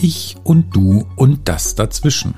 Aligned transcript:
Ich 0.00 0.36
und 0.44 0.76
du 0.76 1.08
und 1.16 1.48
das 1.48 1.74
dazwischen. 1.74 2.36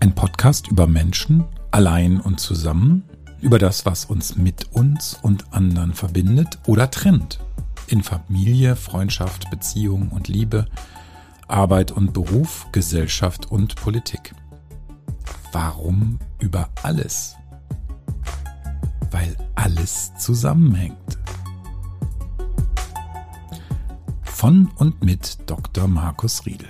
Ein 0.00 0.14
Podcast 0.14 0.68
über 0.68 0.86
Menschen, 0.86 1.44
allein 1.70 2.18
und 2.18 2.40
zusammen, 2.40 3.04
über 3.42 3.58
das, 3.58 3.84
was 3.84 4.06
uns 4.06 4.36
mit 4.36 4.72
uns 4.72 5.18
und 5.20 5.52
anderen 5.52 5.92
verbindet 5.92 6.58
oder 6.66 6.90
trennt. 6.90 7.40
In 7.88 8.02
Familie, 8.02 8.74
Freundschaft, 8.74 9.50
Beziehung 9.50 10.08
und 10.08 10.28
Liebe, 10.28 10.64
Arbeit 11.46 11.90
und 11.90 12.14
Beruf, 12.14 12.66
Gesellschaft 12.72 13.50
und 13.50 13.76
Politik. 13.76 14.34
Warum 15.52 16.20
über 16.38 16.70
alles? 16.82 17.36
Weil 19.10 19.36
alles 19.56 20.12
zusammenhängt. 20.16 21.21
Von 24.42 24.72
und 24.74 25.04
mit 25.04 25.48
Dr. 25.48 25.86
Markus 25.86 26.44
Riedel. 26.46 26.68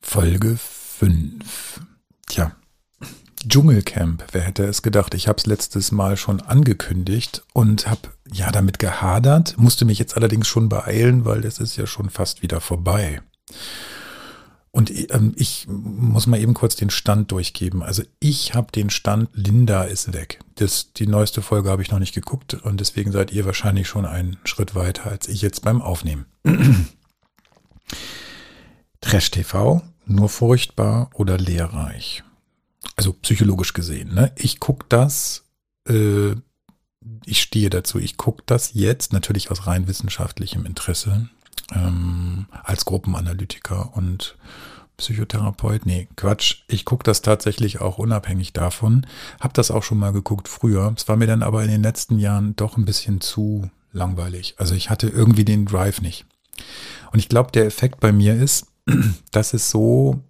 Folge 0.00 0.56
5. 0.56 1.80
Tja, 2.28 2.52
Dschungelcamp, 3.48 4.26
wer 4.30 4.42
hätte 4.42 4.62
es 4.62 4.82
gedacht? 4.82 5.14
Ich 5.14 5.26
habe 5.26 5.38
es 5.38 5.46
letztes 5.46 5.90
Mal 5.90 6.16
schon 6.16 6.40
angekündigt 6.40 7.42
und 7.54 7.88
habe 7.88 8.10
ja 8.32 8.52
damit 8.52 8.78
gehadert, 8.78 9.58
musste 9.58 9.84
mich 9.84 9.98
jetzt 9.98 10.16
allerdings 10.16 10.46
schon 10.46 10.68
beeilen, 10.68 11.24
weil 11.24 11.44
es 11.44 11.58
ist 11.58 11.76
ja 11.76 11.88
schon 11.88 12.10
fast 12.10 12.42
wieder 12.42 12.60
vorbei. 12.60 13.22
Und 14.82 15.12
ähm, 15.12 15.32
ich 15.36 15.68
muss 15.68 16.26
mal 16.26 16.40
eben 16.40 16.54
kurz 16.54 16.74
den 16.74 16.90
Stand 16.90 17.30
durchgeben. 17.30 17.84
Also 17.84 18.02
ich 18.18 18.54
habe 18.54 18.72
den 18.72 18.90
Stand, 18.90 19.28
Linda 19.32 19.84
ist 19.84 20.12
weg. 20.12 20.40
Das, 20.56 20.92
die 20.92 21.06
neueste 21.06 21.40
Folge 21.40 21.70
habe 21.70 21.82
ich 21.82 21.92
noch 21.92 22.00
nicht 22.00 22.16
geguckt 22.16 22.54
und 22.54 22.80
deswegen 22.80 23.12
seid 23.12 23.30
ihr 23.30 23.46
wahrscheinlich 23.46 23.86
schon 23.86 24.06
einen 24.06 24.38
Schritt 24.42 24.74
weiter 24.74 25.08
als 25.08 25.28
ich 25.28 25.40
jetzt 25.40 25.62
beim 25.62 25.80
Aufnehmen. 25.80 26.26
Trash 29.00 29.30
TV, 29.30 29.82
nur 30.04 30.28
furchtbar 30.28 31.10
oder 31.14 31.38
lehrreich. 31.38 32.24
Also 32.96 33.12
psychologisch 33.12 33.74
gesehen. 33.74 34.12
Ne? 34.12 34.32
Ich 34.34 34.58
gucke 34.58 34.86
das, 34.88 35.44
äh, 35.88 36.32
ich 37.24 37.40
stehe 37.40 37.70
dazu, 37.70 38.00
ich 38.00 38.16
gucke 38.16 38.42
das 38.46 38.74
jetzt 38.74 39.12
natürlich 39.12 39.52
aus 39.52 39.68
rein 39.68 39.86
wissenschaftlichem 39.86 40.66
Interesse 40.66 41.28
ähm, 41.74 42.46
als 42.64 42.84
Gruppenanalytiker 42.84 43.96
und 43.96 44.36
Psychotherapeut. 44.96 45.86
Nee, 45.86 46.08
Quatsch. 46.16 46.62
Ich 46.68 46.84
gucke 46.84 47.04
das 47.04 47.22
tatsächlich 47.22 47.80
auch 47.80 47.98
unabhängig 47.98 48.52
davon. 48.52 49.06
Hab 49.40 49.54
das 49.54 49.70
auch 49.70 49.82
schon 49.82 49.98
mal 49.98 50.12
geguckt 50.12 50.48
früher. 50.48 50.92
Es 50.96 51.08
war 51.08 51.16
mir 51.16 51.26
dann 51.26 51.42
aber 51.42 51.62
in 51.64 51.70
den 51.70 51.82
letzten 51.82 52.18
Jahren 52.18 52.54
doch 52.56 52.76
ein 52.76 52.84
bisschen 52.84 53.20
zu 53.20 53.70
langweilig. 53.92 54.54
Also 54.58 54.74
ich 54.74 54.90
hatte 54.90 55.08
irgendwie 55.08 55.44
den 55.44 55.66
Drive 55.66 56.00
nicht. 56.00 56.24
Und 57.12 57.18
ich 57.18 57.28
glaube, 57.28 57.52
der 57.52 57.66
Effekt 57.66 58.00
bei 58.00 58.12
mir 58.12 58.34
ist, 58.34 58.66
dass 59.30 59.54
es 59.54 59.70
so 59.70 60.22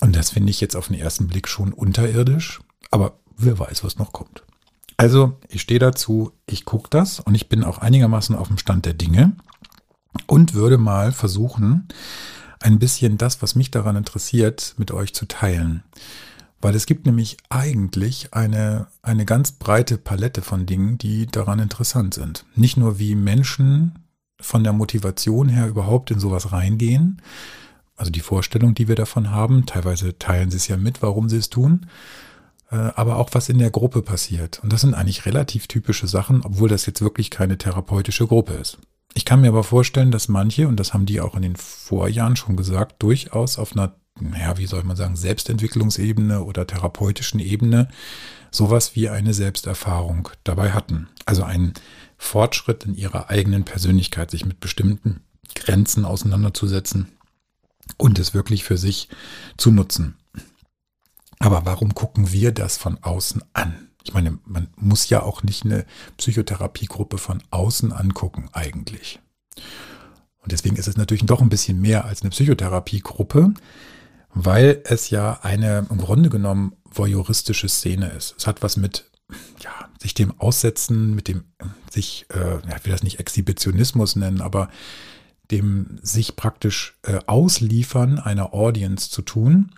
Und 0.00 0.16
das 0.16 0.30
finde 0.30 0.48
ich 0.50 0.62
jetzt 0.62 0.74
auf 0.74 0.86
den 0.86 0.96
ersten 0.96 1.26
Blick 1.26 1.48
schon 1.48 1.74
unterirdisch, 1.74 2.60
aber 2.90 3.18
wer 3.36 3.58
weiß, 3.58 3.84
was 3.84 3.98
noch 3.98 4.14
kommt. 4.14 4.42
Also, 4.96 5.36
ich 5.50 5.60
stehe 5.60 5.78
dazu, 5.78 6.32
ich 6.46 6.64
gucke 6.64 6.88
das 6.88 7.20
und 7.20 7.34
ich 7.34 7.50
bin 7.50 7.62
auch 7.62 7.76
einigermaßen 7.76 8.34
auf 8.34 8.48
dem 8.48 8.56
Stand 8.56 8.86
der 8.86 8.94
Dinge 8.94 9.36
und 10.26 10.54
würde 10.54 10.78
mal 10.78 11.12
versuchen, 11.12 11.88
ein 12.60 12.78
bisschen 12.78 13.18
das, 13.18 13.42
was 13.42 13.54
mich 13.54 13.70
daran 13.70 13.96
interessiert, 13.96 14.74
mit 14.78 14.92
euch 14.92 15.12
zu 15.12 15.26
teilen. 15.26 15.82
Weil 16.60 16.74
es 16.74 16.86
gibt 16.86 17.06
nämlich 17.06 17.36
eigentlich 17.48 18.32
eine, 18.32 18.86
eine 19.02 19.24
ganz 19.24 19.52
breite 19.52 19.98
Palette 19.98 20.42
von 20.42 20.66
Dingen, 20.66 20.98
die 20.98 21.26
daran 21.26 21.58
interessant 21.58 22.14
sind. 22.14 22.46
Nicht 22.54 22.76
nur 22.76 22.98
wie 22.98 23.14
Menschen 23.14 23.98
von 24.40 24.64
der 24.64 24.72
Motivation 24.72 25.48
her 25.48 25.68
überhaupt 25.68 26.10
in 26.10 26.18
sowas 26.18 26.52
reingehen, 26.52 27.20
also 27.96 28.10
die 28.10 28.20
Vorstellung, 28.20 28.74
die 28.74 28.88
wir 28.88 28.94
davon 28.94 29.30
haben, 29.30 29.64
teilweise 29.66 30.18
teilen 30.18 30.50
sie 30.50 30.58
es 30.58 30.68
ja 30.68 30.76
mit, 30.76 31.02
warum 31.02 31.28
sie 31.28 31.38
es 31.38 31.48
tun, 31.48 31.86
äh, 32.70 32.76
aber 32.76 33.16
auch 33.16 33.30
was 33.32 33.48
in 33.48 33.58
der 33.58 33.70
Gruppe 33.70 34.02
passiert. 34.02 34.60
Und 34.62 34.72
das 34.72 34.82
sind 34.82 34.94
eigentlich 34.94 35.24
relativ 35.24 35.66
typische 35.66 36.06
Sachen, 36.06 36.42
obwohl 36.42 36.68
das 36.68 36.84
jetzt 36.86 37.00
wirklich 37.00 37.30
keine 37.30 37.56
therapeutische 37.56 38.26
Gruppe 38.26 38.52
ist. 38.54 38.78
Ich 39.14 39.24
kann 39.24 39.40
mir 39.40 39.48
aber 39.48 39.64
vorstellen, 39.64 40.10
dass 40.10 40.28
manche, 40.28 40.68
und 40.68 40.78
das 40.78 40.92
haben 40.92 41.06
die 41.06 41.22
auch 41.22 41.36
in 41.36 41.42
den 41.42 41.56
Vorjahren 41.56 42.36
schon 42.36 42.54
gesagt, 42.54 43.02
durchaus 43.02 43.58
auf 43.58 43.72
einer 43.72 43.94
ja, 44.38 44.56
wie 44.58 44.66
soll 44.66 44.82
man 44.84 44.96
sagen, 44.96 45.16
Selbstentwicklungsebene 45.16 46.42
oder 46.42 46.66
therapeutischen 46.66 47.40
Ebene 47.40 47.88
sowas 48.50 48.94
wie 48.94 49.08
eine 49.08 49.34
Selbsterfahrung 49.34 50.30
dabei 50.44 50.72
hatten. 50.72 51.08
Also 51.26 51.42
einen 51.42 51.74
Fortschritt 52.16 52.84
in 52.84 52.94
ihrer 52.94 53.30
eigenen 53.30 53.64
Persönlichkeit, 53.64 54.30
sich 54.30 54.46
mit 54.46 54.60
bestimmten 54.60 55.20
Grenzen 55.54 56.04
auseinanderzusetzen 56.04 57.08
und 57.98 58.18
es 58.18 58.34
wirklich 58.34 58.64
für 58.64 58.78
sich 58.78 59.08
zu 59.56 59.70
nutzen. 59.70 60.16
Aber 61.38 61.66
warum 61.66 61.94
gucken 61.94 62.32
wir 62.32 62.52
das 62.52 62.76
von 62.76 62.98
außen 63.02 63.42
an? 63.52 63.88
Ich 64.04 64.14
meine, 64.14 64.38
man 64.44 64.68
muss 64.76 65.08
ja 65.08 65.22
auch 65.22 65.42
nicht 65.42 65.64
eine 65.64 65.84
Psychotherapiegruppe 66.16 67.18
von 67.18 67.42
außen 67.50 67.92
angucken 67.92 68.48
eigentlich. 68.52 69.20
Und 70.38 70.52
deswegen 70.52 70.76
ist 70.76 70.86
es 70.86 70.96
natürlich 70.96 71.26
doch 71.26 71.42
ein 71.42 71.48
bisschen 71.48 71.80
mehr 71.80 72.04
als 72.04 72.22
eine 72.22 72.30
Psychotherapiegruppe, 72.30 73.52
weil 74.38 74.82
es 74.84 75.08
ja 75.08 75.40
eine 75.42 75.86
im 75.88 75.96
Grunde 75.96 76.28
genommen 76.28 76.76
voyeuristische 76.84 77.70
Szene 77.70 78.10
ist. 78.10 78.34
Es 78.36 78.46
hat 78.46 78.62
was 78.62 78.76
mit 78.76 79.10
ja, 79.60 79.70
sich 79.98 80.12
dem 80.12 80.38
Aussetzen, 80.38 81.14
mit 81.14 81.26
dem 81.26 81.44
sich, 81.90 82.26
äh, 82.34 82.56
ja, 82.68 82.76
ich 82.76 82.84
will 82.84 82.92
das 82.92 83.02
nicht 83.02 83.18
Exhibitionismus 83.18 84.14
nennen, 84.14 84.42
aber 84.42 84.68
dem 85.50 85.98
sich 86.02 86.36
praktisch 86.36 86.98
äh, 87.02 87.18
ausliefern 87.26 88.18
einer 88.18 88.52
Audience 88.52 89.10
zu 89.10 89.22
tun, 89.22 89.72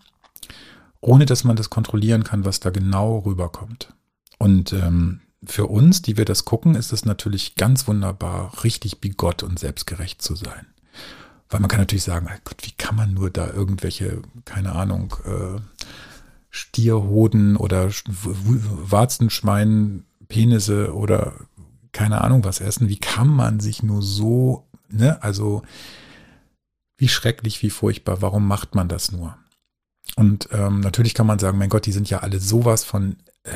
ohne 1.01 1.25
dass 1.25 1.45
man 1.45 1.55
das 1.55 1.71
kontrollieren 1.71 2.25
kann, 2.25 2.45
was 2.45 2.59
da 2.59 2.71
genau 2.71 3.19
rüberkommt. 3.19 3.95
Und 4.39 4.73
ähm, 4.73 5.21
für 5.45 5.67
uns, 5.67 6.03
die 6.03 6.17
wir 6.17 6.25
das 6.25 6.45
gucken, 6.45 6.75
ist 6.75 6.93
es 6.93 7.05
natürlich 7.05 7.55
ganz 7.55 7.87
wunderbar, 7.87 8.65
richtig 8.65 9.01
bigott 9.01 9.45
und 9.45 9.61
selbstgerecht 9.61 10.21
zu 10.21 10.35
sein. 10.35 10.67
Weil 11.51 11.61
man 11.61 11.69
kann 11.69 11.81
natürlich 11.81 12.05
sagen, 12.05 12.29
Gott, 12.45 12.59
wie 12.63 12.73
kann 12.73 12.97
man 12.97 13.15
nur 13.15 13.31
da 13.31 13.51
irgendwelche, 13.51 14.23
keine 14.45 14.73
Ahnung, 14.73 15.15
äh, 15.25 15.61
Stierhoden 16.51 17.57
oder 17.57 17.91
Warzenschwein, 18.07 20.05
Penisse 20.29 20.95
oder 20.95 21.35
keine 21.93 22.21
Ahnung 22.23 22.45
was 22.45 22.61
essen. 22.61 22.89
Wie 22.89 22.99
kann 22.99 23.29
man 23.29 23.61
sich 23.61 23.83
nur 23.83 24.03
so, 24.03 24.67
ne, 24.89 25.23
also 25.23 25.63
wie 26.97 27.09
schrecklich, 27.09 27.63
wie 27.63 27.71
furchtbar, 27.71 28.23
warum 28.23 28.47
macht 28.47 28.75
man 28.75 28.89
das 28.89 29.13
nur? 29.13 29.37
Und 30.17 30.49
ähm, 30.53 30.81
natürlich 30.81 31.15
kann 31.15 31.27
man 31.27 31.39
sagen, 31.39 31.59
mein 31.59 31.69
Gott, 31.69 31.87
die 31.87 31.93
sind 31.93 32.11
ja 32.11 32.19
alle 32.19 32.41
sowas 32.41 32.85
von 32.85 33.17
äh, 33.45 33.51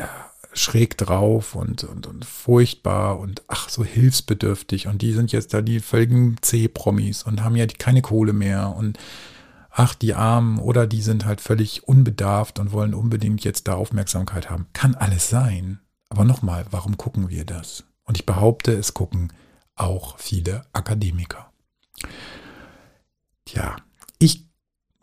schräg 0.54 0.98
drauf 0.98 1.54
und, 1.54 1.84
und, 1.84 2.06
und 2.06 2.24
furchtbar 2.24 3.18
und 3.18 3.42
ach, 3.48 3.68
so 3.68 3.84
hilfsbedürftig. 3.84 4.86
Und 4.86 5.02
die 5.02 5.12
sind 5.12 5.32
jetzt 5.32 5.54
da 5.54 5.62
die 5.62 5.80
völligen 5.80 6.36
C-Promis 6.40 7.22
und 7.22 7.42
haben 7.42 7.56
ja 7.56 7.66
keine 7.66 8.02
Kohle 8.02 8.32
mehr 8.32 8.74
und 8.76 8.98
ach, 9.70 9.94
die 9.94 10.14
Armen 10.14 10.58
oder 10.58 10.86
die 10.86 11.02
sind 11.02 11.24
halt 11.24 11.40
völlig 11.40 11.88
unbedarft 11.88 12.58
und 12.58 12.72
wollen 12.72 12.94
unbedingt 12.94 13.44
jetzt 13.44 13.68
da 13.68 13.74
Aufmerksamkeit 13.74 14.50
haben. 14.50 14.66
Kann 14.72 14.94
alles 14.94 15.28
sein. 15.28 15.80
Aber 16.08 16.24
nochmal, 16.24 16.66
warum 16.70 16.98
gucken 16.98 17.30
wir 17.30 17.46
das? 17.46 17.84
Und 18.04 18.18
ich 18.18 18.26
behaupte, 18.26 18.72
es 18.72 18.92
gucken 18.92 19.32
auch 19.76 20.18
viele 20.18 20.66
Akademiker. 20.72 21.50
Tja, 23.46 23.76
ich, 24.18 24.46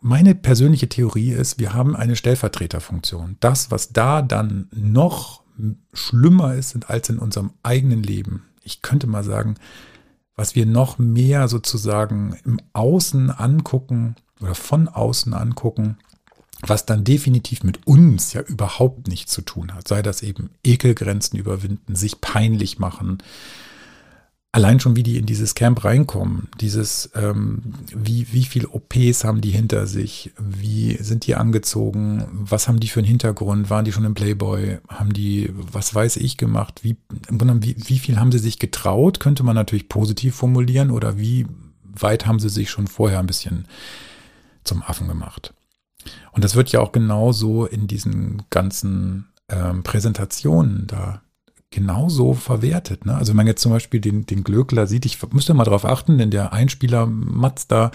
meine 0.00 0.34
persönliche 0.34 0.88
Theorie 0.88 1.32
ist, 1.32 1.58
wir 1.58 1.74
haben 1.74 1.96
eine 1.96 2.14
Stellvertreterfunktion. 2.14 3.36
Das, 3.40 3.70
was 3.70 3.92
da 3.92 4.22
dann 4.22 4.68
noch 4.72 5.39
schlimmer 5.92 6.54
ist 6.54 6.88
als 6.88 7.08
in 7.08 7.18
unserem 7.18 7.50
eigenen 7.62 8.02
Leben. 8.02 8.44
Ich 8.62 8.82
könnte 8.82 9.06
mal 9.06 9.24
sagen, 9.24 9.56
was 10.36 10.54
wir 10.54 10.66
noch 10.66 10.98
mehr 10.98 11.48
sozusagen 11.48 12.36
im 12.44 12.58
Außen 12.72 13.30
angucken 13.30 14.16
oder 14.40 14.54
von 14.54 14.88
außen 14.88 15.34
angucken, 15.34 15.98
was 16.62 16.86
dann 16.86 17.04
definitiv 17.04 17.62
mit 17.62 17.86
uns 17.86 18.32
ja 18.32 18.42
überhaupt 18.42 19.08
nichts 19.08 19.32
zu 19.32 19.42
tun 19.42 19.74
hat. 19.74 19.88
Sei 19.88 20.02
das 20.02 20.22
eben 20.22 20.50
Ekelgrenzen 20.64 21.38
überwinden, 21.38 21.94
sich 21.94 22.20
peinlich 22.20 22.78
machen. 22.78 23.18
Allein 24.52 24.80
schon, 24.80 24.96
wie 24.96 25.04
die 25.04 25.16
in 25.16 25.26
dieses 25.26 25.54
Camp 25.54 25.84
reinkommen, 25.84 26.48
dieses, 26.60 27.10
ähm, 27.14 27.62
wie, 27.94 28.32
wie 28.32 28.44
viel 28.44 28.66
OPs 28.66 29.22
haben 29.22 29.40
die 29.40 29.50
hinter 29.50 29.86
sich, 29.86 30.32
wie 30.38 30.96
sind 31.00 31.28
die 31.28 31.36
angezogen, 31.36 32.26
was 32.32 32.66
haben 32.66 32.80
die 32.80 32.88
für 32.88 32.98
einen 32.98 33.06
Hintergrund, 33.06 33.70
waren 33.70 33.84
die 33.84 33.92
schon 33.92 34.04
im 34.04 34.14
Playboy, 34.14 34.78
haben 34.88 35.12
die, 35.12 35.52
was 35.54 35.94
weiß 35.94 36.16
ich, 36.16 36.36
gemacht, 36.36 36.80
wie, 36.82 36.96
wie, 37.28 37.76
wie 37.78 37.98
viel 38.00 38.18
haben 38.18 38.32
sie 38.32 38.40
sich 38.40 38.58
getraut, 38.58 39.20
könnte 39.20 39.44
man 39.44 39.54
natürlich 39.54 39.88
positiv 39.88 40.34
formulieren, 40.34 40.90
oder 40.90 41.16
wie 41.16 41.46
weit 41.84 42.26
haben 42.26 42.40
sie 42.40 42.48
sich 42.48 42.70
schon 42.70 42.88
vorher 42.88 43.20
ein 43.20 43.26
bisschen 43.26 43.66
zum 44.64 44.82
Affen 44.82 45.06
gemacht. 45.06 45.54
Und 46.32 46.42
das 46.42 46.56
wird 46.56 46.72
ja 46.72 46.80
auch 46.80 46.90
genauso 46.90 47.66
in 47.66 47.86
diesen 47.86 48.42
ganzen 48.50 49.28
ähm, 49.48 49.84
Präsentationen 49.84 50.88
da 50.88 51.22
genauso 51.70 52.34
verwertet. 52.34 53.06
Ne? 53.06 53.14
Also 53.14 53.30
wenn 53.30 53.36
man 53.36 53.46
jetzt 53.46 53.62
zum 53.62 53.72
Beispiel 53.72 54.00
den, 54.00 54.26
den 54.26 54.44
Glöckler 54.44 54.86
sieht, 54.86 55.06
ich 55.06 55.18
müsste 55.32 55.54
mal 55.54 55.64
darauf 55.64 55.84
achten, 55.84 56.18
denn 56.18 56.30
der 56.30 56.52
Einspieler 56.52 57.06
Matz 57.06 57.68
da, 57.68 57.92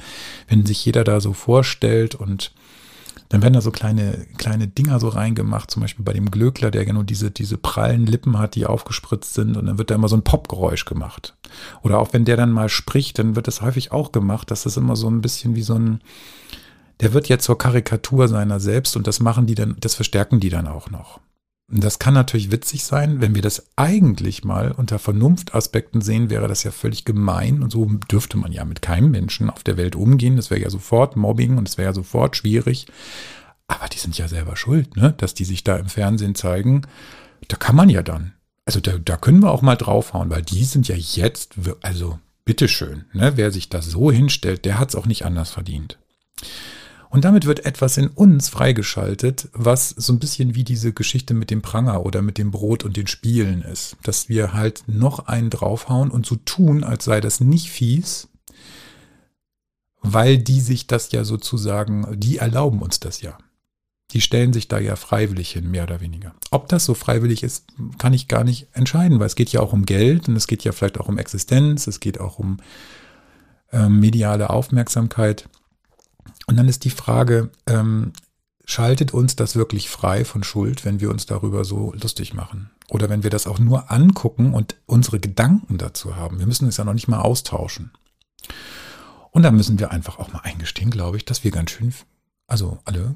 wenn 0.47 0.65
sich 0.65 0.83
jeder 0.85 1.03
da 1.03 1.19
so 1.19 1.33
vorstellt 1.33 2.15
und 2.15 2.53
dann 3.29 3.41
werden 3.41 3.53
da 3.53 3.61
so 3.61 3.71
kleine, 3.71 4.27
kleine 4.37 4.67
Dinger 4.67 4.99
so 4.99 5.09
reingemacht, 5.09 5.71
zum 5.71 5.81
Beispiel 5.81 6.05
bei 6.05 6.13
dem 6.13 6.31
Glöckler, 6.31 6.71
der 6.71 6.85
genau 6.85 7.03
diese, 7.03 7.31
diese 7.31 7.57
prallen 7.57 8.05
Lippen 8.05 8.37
hat, 8.37 8.55
die 8.55 8.65
aufgespritzt 8.65 9.33
sind 9.33 9.57
und 9.57 9.65
dann 9.65 9.77
wird 9.77 9.89
da 9.89 9.95
immer 9.95 10.07
so 10.07 10.15
ein 10.15 10.23
Popgeräusch 10.23 10.85
gemacht. 10.85 11.35
Oder 11.81 11.99
auch 11.99 12.13
wenn 12.13 12.23
der 12.23 12.37
dann 12.37 12.51
mal 12.51 12.69
spricht, 12.69 13.19
dann 13.19 13.35
wird 13.35 13.47
das 13.47 13.61
häufig 13.61 13.91
auch 13.91 14.11
gemacht, 14.11 14.51
dass 14.51 14.63
das 14.63 14.77
immer 14.77 14.95
so 14.95 15.09
ein 15.09 15.21
bisschen 15.21 15.55
wie 15.55 15.63
so 15.63 15.73
ein, 15.73 16.01
der 17.01 17.13
wird 17.13 17.27
jetzt 17.27 17.45
zur 17.45 17.57
Karikatur 17.57 18.27
seiner 18.27 18.59
selbst 18.59 18.95
und 18.95 19.07
das 19.07 19.19
machen 19.19 19.47
die 19.47 19.55
dann, 19.55 19.75
das 19.79 19.95
verstärken 19.95 20.39
die 20.39 20.49
dann 20.49 20.67
auch 20.67 20.91
noch. 20.91 21.19
Das 21.67 21.97
kann 21.97 22.13
natürlich 22.13 22.51
witzig 22.51 22.83
sein, 22.83 23.21
wenn 23.21 23.33
wir 23.33 23.41
das 23.41 23.65
eigentlich 23.75 24.43
mal 24.43 24.71
unter 24.71 24.99
Vernunftaspekten 24.99 26.01
sehen, 26.01 26.29
wäre 26.29 26.47
das 26.47 26.63
ja 26.63 26.69
völlig 26.69 27.05
gemein 27.05 27.63
und 27.63 27.71
so 27.71 27.85
dürfte 27.85 28.37
man 28.37 28.51
ja 28.51 28.63
mit 28.65 28.83
keinem 28.83 29.09
Menschen 29.09 29.49
auf 29.49 29.63
der 29.63 29.75
Welt 29.75 29.95
umgehen. 29.95 30.35
Das 30.35 30.51
wäre 30.51 30.61
ja 30.61 30.69
sofort 30.69 31.15
Mobbing 31.15 31.57
und 31.57 31.67
es 31.67 31.77
wäre 31.77 31.89
ja 31.89 31.93
sofort 31.93 32.35
schwierig. 32.37 32.85
Aber 33.67 33.87
die 33.87 33.97
sind 33.97 34.15
ja 34.15 34.27
selber 34.27 34.55
schuld, 34.55 34.95
ne? 34.95 35.15
dass 35.17 35.33
die 35.33 35.45
sich 35.45 35.63
da 35.63 35.77
im 35.77 35.87
Fernsehen 35.87 36.35
zeigen. 36.35 36.83
Da 37.47 37.57
kann 37.57 37.75
man 37.75 37.89
ja 37.89 38.03
dann. 38.03 38.33
Also 38.65 38.79
da, 38.79 38.99
da 38.99 39.17
können 39.17 39.41
wir 39.41 39.51
auch 39.51 39.63
mal 39.63 39.75
draufhauen, 39.75 40.29
weil 40.29 40.43
die 40.43 40.63
sind 40.65 40.87
ja 40.87 40.95
jetzt, 40.95 41.55
also 41.81 42.19
bitteschön, 42.45 43.05
ne? 43.13 43.33
wer 43.37 43.51
sich 43.51 43.69
da 43.69 43.81
so 43.81 44.11
hinstellt, 44.11 44.65
der 44.65 44.77
hat 44.77 44.89
es 44.89 44.95
auch 44.95 45.07
nicht 45.07 45.25
anders 45.25 45.49
verdient. 45.49 45.97
Und 47.15 47.23
damit 47.23 47.45
wird 47.45 47.65
etwas 47.65 47.95
in 47.95 48.09
uns 48.09 48.49
freigeschaltet, 48.49 49.47
was 49.53 49.87
so 49.87 50.11
ein 50.11 50.19
bisschen 50.19 50.53
wie 50.53 50.65
diese 50.65 50.91
Geschichte 50.91 51.33
mit 51.33 51.49
dem 51.49 51.61
Pranger 51.61 52.05
oder 52.05 52.21
mit 52.21 52.37
dem 52.37 52.51
Brot 52.51 52.83
und 52.83 52.97
den 52.97 53.07
Spielen 53.07 53.61
ist. 53.61 53.95
Dass 54.03 54.27
wir 54.27 54.51
halt 54.51 54.83
noch 54.87 55.27
einen 55.27 55.49
draufhauen 55.49 56.11
und 56.11 56.25
so 56.25 56.35
tun, 56.35 56.83
als 56.83 57.05
sei 57.05 57.21
das 57.21 57.39
nicht 57.39 57.69
fies, 57.69 58.27
weil 60.01 60.37
die 60.37 60.59
sich 60.59 60.87
das 60.87 61.09
ja 61.13 61.23
sozusagen, 61.23 62.19
die 62.19 62.39
erlauben 62.39 62.81
uns 62.81 62.99
das 62.99 63.21
ja. 63.21 63.37
Die 64.11 64.19
stellen 64.19 64.51
sich 64.51 64.67
da 64.67 64.77
ja 64.77 64.97
freiwillig 64.97 65.51
hin, 65.51 65.71
mehr 65.71 65.83
oder 65.83 66.01
weniger. 66.01 66.35
Ob 66.51 66.67
das 66.67 66.83
so 66.83 66.95
freiwillig 66.95 67.43
ist, 67.43 67.67
kann 67.97 68.11
ich 68.11 68.27
gar 68.27 68.43
nicht 68.43 68.67
entscheiden, 68.73 69.21
weil 69.21 69.27
es 69.27 69.35
geht 69.35 69.53
ja 69.53 69.61
auch 69.61 69.71
um 69.71 69.85
Geld 69.85 70.27
und 70.27 70.35
es 70.35 70.47
geht 70.47 70.65
ja 70.65 70.73
vielleicht 70.73 70.99
auch 70.99 71.07
um 71.07 71.17
Existenz, 71.17 71.87
es 71.87 72.01
geht 72.01 72.19
auch 72.19 72.39
um 72.39 72.57
äh, 73.71 73.87
mediale 73.87 74.49
Aufmerksamkeit. 74.49 75.47
Und 76.47 76.57
dann 76.57 76.67
ist 76.67 76.83
die 76.83 76.89
Frage, 76.89 77.49
ähm, 77.67 78.13
schaltet 78.65 79.13
uns 79.13 79.35
das 79.35 79.55
wirklich 79.55 79.89
frei 79.89 80.25
von 80.25 80.43
Schuld, 80.43 80.85
wenn 80.85 80.99
wir 80.99 81.09
uns 81.09 81.25
darüber 81.25 81.63
so 81.63 81.93
lustig 81.93 82.33
machen? 82.33 82.71
Oder 82.89 83.09
wenn 83.09 83.23
wir 83.23 83.29
das 83.29 83.47
auch 83.47 83.59
nur 83.59 83.91
angucken 83.91 84.53
und 84.53 84.75
unsere 84.85 85.19
Gedanken 85.19 85.77
dazu 85.77 86.15
haben? 86.15 86.39
Wir 86.39 86.47
müssen 86.47 86.67
es 86.67 86.77
ja 86.77 86.83
noch 86.83 86.93
nicht 86.93 87.07
mal 87.07 87.21
austauschen. 87.21 87.91
Und 89.31 89.43
da 89.43 89.51
müssen 89.51 89.79
wir 89.79 89.91
einfach 89.91 90.19
auch 90.19 90.31
mal 90.31 90.41
eingestehen, 90.43 90.91
glaube 90.91 91.17
ich, 91.17 91.25
dass 91.25 91.43
wir 91.43 91.51
ganz 91.51 91.71
schön, 91.71 91.93
also 92.47 92.79
alle 92.85 93.15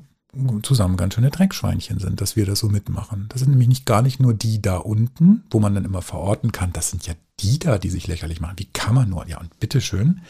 zusammen 0.61 0.97
ganz 0.97 1.15
schöne 1.15 1.31
Dreckschweinchen 1.31 1.99
sind, 1.99 2.21
dass 2.21 2.35
wir 2.35 2.45
das 2.45 2.59
so 2.59 2.69
mitmachen. 2.69 3.27
Das 3.29 3.39
sind 3.39 3.49
nämlich 3.49 3.67
nicht 3.67 3.85
gar 3.85 4.01
nicht 4.01 4.19
nur 4.19 4.33
die 4.33 4.61
da 4.61 4.77
unten, 4.77 5.43
wo 5.49 5.59
man 5.59 5.73
dann 5.73 5.85
immer 5.85 6.01
verorten 6.01 6.51
kann, 6.51 6.71
das 6.71 6.91
sind 6.91 7.07
ja 7.07 7.15
die 7.39 7.57
da, 7.57 7.77
die 7.77 7.89
sich 7.89 8.05
lächerlich 8.07 8.39
machen. 8.39 8.59
Wie 8.59 8.65
kann 8.71 8.93
man 8.93 9.09
nur? 9.09 9.27
Ja, 9.27 9.39
und 9.39 9.59
bitteschön. 9.59 10.21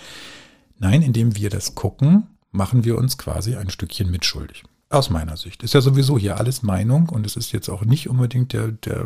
Nein, 0.78 1.02
indem 1.02 1.36
wir 1.36 1.50
das 1.50 1.76
gucken, 1.76 2.28
machen 2.52 2.84
wir 2.84 2.98
uns 2.98 3.18
quasi 3.18 3.56
ein 3.56 3.70
Stückchen 3.70 4.10
mitschuldig. 4.10 4.64
Aus 4.90 5.10
meiner 5.10 5.38
Sicht. 5.38 5.62
Ist 5.62 5.76
ja 5.76 5.82
sowieso 5.82 6.18
hier 6.18 6.38
alles 6.38 6.64
Meinung 6.64 7.10
und 7.10 7.26
es 7.26 7.36
ist 7.36 7.52
jetzt 7.52 7.70
auch 7.70 7.86
nicht 7.86 8.10
unbedingt 8.10 8.54
der, 8.54 8.70
der, 8.72 9.06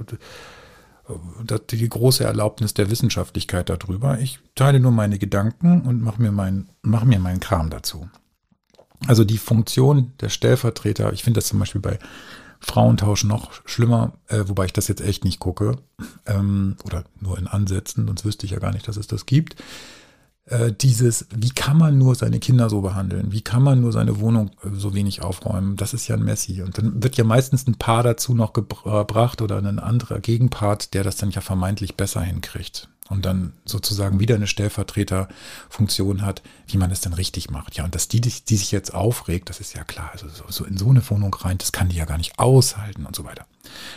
der 1.41 1.59
die 1.59 1.89
große 1.89 2.23
Erlaubnis 2.23 2.73
der 2.73 2.89
Wissenschaftlichkeit 2.89 3.69
darüber. 3.69 4.17
Ich 4.19 4.39
teile 4.55 4.79
nur 4.79 4.91
meine 4.91 5.19
Gedanken 5.19 5.81
und 5.81 6.01
mache 6.01 6.21
mir, 6.21 6.31
mein, 6.31 6.69
mach 6.81 7.03
mir 7.03 7.19
meinen 7.19 7.41
Kram 7.41 7.69
dazu. 7.69 8.09
Also 9.07 9.25
die 9.25 9.38
Funktion 9.38 10.13
der 10.21 10.29
Stellvertreter, 10.29 11.12
ich 11.12 11.23
finde 11.23 11.39
das 11.39 11.50
zum 11.50 11.59
Beispiel 11.59 11.81
bei 11.81 12.00
Frauentausch 12.62 13.25
noch 13.25 13.51
schlimmer, 13.65 14.13
äh, 14.27 14.43
wobei 14.47 14.65
ich 14.65 14.73
das 14.73 14.88
jetzt 14.88 15.01
echt 15.01 15.25
nicht 15.25 15.39
gucke 15.39 15.75
ähm, 16.25 16.77
oder 16.85 17.03
nur 17.19 17.38
in 17.38 17.47
Ansätzen, 17.47 18.07
sonst 18.07 18.23
wüsste 18.23 18.45
ich 18.45 18.53
ja 18.53 18.59
gar 18.59 18.71
nicht, 18.71 18.88
dass 18.88 18.95
es 18.95 19.07
das 19.07 19.25
gibt. 19.25 19.57
Äh, 20.45 20.73
dieses, 20.73 21.25
wie 21.33 21.51
kann 21.51 21.77
man 21.77 21.97
nur 21.97 22.15
seine 22.15 22.39
Kinder 22.39 22.69
so 22.69 22.81
behandeln? 22.81 23.31
Wie 23.31 23.41
kann 23.41 23.63
man 23.63 23.79
nur 23.79 23.93
seine 23.93 24.19
Wohnung 24.19 24.51
äh, 24.63 24.69
so 24.73 24.93
wenig 24.93 25.21
aufräumen? 25.21 25.77
Das 25.77 25.93
ist 25.93 26.07
ja 26.07 26.15
ein 26.15 26.23
Messi. 26.23 26.62
Und 26.62 26.77
dann 26.77 27.01
wird 27.01 27.15
ja 27.15 27.23
meistens 27.23 27.65
ein 27.65 27.75
Paar 27.75 28.03
dazu 28.03 28.35
noch 28.35 28.51
gebracht 28.51 29.41
oder 29.41 29.57
ein 29.57 29.79
anderer 29.79 30.19
Gegenpart, 30.19 30.93
der 30.93 31.03
das 31.03 31.15
dann 31.15 31.31
ja 31.31 31.39
vermeintlich 31.39 31.95
besser 31.95 32.21
hinkriegt. 32.21 32.89
Und 33.09 33.25
dann 33.25 33.53
sozusagen 33.65 34.19
wieder 34.19 34.35
eine 34.35 34.47
Stellvertreterfunktion 34.47 36.23
hat, 36.23 36.41
wie 36.67 36.77
man 36.77 36.91
es 36.91 37.01
denn 37.01 37.13
richtig 37.13 37.50
macht. 37.50 37.75
Ja, 37.75 37.85
und 37.85 37.95
dass 37.95 38.07
die, 38.07 38.21
die 38.21 38.57
sich 38.57 38.71
jetzt 38.71 38.93
aufregt, 38.93 39.50
das 39.50 39.59
ist 39.59 39.73
ja 39.75 39.83
klar. 39.83 40.09
Also 40.13 40.27
so, 40.27 40.43
so 40.50 40.65
in 40.65 40.77
so 40.77 40.89
eine 40.89 41.07
Wohnung 41.09 41.33
rein, 41.33 41.57
das 41.57 41.71
kann 41.71 41.89
die 41.89 41.97
ja 41.97 42.05
gar 42.05 42.17
nicht 42.17 42.39
aushalten 42.39 43.05
und 43.05 43.15
so 43.15 43.23
weiter. 43.23 43.45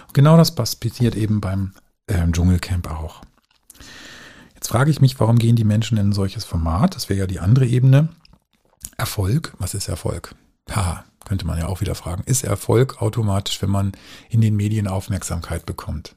Und 0.07 0.15
genau 0.15 0.37
das 0.37 0.55
passiert 0.55 1.17
eben 1.17 1.41
beim 1.41 1.73
äh, 2.07 2.31
Dschungelcamp 2.31 2.91
auch. 2.91 3.23
Jetzt 4.67 4.73
frage 4.73 4.91
ich 4.91 5.01
mich, 5.01 5.21
warum 5.21 5.39
gehen 5.39 5.55
die 5.55 5.63
Menschen 5.63 5.97
in 5.97 6.09
ein 6.09 6.13
solches 6.13 6.45
Format? 6.45 6.97
Das 6.97 7.09
wäre 7.09 7.21
ja 7.21 7.27
die 7.29 7.39
andere 7.39 7.67
Ebene. 7.67 8.09
Erfolg, 8.97 9.55
was 9.61 9.75
ist 9.75 9.87
Erfolg? 9.87 10.35
Ha, 10.73 11.05
könnte 11.25 11.47
man 11.47 11.57
ja 11.57 11.69
auch 11.69 11.81
wieder 11.81 11.95
fragen. 11.95 12.25
Ist 12.27 12.43
Erfolg 12.43 13.01
automatisch, 13.01 13.63
wenn 13.63 13.71
man 13.71 13.93
in 14.29 14.41
den 14.41 14.57
Medien 14.57 14.89
Aufmerksamkeit 14.89 15.67
bekommt? 15.67 16.17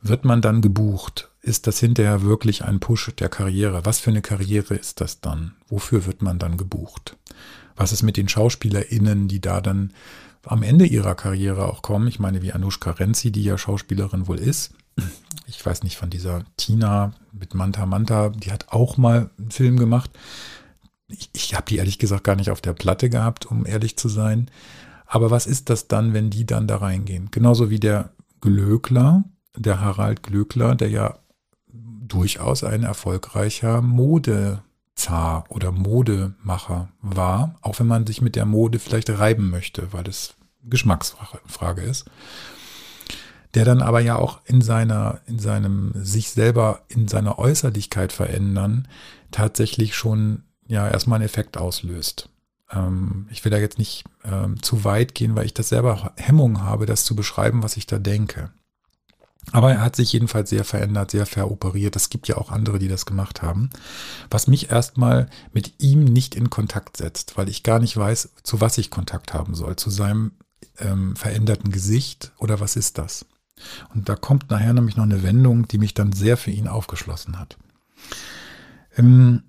Wird 0.00 0.24
man 0.24 0.40
dann 0.40 0.62
gebucht? 0.62 1.28
Ist 1.42 1.66
das 1.66 1.78
hinterher 1.78 2.22
wirklich 2.22 2.64
ein 2.64 2.80
Push 2.80 3.12
der 3.18 3.28
Karriere? 3.28 3.84
Was 3.84 4.00
für 4.00 4.08
eine 4.08 4.22
Karriere 4.22 4.74
ist 4.74 5.02
das 5.02 5.20
dann? 5.20 5.54
Wofür 5.68 6.06
wird 6.06 6.22
man 6.22 6.38
dann 6.38 6.56
gebucht? 6.56 7.18
Was 7.76 7.92
ist 7.92 8.02
mit 8.02 8.16
den 8.16 8.30
SchauspielerInnen, 8.30 9.28
die 9.28 9.42
da 9.42 9.60
dann 9.60 9.92
am 10.46 10.62
Ende 10.62 10.86
ihrer 10.86 11.14
Karriere 11.14 11.66
auch 11.66 11.82
kommen? 11.82 12.08
Ich 12.08 12.18
meine, 12.18 12.40
wie 12.40 12.54
Anushka 12.54 12.92
Renzi, 12.92 13.30
die 13.30 13.44
ja 13.44 13.58
Schauspielerin 13.58 14.26
wohl 14.26 14.38
ist, 14.38 14.72
ich 15.46 15.64
weiß 15.64 15.82
nicht, 15.82 15.96
von 15.96 16.10
dieser 16.10 16.44
Tina 16.56 17.12
mit 17.32 17.54
Manta 17.54 17.86
Manta, 17.86 18.30
die 18.30 18.52
hat 18.52 18.68
auch 18.68 18.96
mal 18.96 19.30
einen 19.38 19.50
Film 19.50 19.78
gemacht. 19.78 20.10
Ich, 21.08 21.30
ich 21.32 21.54
habe 21.54 21.66
die 21.66 21.76
ehrlich 21.76 21.98
gesagt 21.98 22.24
gar 22.24 22.36
nicht 22.36 22.50
auf 22.50 22.60
der 22.60 22.74
Platte 22.74 23.08
gehabt, 23.08 23.46
um 23.46 23.66
ehrlich 23.66 23.96
zu 23.96 24.08
sein. 24.08 24.50
Aber 25.06 25.30
was 25.30 25.46
ist 25.46 25.70
das 25.70 25.88
dann, 25.88 26.12
wenn 26.12 26.30
die 26.30 26.44
dann 26.44 26.66
da 26.66 26.76
reingehen? 26.76 27.30
Genauso 27.30 27.70
wie 27.70 27.80
der 27.80 28.10
Glöckler, 28.40 29.24
der 29.56 29.80
Harald 29.80 30.22
Glöckler, 30.22 30.74
der 30.74 30.90
ja 30.90 31.18
durchaus 31.66 32.62
ein 32.64 32.82
erfolgreicher 32.82 33.80
Modezar 33.80 35.44
oder 35.48 35.72
Modemacher 35.72 36.88
war, 37.00 37.56
auch 37.62 37.78
wenn 37.80 37.86
man 37.86 38.06
sich 38.06 38.20
mit 38.20 38.36
der 38.36 38.44
Mode 38.44 38.78
vielleicht 38.78 39.10
reiben 39.10 39.50
möchte, 39.50 39.92
weil 39.92 40.06
es 40.08 40.34
Geschmacksfrage 40.64 41.82
ist. 41.82 42.04
Der 43.58 43.64
dann 43.64 43.82
aber 43.82 43.98
ja 43.98 44.14
auch 44.14 44.40
in 44.44 44.60
seiner, 44.60 45.18
in 45.26 45.40
seinem 45.40 45.90
sich 45.96 46.30
selber, 46.30 46.82
in 46.86 47.08
seiner 47.08 47.40
Äußerlichkeit 47.40 48.12
verändern, 48.12 48.86
tatsächlich 49.32 49.96
schon 49.96 50.44
ja 50.68 50.88
erstmal 50.88 51.16
einen 51.16 51.24
Effekt 51.24 51.56
auslöst. 51.56 52.28
Ähm, 52.70 53.26
ich 53.32 53.44
will 53.44 53.50
da 53.50 53.58
jetzt 53.58 53.80
nicht 53.80 54.04
ähm, 54.22 54.62
zu 54.62 54.84
weit 54.84 55.16
gehen, 55.16 55.34
weil 55.34 55.44
ich 55.44 55.54
das 55.54 55.70
selber 55.70 56.12
Hemmung 56.14 56.62
habe, 56.62 56.86
das 56.86 57.04
zu 57.04 57.16
beschreiben, 57.16 57.64
was 57.64 57.76
ich 57.76 57.88
da 57.88 57.98
denke. 57.98 58.52
Aber 59.50 59.72
er 59.72 59.80
hat 59.80 59.96
sich 59.96 60.12
jedenfalls 60.12 60.50
sehr 60.50 60.62
verändert, 60.62 61.10
sehr 61.10 61.26
veroperiert. 61.26 61.96
Es 61.96 62.10
gibt 62.10 62.28
ja 62.28 62.36
auch 62.36 62.52
andere, 62.52 62.78
die 62.78 62.86
das 62.86 63.06
gemacht 63.06 63.42
haben. 63.42 63.70
Was 64.30 64.46
mich 64.46 64.70
erstmal 64.70 65.28
mit 65.52 65.82
ihm 65.82 66.04
nicht 66.04 66.36
in 66.36 66.48
Kontakt 66.48 66.96
setzt, 66.96 67.36
weil 67.36 67.48
ich 67.48 67.64
gar 67.64 67.80
nicht 67.80 67.96
weiß, 67.96 68.34
zu 68.44 68.60
was 68.60 68.78
ich 68.78 68.88
Kontakt 68.88 69.34
haben 69.34 69.56
soll. 69.56 69.74
Zu 69.74 69.90
seinem 69.90 70.30
ähm, 70.78 71.16
veränderten 71.16 71.72
Gesicht 71.72 72.30
oder 72.38 72.60
was 72.60 72.76
ist 72.76 72.98
das? 72.98 73.26
Und 73.94 74.08
da 74.08 74.16
kommt 74.16 74.50
nachher 74.50 74.72
nämlich 74.72 74.96
noch 74.96 75.04
eine 75.04 75.22
Wendung, 75.22 75.68
die 75.68 75.78
mich 75.78 75.94
dann 75.94 76.12
sehr 76.12 76.36
für 76.36 76.50
ihn 76.50 76.68
aufgeschlossen 76.68 77.38
hat. 77.38 77.56
Ähm, 78.96 79.42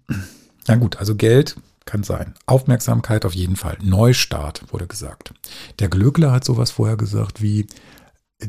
ja 0.67 0.75
gut, 0.75 0.97
also 0.97 1.15
Geld 1.15 1.55
kann 1.85 2.03
sein. 2.03 2.35
Aufmerksamkeit 2.45 3.25
auf 3.25 3.33
jeden 3.33 3.55
Fall. 3.55 3.77
Neustart 3.81 4.71
wurde 4.71 4.87
gesagt. 4.87 5.33
Der 5.79 5.89
Glöckler 5.89 6.31
hat 6.31 6.45
sowas 6.45 6.71
vorher 6.71 6.97
gesagt 6.97 7.41
wie, 7.41 7.67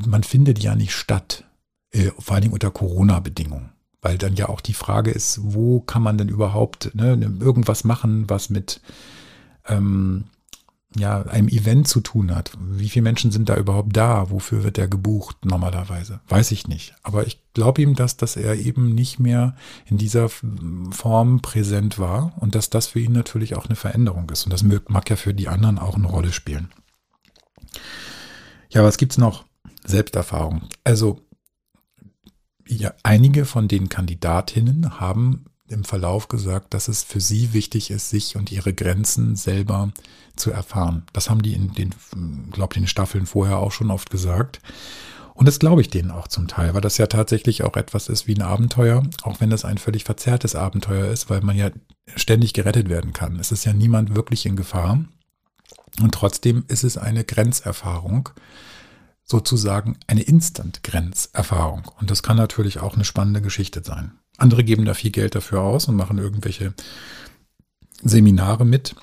man 0.07 0.23
findet 0.23 0.59
ja 0.59 0.75
nicht 0.75 0.95
statt, 0.95 1.45
äh, 1.93 2.11
vor 2.19 2.41
Dingen 2.41 2.53
unter 2.53 2.71
Corona-Bedingungen. 2.71 3.71
Weil 4.03 4.19
dann 4.19 4.35
ja 4.35 4.49
auch 4.49 4.61
die 4.61 4.75
Frage 4.75 5.11
ist, 5.11 5.41
wo 5.43 5.81
kann 5.81 6.03
man 6.03 6.17
denn 6.17 6.29
überhaupt 6.29 6.95
ne, 6.95 7.19
irgendwas 7.41 7.85
machen, 7.85 8.29
was 8.29 8.49
mit 8.49 8.81
ähm, 9.67 10.25
ja, 10.97 11.23
einem 11.23 11.49
Event 11.49 11.87
zu 11.87 12.01
tun 12.01 12.35
hat. 12.35 12.53
Wie 12.59 12.89
viele 12.89 13.05
Menschen 13.05 13.31
sind 13.31 13.49
da 13.49 13.57
überhaupt 13.57 13.97
da? 13.97 14.31
Wofür 14.31 14.65
wird 14.65 14.77
der 14.77 14.89
gebucht 14.89 15.45
normalerweise? 15.45 16.21
Weiß 16.29 16.51
ich 16.51 16.67
nicht. 16.67 16.95
Aber 17.03 17.27
ich 17.27 17.41
glaube 17.55 17.83
ihm, 17.83 17.95
dass, 17.95 18.17
dass 18.17 18.37
er 18.37 18.57
eben 18.57 18.95
nicht 18.95 19.21
mehr 19.21 19.55
in 19.87 19.99
dieser 19.99 20.29
Form 20.29 21.43
präsent 21.43 21.99
war 21.99 22.33
und 22.41 22.57
dass 22.57 22.71
das 22.71 22.89
für 22.89 23.01
ihn 23.01 23.13
natürlich 23.13 23.55
auch 23.55 23.67
eine 23.67 23.77
Veränderung 23.77 24.29
ist. 24.31 24.45
Und 24.45 24.53
das 24.53 24.65
mag 24.65 25.09
ja 25.09 25.17
für 25.17 25.33
die 25.33 25.49
anderen 25.49 25.79
auch 25.79 25.95
eine 25.95 26.09
Rolle 26.09 26.33
spielen. 26.33 26.71
Ja, 28.71 28.83
was 28.83 28.99
gibt's 28.99 29.19
noch? 29.19 29.45
Selbsterfahrung. 29.85 30.63
Also 30.83 31.21
ja, 32.67 32.95
einige 33.03 33.45
von 33.45 33.69
den 33.69 33.89
Kandidatinnen 33.89 35.01
haben 35.01 35.47
im 35.71 35.85
Verlauf 35.85 36.29
gesagt, 36.29 36.75
dass 36.75 36.89
es 36.89 37.03
für 37.03 37.21
sie 37.21 37.53
wichtig 37.53 37.91
ist, 37.91 38.11
sich 38.11 38.37
und 38.37 38.51
ihre 38.53 38.75
Grenzen 38.75 39.37
selber 39.37 39.93
zu 40.37 40.51
erfahren. 40.51 41.05
Das 41.13 41.31
haben 41.31 41.43
die 41.43 41.55
in 41.55 41.73
den, 41.73 41.95
glaube 42.51 42.75
den 42.75 42.87
Staffeln 42.87 43.27
vorher 43.27 43.59
auch 43.59 43.73
schon 43.73 43.91
oft 43.91 44.11
gesagt. 44.11 44.61
Und 45.35 45.47
das 45.47 45.59
glaube 45.59 45.81
ich 45.81 45.89
denen 45.89 46.11
auch 46.11 46.29
zum 46.29 46.49
Teil, 46.49 46.75
weil 46.75 46.81
das 46.81 46.99
ja 46.99 47.07
tatsächlich 47.07 47.63
auch 47.63 47.77
etwas 47.77 48.09
ist 48.09 48.27
wie 48.27 48.35
ein 48.35 48.43
Abenteuer, 48.43 49.03
auch 49.23 49.41
wenn 49.41 49.49
das 49.49 49.65
ein 49.65 49.79
völlig 49.79 50.05
verzerrtes 50.05 50.55
Abenteuer 50.55 51.07
ist, 51.07 51.31
weil 51.31 51.41
man 51.41 51.57
ja 51.57 51.71
ständig 52.15 52.53
gerettet 52.53 52.89
werden 52.89 53.13
kann. 53.13 53.39
Es 53.39 53.53
ist 53.53 53.65
ja 53.65 53.73
niemand 53.73 54.15
wirklich 54.15 54.45
in 54.45 54.57
Gefahr. 54.57 55.03
Und 56.01 56.15
trotzdem 56.15 56.65
ist 56.69 56.85
es 56.85 56.99
eine 56.99 57.25
Grenzerfahrung, 57.25 58.29
sozusagen 59.25 59.99
eine 60.07 60.23
Instant-Grenzerfahrung. 60.23 61.91
Und 61.99 62.11
das 62.11 62.23
kann 62.23 62.37
natürlich 62.37 62.81
auch 62.81 62.95
eine 62.95 63.05
spannende 63.05 63.41
Geschichte 63.41 63.83
sein. 63.83 64.13
Andere 64.41 64.65
geben 64.65 64.85
da 64.85 64.95
viel 64.95 65.11
Geld 65.11 65.35
dafür 65.35 65.61
aus 65.63 65.87
und 65.87 65.97
machen 65.97 66.19
irgendwelche 66.19 66.75
Seminare 68.03 68.65
mit, 68.65 68.95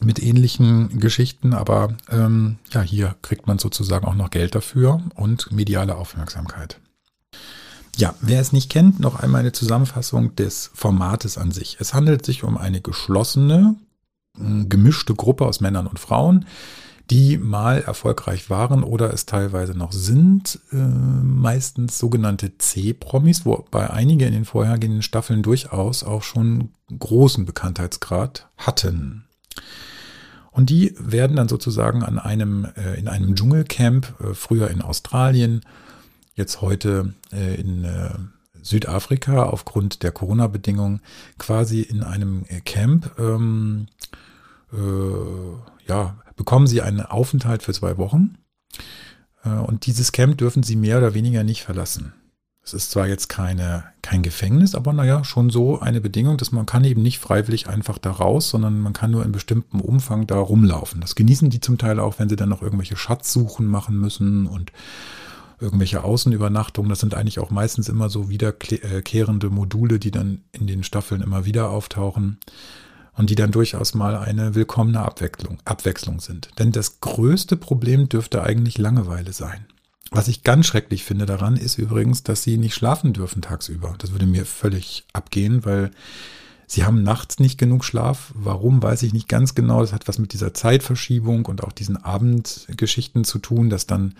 mit 0.00 0.22
ähnlichen 0.22 0.98
Geschichten. 1.00 1.52
Aber 1.52 1.94
ähm, 2.10 2.58
ja, 2.72 2.80
hier 2.80 3.16
kriegt 3.22 3.46
man 3.46 3.58
sozusagen 3.58 4.06
auch 4.06 4.14
noch 4.14 4.30
Geld 4.30 4.54
dafür 4.54 5.02
und 5.14 5.52
mediale 5.52 5.96
Aufmerksamkeit. 5.96 6.80
Ja, 7.96 8.14
wer 8.20 8.40
es 8.40 8.52
nicht 8.52 8.70
kennt, 8.70 9.00
noch 9.00 9.16
einmal 9.16 9.40
eine 9.40 9.52
Zusammenfassung 9.52 10.36
des 10.36 10.70
Formates 10.72 11.36
an 11.36 11.50
sich. 11.50 11.76
Es 11.80 11.94
handelt 11.94 12.24
sich 12.24 12.44
um 12.44 12.56
eine 12.56 12.80
geschlossene, 12.80 13.74
gemischte 14.34 15.14
Gruppe 15.14 15.46
aus 15.46 15.60
Männern 15.60 15.88
und 15.88 15.98
Frauen, 15.98 16.46
die 17.10 17.38
mal 17.38 17.80
erfolgreich 17.80 18.50
waren 18.50 18.82
oder 18.82 19.12
es 19.14 19.24
teilweise 19.24 19.72
noch 19.72 19.92
sind, 19.92 20.60
äh, 20.72 20.76
meistens 20.76 21.98
sogenannte 21.98 22.58
C-Promis, 22.58 23.46
wobei 23.46 23.90
einige 23.90 24.26
in 24.26 24.32
den 24.32 24.44
vorhergehenden 24.44 25.02
Staffeln 25.02 25.42
durchaus 25.42 26.04
auch 26.04 26.22
schon 26.22 26.70
großen 26.96 27.46
Bekanntheitsgrad 27.46 28.48
hatten. 28.58 29.24
Und 30.50 30.70
die 30.70 30.94
werden 30.98 31.36
dann 31.36 31.48
sozusagen 31.48 32.02
an 32.02 32.18
einem, 32.18 32.66
äh, 32.76 32.98
in 32.98 33.08
einem 33.08 33.34
Dschungelcamp, 33.34 34.14
äh, 34.20 34.34
früher 34.34 34.70
in 34.70 34.82
Australien, 34.82 35.62
jetzt 36.34 36.60
heute 36.60 37.14
äh, 37.32 37.54
in 37.54 37.84
äh, 37.84 38.10
Südafrika 38.60 39.44
aufgrund 39.44 40.02
der 40.02 40.12
Corona-Bedingungen, 40.12 41.00
quasi 41.38 41.80
in 41.80 42.02
einem 42.02 42.44
äh, 42.48 42.60
Camp, 42.60 43.18
ähm, 43.18 43.86
ja, 45.86 46.18
bekommen 46.38 46.66
sie 46.66 46.80
einen 46.80 47.02
Aufenthalt 47.02 47.62
für 47.62 47.74
zwei 47.74 47.98
Wochen. 47.98 48.38
Äh, 49.44 49.50
und 49.50 49.84
dieses 49.84 50.12
Camp 50.12 50.38
dürfen 50.38 50.62
sie 50.62 50.76
mehr 50.76 50.96
oder 50.96 51.12
weniger 51.12 51.44
nicht 51.44 51.62
verlassen. 51.62 52.14
Es 52.64 52.74
ist 52.74 52.90
zwar 52.90 53.06
jetzt 53.06 53.28
keine, 53.28 53.84
kein 54.02 54.22
Gefängnis, 54.22 54.74
aber 54.74 54.92
naja, 54.92 55.24
schon 55.24 55.48
so 55.48 55.80
eine 55.80 56.02
Bedingung, 56.02 56.36
dass 56.36 56.52
man 56.52 56.66
kann 56.66 56.84
eben 56.84 57.02
nicht 57.02 57.18
freiwillig 57.18 57.66
einfach 57.66 57.96
da 57.96 58.10
raus, 58.10 58.50
sondern 58.50 58.78
man 58.78 58.92
kann 58.92 59.10
nur 59.10 59.24
in 59.24 59.32
bestimmtem 59.32 59.80
Umfang 59.80 60.26
da 60.26 60.38
rumlaufen. 60.38 61.00
Das 61.00 61.14
genießen 61.14 61.48
die 61.48 61.60
zum 61.60 61.78
Teil 61.78 61.98
auch, 61.98 62.18
wenn 62.18 62.28
sie 62.28 62.36
dann 62.36 62.50
noch 62.50 62.60
irgendwelche 62.60 62.96
Schatzsuchen 62.96 63.66
machen 63.66 63.98
müssen 63.98 64.46
und 64.46 64.70
irgendwelche 65.58 66.04
Außenübernachtungen. 66.04 66.90
Das 66.90 67.00
sind 67.00 67.14
eigentlich 67.14 67.38
auch 67.38 67.50
meistens 67.50 67.88
immer 67.88 68.10
so 68.10 68.28
wiederkehrende 68.28 69.48
Module, 69.48 69.98
die 69.98 70.10
dann 70.10 70.42
in 70.52 70.66
den 70.66 70.84
Staffeln 70.84 71.22
immer 71.22 71.46
wieder 71.46 71.70
auftauchen 71.70 72.38
und 73.18 73.30
die 73.30 73.34
dann 73.34 73.50
durchaus 73.50 73.94
mal 73.94 74.16
eine 74.16 74.54
willkommene 74.54 75.00
Abwechslung, 75.00 75.58
Abwechslung 75.64 76.20
sind. 76.20 76.48
Denn 76.58 76.72
das 76.72 77.00
größte 77.00 77.56
Problem 77.56 78.08
dürfte 78.08 78.42
eigentlich 78.44 78.78
Langeweile 78.78 79.32
sein. 79.32 79.66
Was 80.10 80.28
ich 80.28 80.44
ganz 80.44 80.66
schrecklich 80.66 81.04
finde 81.04 81.26
daran, 81.26 81.56
ist 81.56 81.76
übrigens, 81.76 82.22
dass 82.22 82.42
sie 82.42 82.56
nicht 82.56 82.74
schlafen 82.74 83.12
dürfen 83.12 83.42
tagsüber. 83.42 83.94
Das 83.98 84.12
würde 84.12 84.24
mir 84.24 84.46
völlig 84.46 85.04
abgehen, 85.12 85.66
weil 85.66 85.90
sie 86.66 86.84
haben 86.84 87.02
nachts 87.02 87.40
nicht 87.40 87.58
genug 87.58 87.84
Schlaf. 87.84 88.32
Warum, 88.34 88.82
weiß 88.82 89.02
ich 89.02 89.12
nicht 89.12 89.28
ganz 89.28 89.54
genau. 89.54 89.80
Das 89.80 89.92
hat 89.92 90.08
was 90.08 90.18
mit 90.18 90.32
dieser 90.32 90.54
Zeitverschiebung 90.54 91.44
und 91.44 91.62
auch 91.62 91.72
diesen 91.72 91.96
Abendgeschichten 91.96 93.24
zu 93.24 93.38
tun, 93.38 93.68
dass 93.68 93.86
dann 93.86 94.14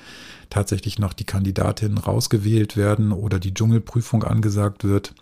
tatsächlich 0.50 0.98
noch 0.98 1.14
die 1.14 1.24
Kandidatinnen 1.24 1.98
rausgewählt 1.98 2.76
werden 2.76 3.12
oder 3.12 3.38
die 3.38 3.54
Dschungelprüfung 3.54 4.24
angesagt 4.24 4.84
wird. 4.84 5.14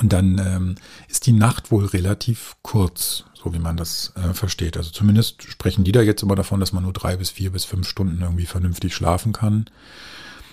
Und 0.00 0.12
dann 0.12 0.38
ähm, 0.38 0.74
ist 1.08 1.26
die 1.26 1.32
Nacht 1.32 1.70
wohl 1.70 1.86
relativ 1.86 2.56
kurz, 2.62 3.24
so 3.34 3.52
wie 3.52 3.58
man 3.58 3.76
das 3.76 4.12
äh, 4.16 4.34
versteht. 4.34 4.76
Also 4.76 4.90
zumindest 4.90 5.42
sprechen 5.42 5.84
die 5.84 5.92
da 5.92 6.02
jetzt 6.02 6.22
immer 6.22 6.34
davon, 6.34 6.60
dass 6.60 6.72
man 6.72 6.84
nur 6.84 6.92
drei 6.92 7.16
bis 7.16 7.30
vier 7.30 7.50
bis 7.50 7.64
fünf 7.64 7.88
Stunden 7.88 8.20
irgendwie 8.22 8.46
vernünftig 8.46 8.94
schlafen 8.94 9.32
kann. 9.32 9.66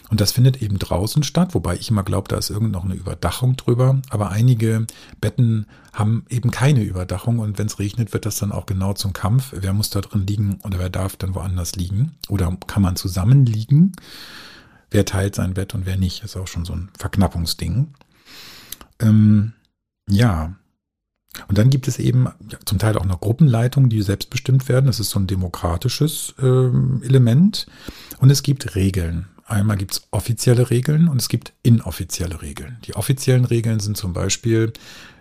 Und 0.10 0.22
das 0.22 0.32
findet 0.32 0.62
eben 0.62 0.78
draußen 0.78 1.24
statt, 1.24 1.56
wobei 1.56 1.76
ich 1.76 1.90
immer 1.90 2.04
glaube, 2.04 2.28
da 2.28 2.38
ist 2.38 2.52
irgend 2.52 2.72
noch 2.72 2.86
eine 2.86 2.94
Überdachung 2.94 3.56
drüber. 3.56 4.00
Aber 4.10 4.30
einige 4.30 4.86
Betten 5.20 5.66
haben 5.94 6.26
eben 6.30 6.52
keine 6.52 6.84
Überdachung 6.84 7.40
und 7.40 7.58
wenn 7.58 7.68
es 7.68 7.80
regnet, 7.80 8.14
wird 8.14 8.26
das 8.26 8.38
dann 8.38 8.52
auch 8.52 8.68
genau 8.68 8.94
zum 8.94 9.14
Kampf. 9.14 9.54
Wer 9.56 9.74
muss 9.74 9.90
da 9.90 10.02
drin 10.02 10.28
liegen 10.28 10.60
oder 10.64 10.78
wer 10.78 10.90
darf 10.90 11.16
dann 11.16 11.34
woanders 11.34 11.76
liegen? 11.76 12.16
Oder 12.30 12.56
kann 12.68 12.84
man 12.84 12.96
zusammen 12.96 13.46
liegen? 13.46 13.94
Wer 14.92 15.06
teilt 15.06 15.36
sein 15.36 15.56
Bett 15.56 15.74
und 15.74 15.88
wer 15.88 15.98
nicht? 15.98 16.24
Ist 16.24 16.38
auch 16.38 16.48
schon 16.48 16.66
so 16.66 16.74
ein 16.74 16.90
Verknappungsding. 16.98 17.88
Ähm, 19.00 19.54
ja. 20.10 20.56
Und 21.48 21.58
dann 21.58 21.70
gibt 21.70 21.88
es 21.88 22.00
eben 22.00 22.28
ja, 22.50 22.58
zum 22.66 22.80
Teil 22.80 22.98
auch 22.98 23.06
noch 23.06 23.20
Gruppenleitungen, 23.20 23.90
die 23.90 24.02
selbstbestimmt 24.02 24.70
werden. 24.70 24.86
Das 24.88 25.00
ist 25.00 25.10
so 25.10 25.20
ein 25.20 25.28
demokratisches 25.28 26.34
ähm, 26.42 27.02
Element. 27.04 27.68
Und 28.20 28.30
es 28.30 28.42
gibt 28.42 28.76
Regeln. 28.76 29.28
Einmal 29.46 29.78
gibt 29.78 29.94
es 29.94 30.08
offizielle 30.12 30.72
Regeln 30.72 31.08
und 31.08 31.22
es 31.22 31.30
gibt 31.30 31.54
inoffizielle 31.62 32.42
Regeln. 32.42 32.78
Die 32.86 32.96
offiziellen 32.96 33.46
Regeln 33.46 33.80
sind 33.80 33.96
zum 33.96 34.12
Beispiel, 34.12 34.74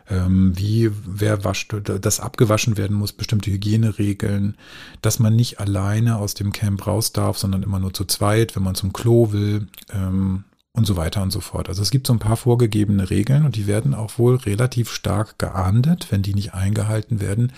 ähm, 0.08 0.56
wie 0.56 0.90
wer 1.04 1.44
wascht, 1.44 1.74
dass 1.84 2.20
abgewaschen 2.20 2.78
werden 2.78 2.96
muss, 2.96 3.12
bestimmte 3.12 3.50
Hygieneregeln, 3.50 4.56
dass 5.02 5.18
man 5.18 5.36
nicht 5.36 5.60
alleine 5.60 6.16
aus 6.16 6.32
dem 6.34 6.52
Camp 6.52 6.86
raus 6.86 7.12
darf, 7.12 7.36
sondern 7.36 7.62
immer 7.62 7.78
nur 7.78 7.92
zu 7.92 8.04
zweit, 8.06 8.56
wenn 8.56 8.62
man 8.62 8.74
zum 8.74 8.94
Klo 8.94 9.32
will. 9.32 9.66
Ähm, 9.92 10.44
und 10.74 10.86
so 10.86 10.96
weiter 10.96 11.22
und 11.22 11.30
so 11.30 11.40
fort. 11.40 11.68
Also 11.68 11.82
es 11.82 11.90
gibt 11.90 12.06
so 12.06 12.12
ein 12.12 12.18
paar 12.18 12.36
vorgegebene 12.36 13.08
Regeln 13.08 13.46
und 13.46 13.56
die 13.56 13.66
werden 13.66 13.94
auch 13.94 14.18
wohl 14.18 14.36
relativ 14.36 14.90
stark 14.90 15.38
geahndet. 15.38 16.08
Wenn 16.10 16.22
die 16.22 16.34
nicht 16.34 16.52
eingehalten 16.52 17.20
werden, 17.20 17.52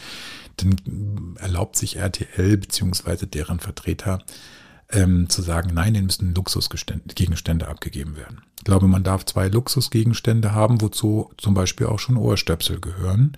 dann 0.58 1.36
erlaubt 1.38 1.76
sich 1.76 1.96
RTL 1.96 2.58
beziehungsweise 2.58 3.26
deren 3.26 3.58
Vertreter 3.58 4.18
ähm, 4.90 5.28
zu 5.30 5.42
sagen, 5.42 5.70
nein, 5.72 5.94
denen 5.94 6.06
müssen 6.06 6.34
Luxusgegenstände 6.34 7.68
abgegeben 7.68 8.16
werden. 8.16 8.42
Ich 8.58 8.64
glaube, 8.64 8.86
man 8.86 9.02
darf 9.02 9.24
zwei 9.24 9.48
Luxusgegenstände 9.48 10.52
haben, 10.52 10.82
wozu 10.82 11.30
zum 11.38 11.54
Beispiel 11.54 11.86
auch 11.86 11.98
schon 11.98 12.18
Ohrstöpsel 12.18 12.80
gehören 12.80 13.32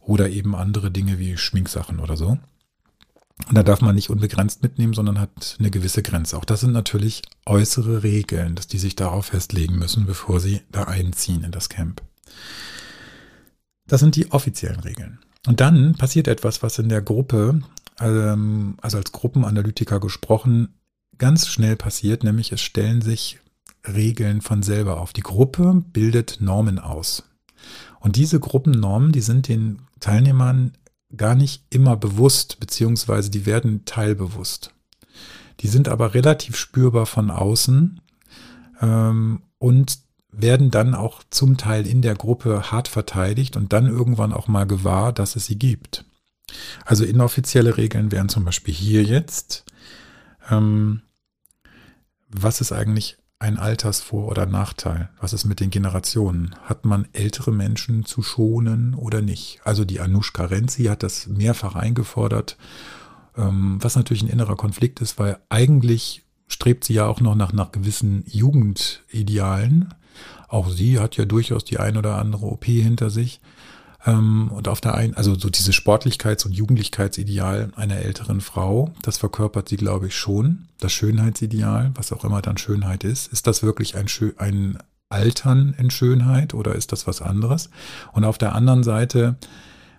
oder 0.00 0.30
eben 0.30 0.54
andere 0.54 0.90
Dinge 0.92 1.18
wie 1.18 1.36
Schminksachen 1.36 1.98
oder 1.98 2.16
so. 2.16 2.38
Und 3.48 3.56
da 3.56 3.62
darf 3.62 3.80
man 3.80 3.94
nicht 3.94 4.10
unbegrenzt 4.10 4.62
mitnehmen, 4.62 4.94
sondern 4.94 5.20
hat 5.20 5.56
eine 5.58 5.70
gewisse 5.70 6.02
Grenze. 6.02 6.36
Auch 6.36 6.44
das 6.44 6.60
sind 6.60 6.72
natürlich 6.72 7.22
äußere 7.46 8.02
Regeln, 8.02 8.54
dass 8.54 8.66
die 8.66 8.78
sich 8.78 8.96
darauf 8.96 9.26
festlegen 9.26 9.78
müssen, 9.78 10.06
bevor 10.06 10.40
sie 10.40 10.60
da 10.70 10.84
einziehen 10.84 11.42
in 11.42 11.50
das 11.50 11.68
Camp. 11.68 12.02
Das 13.86 14.00
sind 14.00 14.14
die 14.14 14.30
offiziellen 14.30 14.80
Regeln. 14.80 15.18
Und 15.46 15.60
dann 15.60 15.94
passiert 15.94 16.28
etwas, 16.28 16.62
was 16.62 16.78
in 16.78 16.88
der 16.88 17.02
Gruppe, 17.02 17.60
ähm, 17.98 18.76
also 18.80 18.98
als 18.98 19.12
Gruppenanalytiker 19.12 19.98
gesprochen, 19.98 20.74
ganz 21.18 21.48
schnell 21.48 21.76
passiert, 21.76 22.22
nämlich 22.22 22.52
es 22.52 22.60
stellen 22.60 23.02
sich 23.02 23.38
Regeln 23.86 24.42
von 24.42 24.62
selber 24.62 25.00
auf. 25.00 25.12
Die 25.12 25.22
Gruppe 25.22 25.82
bildet 25.92 26.38
Normen 26.40 26.78
aus. 26.78 27.24
Und 27.98 28.16
diese 28.16 28.40
Gruppennormen, 28.40 29.12
die 29.12 29.20
sind 29.20 29.48
den 29.48 29.82
Teilnehmern 30.00 30.72
gar 31.16 31.34
nicht 31.34 31.64
immer 31.70 31.96
bewusst, 31.96 32.60
beziehungsweise 32.60 33.30
die 33.30 33.46
werden 33.46 33.84
teilbewusst. 33.84 34.72
Die 35.60 35.68
sind 35.68 35.88
aber 35.88 36.14
relativ 36.14 36.56
spürbar 36.56 37.06
von 37.06 37.30
außen 37.30 38.00
ähm, 38.80 39.42
und 39.58 39.98
werden 40.32 40.70
dann 40.70 40.94
auch 40.94 41.22
zum 41.30 41.56
Teil 41.56 41.86
in 41.86 42.02
der 42.02 42.14
Gruppe 42.14 42.70
hart 42.70 42.88
verteidigt 42.88 43.56
und 43.56 43.72
dann 43.72 43.86
irgendwann 43.86 44.32
auch 44.32 44.48
mal 44.48 44.64
gewahr, 44.64 45.12
dass 45.12 45.36
es 45.36 45.46
sie 45.46 45.58
gibt. 45.58 46.04
Also 46.84 47.04
inoffizielle 47.04 47.76
Regeln 47.76 48.12
wären 48.12 48.28
zum 48.28 48.44
Beispiel 48.44 48.74
hier 48.74 49.02
jetzt, 49.02 49.64
ähm, 50.50 51.02
was 52.28 52.60
ist 52.60 52.72
eigentlich 52.72 53.19
ein 53.40 53.58
Altersvor- 53.58 54.28
oder 54.28 54.46
Nachteil? 54.46 55.08
Was 55.18 55.32
ist 55.32 55.46
mit 55.46 55.60
den 55.60 55.70
Generationen? 55.70 56.54
Hat 56.62 56.84
man 56.84 57.08
ältere 57.12 57.50
Menschen 57.50 58.04
zu 58.04 58.22
schonen 58.22 58.94
oder 58.94 59.22
nicht? 59.22 59.60
Also 59.64 59.84
die 59.84 59.98
Anushka 59.98 60.44
Renzi 60.44 60.84
hat 60.84 61.02
das 61.02 61.26
mehrfach 61.26 61.74
eingefordert, 61.74 62.58
ähm, 63.36 63.78
was 63.80 63.96
natürlich 63.96 64.22
ein 64.22 64.28
innerer 64.28 64.56
Konflikt 64.56 65.00
ist, 65.00 65.18
weil 65.18 65.38
eigentlich 65.48 66.22
strebt 66.48 66.84
sie 66.84 66.94
ja 66.94 67.06
auch 67.06 67.20
noch 67.20 67.34
nach, 67.34 67.54
nach 67.54 67.72
gewissen 67.72 68.24
Jugendidealen. 68.26 69.94
Auch 70.48 70.68
sie 70.68 70.98
hat 70.98 71.16
ja 71.16 71.24
durchaus 71.24 71.64
die 71.64 71.78
ein 71.78 71.96
oder 71.96 72.18
andere 72.18 72.44
OP 72.44 72.66
hinter 72.66 73.08
sich. 73.08 73.40
Ähm, 74.06 74.50
und 74.50 74.68
auf 74.68 74.80
der 74.80 74.94
einen, 74.94 75.14
also 75.14 75.38
so 75.38 75.50
dieses 75.50 75.74
Sportlichkeits- 75.74 76.46
und 76.46 76.52
Jugendlichkeitsideal 76.52 77.72
einer 77.76 77.96
älteren 77.96 78.40
Frau, 78.40 78.92
das 79.02 79.18
verkörpert 79.18 79.68
sie, 79.68 79.76
glaube 79.76 80.08
ich, 80.08 80.16
schon. 80.16 80.68
Das 80.78 80.92
Schönheitsideal, 80.92 81.92
was 81.94 82.12
auch 82.12 82.24
immer 82.24 82.42
dann 82.42 82.56
Schönheit 82.56 83.04
ist. 83.04 83.32
Ist 83.32 83.46
das 83.46 83.62
wirklich 83.62 83.96
ein, 83.96 84.06
ein 84.38 84.78
Altern 85.10 85.74
in 85.76 85.90
Schönheit 85.90 86.54
oder 86.54 86.74
ist 86.74 86.92
das 86.92 87.06
was 87.06 87.20
anderes? 87.20 87.70
Und 88.12 88.24
auf 88.24 88.38
der 88.38 88.54
anderen 88.54 88.82
Seite 88.82 89.36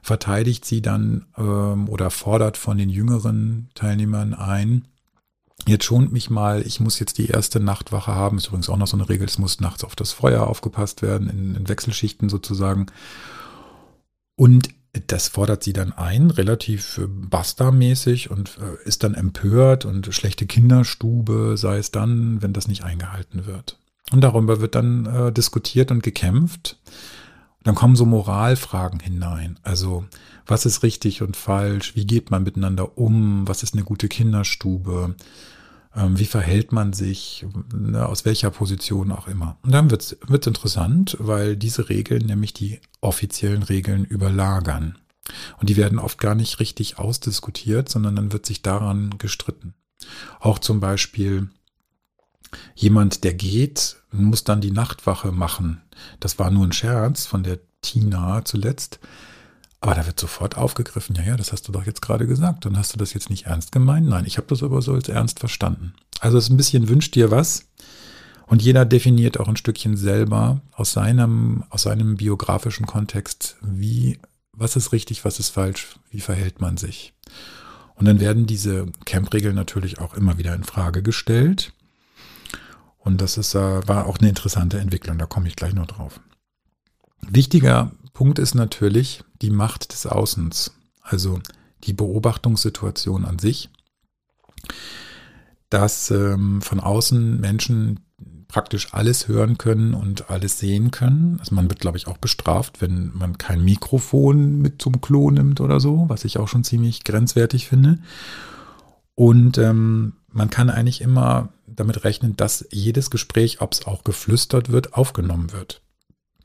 verteidigt 0.02 0.66
sie 0.66 0.82
dann 0.82 1.26
ähm, 1.38 1.88
oder 1.88 2.10
fordert 2.10 2.58
von 2.58 2.78
den 2.78 2.90
jüngeren 2.90 3.70
Teilnehmern 3.76 4.34
ein, 4.34 4.86
Jetzt 5.68 5.86
schont 5.86 6.12
mich 6.12 6.30
mal, 6.30 6.66
ich 6.66 6.80
muss 6.80 7.00
jetzt 7.00 7.18
die 7.18 7.28
erste 7.28 7.60
Nachtwache 7.60 8.16
haben. 8.16 8.38
Ist 8.38 8.48
übrigens 8.48 8.70
auch 8.70 8.78
noch 8.78 8.88
so 8.88 8.98
eine 8.98 9.08
Regel, 9.10 9.28
es 9.28 9.38
muss 9.38 9.60
nachts 9.60 9.84
auf 9.84 9.96
das 9.96 10.12
Feuer 10.12 10.48
aufgepasst 10.48 11.02
werden, 11.02 11.30
in, 11.30 11.56
in 11.56 11.70
Wechselschichten 11.70 12.30
sozusagen. 12.30 12.88
Und 14.42 14.70
das 15.06 15.28
fordert 15.28 15.64
sie 15.64 15.72
dann 15.72 15.94
ein, 15.94 16.32
relativ 16.32 16.98
äh, 16.98 17.06
Basta-mäßig 17.06 18.32
und 18.32 18.58
äh, 18.58 18.88
ist 18.88 19.04
dann 19.04 19.14
empört 19.14 19.86
und 19.86 20.12
schlechte 20.16 20.48
Kinderstube 20.48 21.58
sei 21.58 21.78
es 21.78 21.92
dann, 21.92 22.42
wenn 22.42 22.52
das 22.52 22.68
nicht 22.68 22.84
eingehalten 22.84 23.46
wird. 23.46 23.78
Und 24.12 24.22
darüber 24.22 24.60
wird 24.60 24.74
dann 24.74 25.06
äh, 25.06 25.32
diskutiert 25.32 25.92
und 25.92 26.02
gekämpft. 26.02 26.80
Dann 27.64 27.76
kommen 27.76 27.96
so 27.96 28.08
Moralfragen 28.08 29.00
hinein. 29.00 29.60
Also, 29.62 30.06
was 30.48 30.66
ist 30.66 30.82
richtig 30.82 31.22
und 31.22 31.38
falsch? 31.38 31.96
Wie 31.96 32.08
geht 32.08 32.32
man 32.32 32.42
miteinander 32.42 32.98
um? 32.98 33.48
Was 33.48 33.62
ist 33.62 33.76
eine 33.76 33.84
gute 33.84 34.08
Kinderstube? 34.08 35.14
Ähm, 35.96 36.18
wie 36.18 36.26
verhält 36.26 36.72
man 36.72 36.94
sich, 36.94 37.46
ne, 37.74 38.06
aus 38.06 38.24
welcher 38.24 38.50
Position 38.50 39.12
auch 39.12 39.28
immer. 39.28 39.58
Und 39.64 39.74
dann 39.74 39.92
wird 39.92 40.02
es 40.04 40.48
interessant, 40.48 41.18
weil 41.20 41.58
diese 41.58 41.90
Regeln 41.90 42.26
nämlich 42.26 42.54
die 42.54 42.80
offiziellen 43.02 43.64
Regeln 43.64 44.06
überlagern. 44.06 44.98
Und 45.60 45.70
die 45.70 45.78
werden 45.78 46.00
oft 46.00 46.18
gar 46.18 46.36
nicht 46.36 46.60
richtig 46.60 46.98
ausdiskutiert, 46.98 47.90
sondern 47.90 48.16
dann 48.16 48.32
wird 48.32 48.46
sich 48.46 48.62
daran 48.62 49.18
gestritten. 49.18 49.74
Auch 50.40 50.60
zum 50.60 50.80
Beispiel 50.80 51.50
jemand, 52.76 53.24
der 53.24 53.34
geht, 53.34 53.98
muss 54.12 54.44
dann 54.44 54.62
die 54.62 54.72
Nachtwache 54.72 55.32
machen. 55.32 55.82
Das 56.20 56.40
war 56.40 56.52
nur 56.52 56.66
ein 56.66 56.74
Scherz 56.74 57.26
von 57.26 57.44
der 57.44 57.60
Tina 57.82 58.44
zuletzt. 58.46 59.00
Aber 59.82 59.96
da 59.96 60.06
wird 60.06 60.20
sofort 60.20 60.58
aufgegriffen, 60.58 61.16
ja, 61.16 61.24
ja, 61.24 61.38
das 61.38 61.52
hast 61.52 61.68
du 61.68 61.72
doch 61.72 61.86
jetzt 61.86 62.04
gerade 62.04 62.28
gesagt. 62.28 62.66
Dann 62.66 62.78
hast 62.78 62.94
du 62.94 63.00
das 63.00 63.16
jetzt 63.16 63.32
nicht 63.32 63.48
ernst 63.48 63.72
gemeint? 63.72 64.08
Nein, 64.08 64.26
ich 64.26 64.38
habe 64.38 64.48
das 64.48 64.62
aber 64.62 64.82
so 64.84 64.94
als 64.94 65.10
ernst 65.10 65.40
verstanden. 65.40 65.94
Also 66.20 66.38
es 66.38 66.46
ist 66.46 66.50
ein 66.52 66.58
bisschen 66.58 66.88
wünscht 66.88 67.16
dir 67.16 67.32
was. 67.32 67.66
Und 68.46 68.62
jeder 68.62 68.86
definiert 68.86 69.40
auch 69.40 69.48
ein 69.48 69.58
Stückchen 69.58 69.98
selber 69.98 70.62
aus 70.72 70.92
seinem, 70.92 71.64
aus 71.70 71.84
seinem 71.84 72.18
biografischen 72.18 72.86
Kontext, 72.86 73.58
wie, 73.62 74.20
was 74.54 74.76
ist 74.76 74.92
richtig, 74.92 75.26
was 75.26 75.40
ist 75.40 75.50
falsch, 75.50 75.96
wie 76.12 76.20
verhält 76.20 76.62
man 76.62 76.78
sich. 76.78 77.14
Und 77.96 78.06
dann 78.06 78.20
werden 78.20 78.46
diese 78.46 78.88
Camp-Regeln 79.06 79.56
natürlich 79.56 80.00
auch 80.00 80.14
immer 80.14 80.38
wieder 80.38 80.54
in 80.54 80.64
Frage 80.64 81.02
gestellt. 81.02 81.74
Und 83.00 83.22
das 83.22 83.38
ist, 83.38 83.56
äh, 83.56 83.88
war 83.88 84.06
auch 84.06 84.20
eine 84.20 84.30
interessante 84.30 84.80
Entwicklung, 84.80 85.18
da 85.18 85.26
komme 85.26 85.48
ich 85.48 85.56
gleich 85.56 85.74
noch 85.74 85.88
drauf. 85.88 86.20
Wichtiger 87.28 87.92
Punkt 88.14 88.40
ist 88.40 88.56
natürlich 88.56 89.24
die 89.42 89.50
Macht 89.50 89.94
des 89.94 90.06
Außens, 90.06 90.74
also 91.02 91.40
die 91.84 91.94
Beobachtungssituation 91.94 93.26
an 93.26 93.40
sich, 93.40 93.70
dass 95.70 96.12
ähm, 96.12 96.62
von 96.62 96.80
außen 96.80 97.40
Menschen 97.40 98.00
praktisch 98.48 98.94
alles 98.94 99.30
hören 99.30 99.58
können 99.58 99.94
und 99.94 100.30
alles 100.30 100.60
sehen 100.60 100.92
können. 100.92 101.38
Also 101.40 101.56
man 101.56 101.70
wird, 101.70 101.80
glaube 101.80 101.98
ich, 101.98 102.08
auch 102.08 102.18
bestraft, 102.18 102.82
wenn 102.82 103.12
man 103.16 103.38
kein 103.38 103.64
Mikrofon 103.64 104.60
mit 104.60 104.82
zum 104.82 105.00
Klo 105.00 105.32
nimmt 105.32 105.62
oder 105.62 105.80
so, 105.80 106.06
was 106.10 106.26
ich 106.26 106.38
auch 106.38 106.50
schon 106.50 106.66
ziemlich 106.66 107.06
grenzwertig 107.06 107.68
finde. 107.68 108.00
Und 109.16 109.58
ähm, 109.58 110.14
man 110.28 110.50
kann 110.50 110.70
eigentlich 110.70 111.02
immer 111.02 111.50
damit 111.66 112.04
rechnen, 112.04 112.36
dass 112.36 112.68
jedes 112.72 113.10
Gespräch, 113.10 113.62
ob 113.62 113.72
es 113.72 113.86
auch 113.86 114.04
geflüstert 114.04 114.72
wird, 114.72 114.94
aufgenommen 114.94 115.54
wird. 115.54 115.82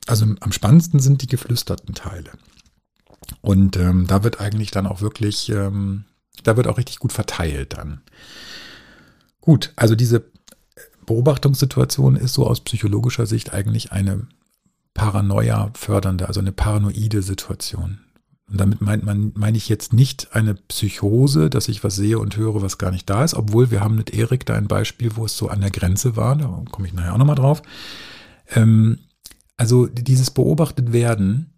Also 0.07 0.25
am 0.39 0.51
spannendsten 0.51 0.99
sind 0.99 1.21
die 1.21 1.27
geflüsterten 1.27 1.93
Teile. 1.93 2.31
Und 3.41 3.77
ähm, 3.77 4.07
da 4.07 4.23
wird 4.23 4.39
eigentlich 4.39 4.71
dann 4.71 4.87
auch 4.87 5.01
wirklich, 5.01 5.49
ähm, 5.49 6.05
da 6.43 6.57
wird 6.57 6.67
auch 6.67 6.77
richtig 6.77 6.99
gut 6.99 7.13
verteilt 7.13 7.77
dann. 7.77 8.01
Gut, 9.41 9.73
also 9.75 9.95
diese 9.95 10.25
Beobachtungssituation 11.05 12.15
ist 12.15 12.33
so 12.33 12.45
aus 12.45 12.61
psychologischer 12.61 13.25
Sicht 13.25 13.53
eigentlich 13.53 13.91
eine 13.91 14.27
Paranoia 14.93 15.71
fördernde, 15.73 16.27
also 16.27 16.39
eine 16.39 16.51
paranoide 16.51 17.21
Situation. 17.21 17.99
Und 18.49 18.59
damit 18.59 18.81
meint 18.81 19.03
man, 19.03 19.33
meine 19.35 19.57
ich 19.57 19.67
jetzt 19.67 19.93
nicht 19.93 20.33
eine 20.33 20.55
Psychose, 20.55 21.49
dass 21.49 21.67
ich 21.67 21.83
was 21.83 21.95
sehe 21.95 22.17
und 22.17 22.37
höre, 22.37 22.61
was 22.61 22.77
gar 22.77 22.91
nicht 22.91 23.09
da 23.09 23.23
ist, 23.23 23.33
obwohl 23.33 23.71
wir 23.71 23.81
haben 23.81 23.95
mit 23.95 24.13
Erik 24.13 24.45
da 24.45 24.55
ein 24.55 24.67
Beispiel, 24.67 25.15
wo 25.15 25.25
es 25.25 25.37
so 25.37 25.49
an 25.49 25.61
der 25.61 25.71
Grenze 25.71 26.15
war, 26.15 26.35
da 26.35 26.63
komme 26.71 26.87
ich 26.87 26.93
nachher 26.93 27.13
auch 27.13 27.17
nochmal 27.17 27.35
drauf. 27.35 27.61
Ähm, 28.55 28.99
also 29.57 29.87
dieses 29.87 30.31
beobachtet 30.31 30.93
werden 30.93 31.53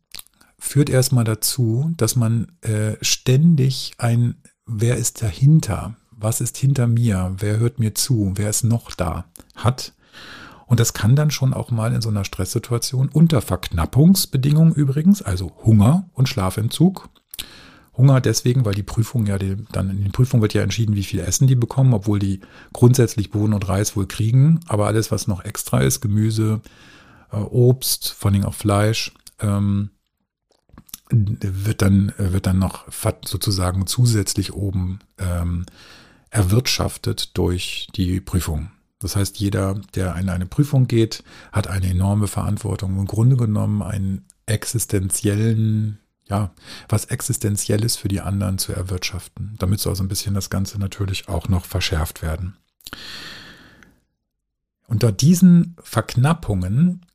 führt 0.57 0.89
erstmal 0.89 1.23
dazu, 1.23 1.91
dass 1.95 2.15
man 2.15 2.51
äh, 2.61 2.95
ständig 3.01 3.93
ein, 3.97 4.35
wer 4.65 4.97
ist 4.97 5.21
dahinter, 5.21 5.95
was 6.11 6.41
ist 6.41 6.57
hinter 6.57 6.87
mir, 6.87 7.35
wer 7.37 7.59
hört 7.59 7.79
mir 7.79 7.95
zu, 7.95 8.33
wer 8.35 8.49
ist 8.49 8.63
noch 8.63 8.91
da, 8.91 9.25
hat. 9.55 9.93
Und 10.65 10.79
das 10.79 10.93
kann 10.93 11.15
dann 11.15 11.31
schon 11.31 11.53
auch 11.53 11.71
mal 11.71 11.93
in 11.93 12.01
so 12.01 12.09
einer 12.09 12.25
Stresssituation 12.25 13.09
unter 13.09 13.41
Verknappungsbedingungen 13.41 14.73
übrigens, 14.73 15.21
also 15.21 15.51
Hunger 15.63 16.09
und 16.13 16.29
Schlafentzug. 16.29 17.09
Hunger 17.97 18.21
deswegen, 18.21 18.65
weil 18.65 18.75
die 18.75 18.83
Prüfung 18.83 19.25
ja, 19.25 19.37
die, 19.37 19.57
dann 19.71 19.89
in 19.89 20.03
den 20.03 20.11
Prüfungen 20.11 20.41
wird 20.41 20.53
ja 20.53 20.61
entschieden, 20.61 20.95
wie 20.95 21.03
viel 21.03 21.19
Essen 21.21 21.47
die 21.47 21.55
bekommen, 21.55 21.93
obwohl 21.93 22.19
die 22.19 22.41
grundsätzlich 22.71 23.31
Bohnen 23.31 23.53
und 23.53 23.67
Reis 23.67 23.95
wohl 23.95 24.07
kriegen. 24.07 24.59
Aber 24.67 24.87
alles, 24.87 25.11
was 25.11 25.27
noch 25.27 25.43
extra 25.43 25.79
ist, 25.79 26.01
Gemüse, 26.01 26.61
Obst, 27.31 28.11
vor 28.11 28.31
allem 28.31 28.45
auch 28.45 28.53
Fleisch, 28.53 29.13
ähm, 29.39 29.91
wird 31.11 31.81
dann, 31.81 32.13
wird 32.17 32.45
dann 32.45 32.59
noch 32.59 32.85
sozusagen 33.25 33.87
zusätzlich 33.87 34.53
oben 34.53 34.99
ähm, 35.17 35.65
erwirtschaftet 36.29 37.37
durch 37.37 37.87
die 37.95 38.21
Prüfung. 38.21 38.71
Das 38.99 39.15
heißt, 39.15 39.39
jeder, 39.39 39.75
der 39.95 40.15
in 40.17 40.29
eine 40.29 40.45
Prüfung 40.45 40.87
geht, 40.87 41.23
hat 41.51 41.67
eine 41.67 41.87
enorme 41.87 42.27
Verantwortung. 42.27 42.99
Im 42.99 43.05
Grunde 43.05 43.37
genommen 43.37 43.81
einen 43.81 44.25
existenziellen, 44.45 45.99
ja, 46.27 46.51
was 46.89 47.05
Existenzielles 47.05 47.95
für 47.95 48.09
die 48.09 48.21
anderen 48.21 48.57
zu 48.57 48.73
erwirtschaften. 48.73 49.55
Damit 49.57 49.79
soll 49.79 49.95
so 49.95 50.03
ein 50.03 50.09
bisschen 50.09 50.33
das 50.33 50.49
Ganze 50.49 50.79
natürlich 50.79 51.29
auch 51.29 51.47
noch 51.47 51.65
verschärft 51.65 52.21
werden. 52.21 52.57
Unter 54.87 55.11
diesen 55.11 55.75
Verknappungen 55.81 57.01
äh, 57.03 57.08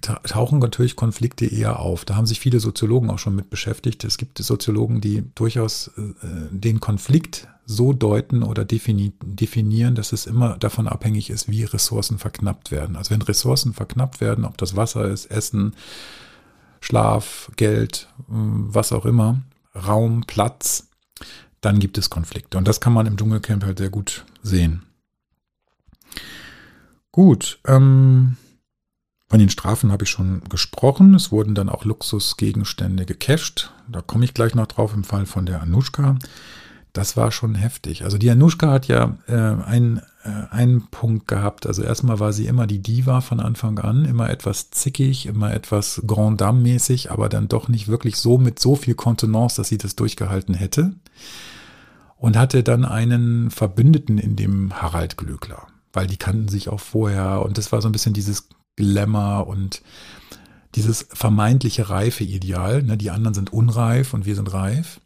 tauchen 0.00 0.60
natürlich 0.60 0.94
Konflikte 0.94 1.44
eher 1.46 1.80
auf. 1.80 2.04
Da 2.04 2.14
haben 2.14 2.26
sich 2.26 2.38
viele 2.38 2.60
Soziologen 2.60 3.10
auch 3.10 3.18
schon 3.18 3.34
mit 3.34 3.50
beschäftigt. 3.50 4.04
Es 4.04 4.16
gibt 4.16 4.38
Soziologen, 4.38 5.00
die 5.00 5.24
durchaus 5.34 5.88
äh, 5.96 6.02
den 6.50 6.78
Konflikt 6.78 7.48
so 7.66 7.92
deuten 7.92 8.42
oder 8.42 8.64
defini 8.64 9.12
definieren, 9.22 9.94
dass 9.94 10.12
es 10.12 10.26
immer 10.26 10.56
davon 10.58 10.86
abhängig 10.86 11.28
ist, 11.28 11.50
wie 11.50 11.64
Ressourcen 11.64 12.18
verknappt 12.18 12.70
werden. 12.70 12.96
Also 12.96 13.10
wenn 13.10 13.20
Ressourcen 13.20 13.74
verknappt 13.74 14.20
werden, 14.20 14.44
ob 14.44 14.56
das 14.58 14.76
Wasser 14.76 15.08
ist, 15.08 15.26
Essen, 15.26 15.74
Schlaf, 16.80 17.50
Geld, 17.56 18.08
was 18.28 18.92
auch 18.92 19.04
immer, 19.04 19.42
Raum, 19.74 20.24
Platz, 20.26 20.88
dann 21.60 21.80
gibt 21.80 21.98
es 21.98 22.10
Konflikte. 22.10 22.58
Und 22.58 22.68
das 22.68 22.80
kann 22.80 22.92
man 22.92 23.06
im 23.06 23.16
Dschungelcamp 23.16 23.64
halt 23.64 23.78
sehr 23.78 23.90
gut 23.90 24.24
sehen. 24.42 24.84
Gut, 27.10 27.58
ähm, 27.66 28.36
von 29.28 29.38
den 29.38 29.50
Strafen 29.50 29.92
habe 29.92 30.04
ich 30.04 30.10
schon 30.10 30.42
gesprochen. 30.48 31.14
Es 31.14 31.30
wurden 31.30 31.54
dann 31.54 31.68
auch 31.68 31.84
Luxusgegenstände 31.84 33.04
gecached. 33.04 33.70
Da 33.86 34.00
komme 34.00 34.24
ich 34.24 34.32
gleich 34.32 34.54
noch 34.54 34.66
drauf 34.66 34.94
im 34.94 35.04
Fall 35.04 35.26
von 35.26 35.44
der 35.44 35.60
Anushka. 35.60 36.16
Das 36.94 37.16
war 37.16 37.30
schon 37.30 37.54
heftig. 37.54 38.04
Also 38.04 38.16
die 38.16 38.30
Anushka 38.30 38.70
hat 38.70 38.88
ja 38.88 39.18
äh, 39.26 39.34
einen, 39.34 39.98
äh, 40.24 40.30
einen 40.50 40.86
Punkt 40.86 41.28
gehabt. 41.28 41.66
Also 41.66 41.82
erstmal 41.82 42.20
war 42.20 42.32
sie 42.32 42.46
immer 42.46 42.66
die 42.66 42.82
Diva 42.82 43.20
von 43.20 43.40
Anfang 43.40 43.78
an, 43.78 44.06
immer 44.06 44.30
etwas 44.30 44.70
zickig, 44.70 45.26
immer 45.26 45.52
etwas 45.52 46.02
Grand 46.06 46.40
Dame-mäßig, 46.40 47.10
aber 47.10 47.28
dann 47.28 47.48
doch 47.48 47.68
nicht 47.68 47.86
wirklich 47.86 48.16
so 48.16 48.38
mit 48.38 48.58
so 48.58 48.76
viel 48.76 48.94
Kontenance, 48.94 49.56
dass 49.56 49.68
sie 49.68 49.78
das 49.78 49.94
durchgehalten 49.94 50.54
hätte. 50.54 50.94
Und 52.16 52.36
hatte 52.38 52.62
dann 52.62 52.86
einen 52.86 53.50
Verbündeten 53.50 54.16
in 54.16 54.34
dem 54.34 54.80
Harald 54.80 55.18
Glöckler, 55.18 55.68
weil 55.92 56.06
die 56.06 56.16
kannten 56.16 56.48
sich 56.48 56.68
auch 56.70 56.80
vorher 56.80 57.42
und 57.42 57.58
das 57.58 57.70
war 57.70 57.80
so 57.80 57.88
ein 57.88 57.92
bisschen 57.92 58.14
dieses 58.14 58.48
Glamour 58.78 59.48
und 59.48 59.82
dieses 60.74 61.08
vermeintliche 61.12 61.90
reife 61.90 62.22
Ideal. 62.22 62.82
Ne? 62.82 62.96
Die 62.96 63.10
anderen 63.10 63.34
sind 63.34 63.52
unreif 63.52 64.14
und 64.14 64.24
wir 64.24 64.36
sind 64.36 64.52
reif. 64.52 65.00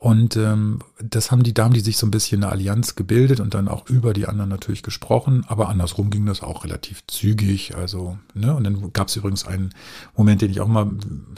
Und 0.00 0.36
ähm, 0.36 0.78
das 1.00 1.32
haben 1.32 1.42
die 1.42 1.54
Damen, 1.54 1.74
die 1.74 1.80
sich 1.80 1.96
so 1.96 2.06
ein 2.06 2.12
bisschen 2.12 2.44
eine 2.44 2.52
Allianz 2.52 2.94
gebildet 2.94 3.40
und 3.40 3.54
dann 3.54 3.66
auch 3.66 3.88
über 3.88 4.12
die 4.12 4.28
anderen 4.28 4.48
natürlich 4.48 4.84
gesprochen. 4.84 5.44
Aber 5.48 5.68
andersrum 5.68 6.10
ging 6.10 6.24
das 6.24 6.40
auch 6.40 6.62
relativ 6.62 7.04
zügig. 7.08 7.74
Also, 7.74 8.16
ne, 8.32 8.54
und 8.54 8.62
dann 8.62 8.92
gab 8.92 9.08
es 9.08 9.16
übrigens 9.16 9.44
einen 9.44 9.74
Moment, 10.16 10.40
den 10.40 10.52
ich 10.52 10.60
auch 10.60 10.68
mal 10.68 10.88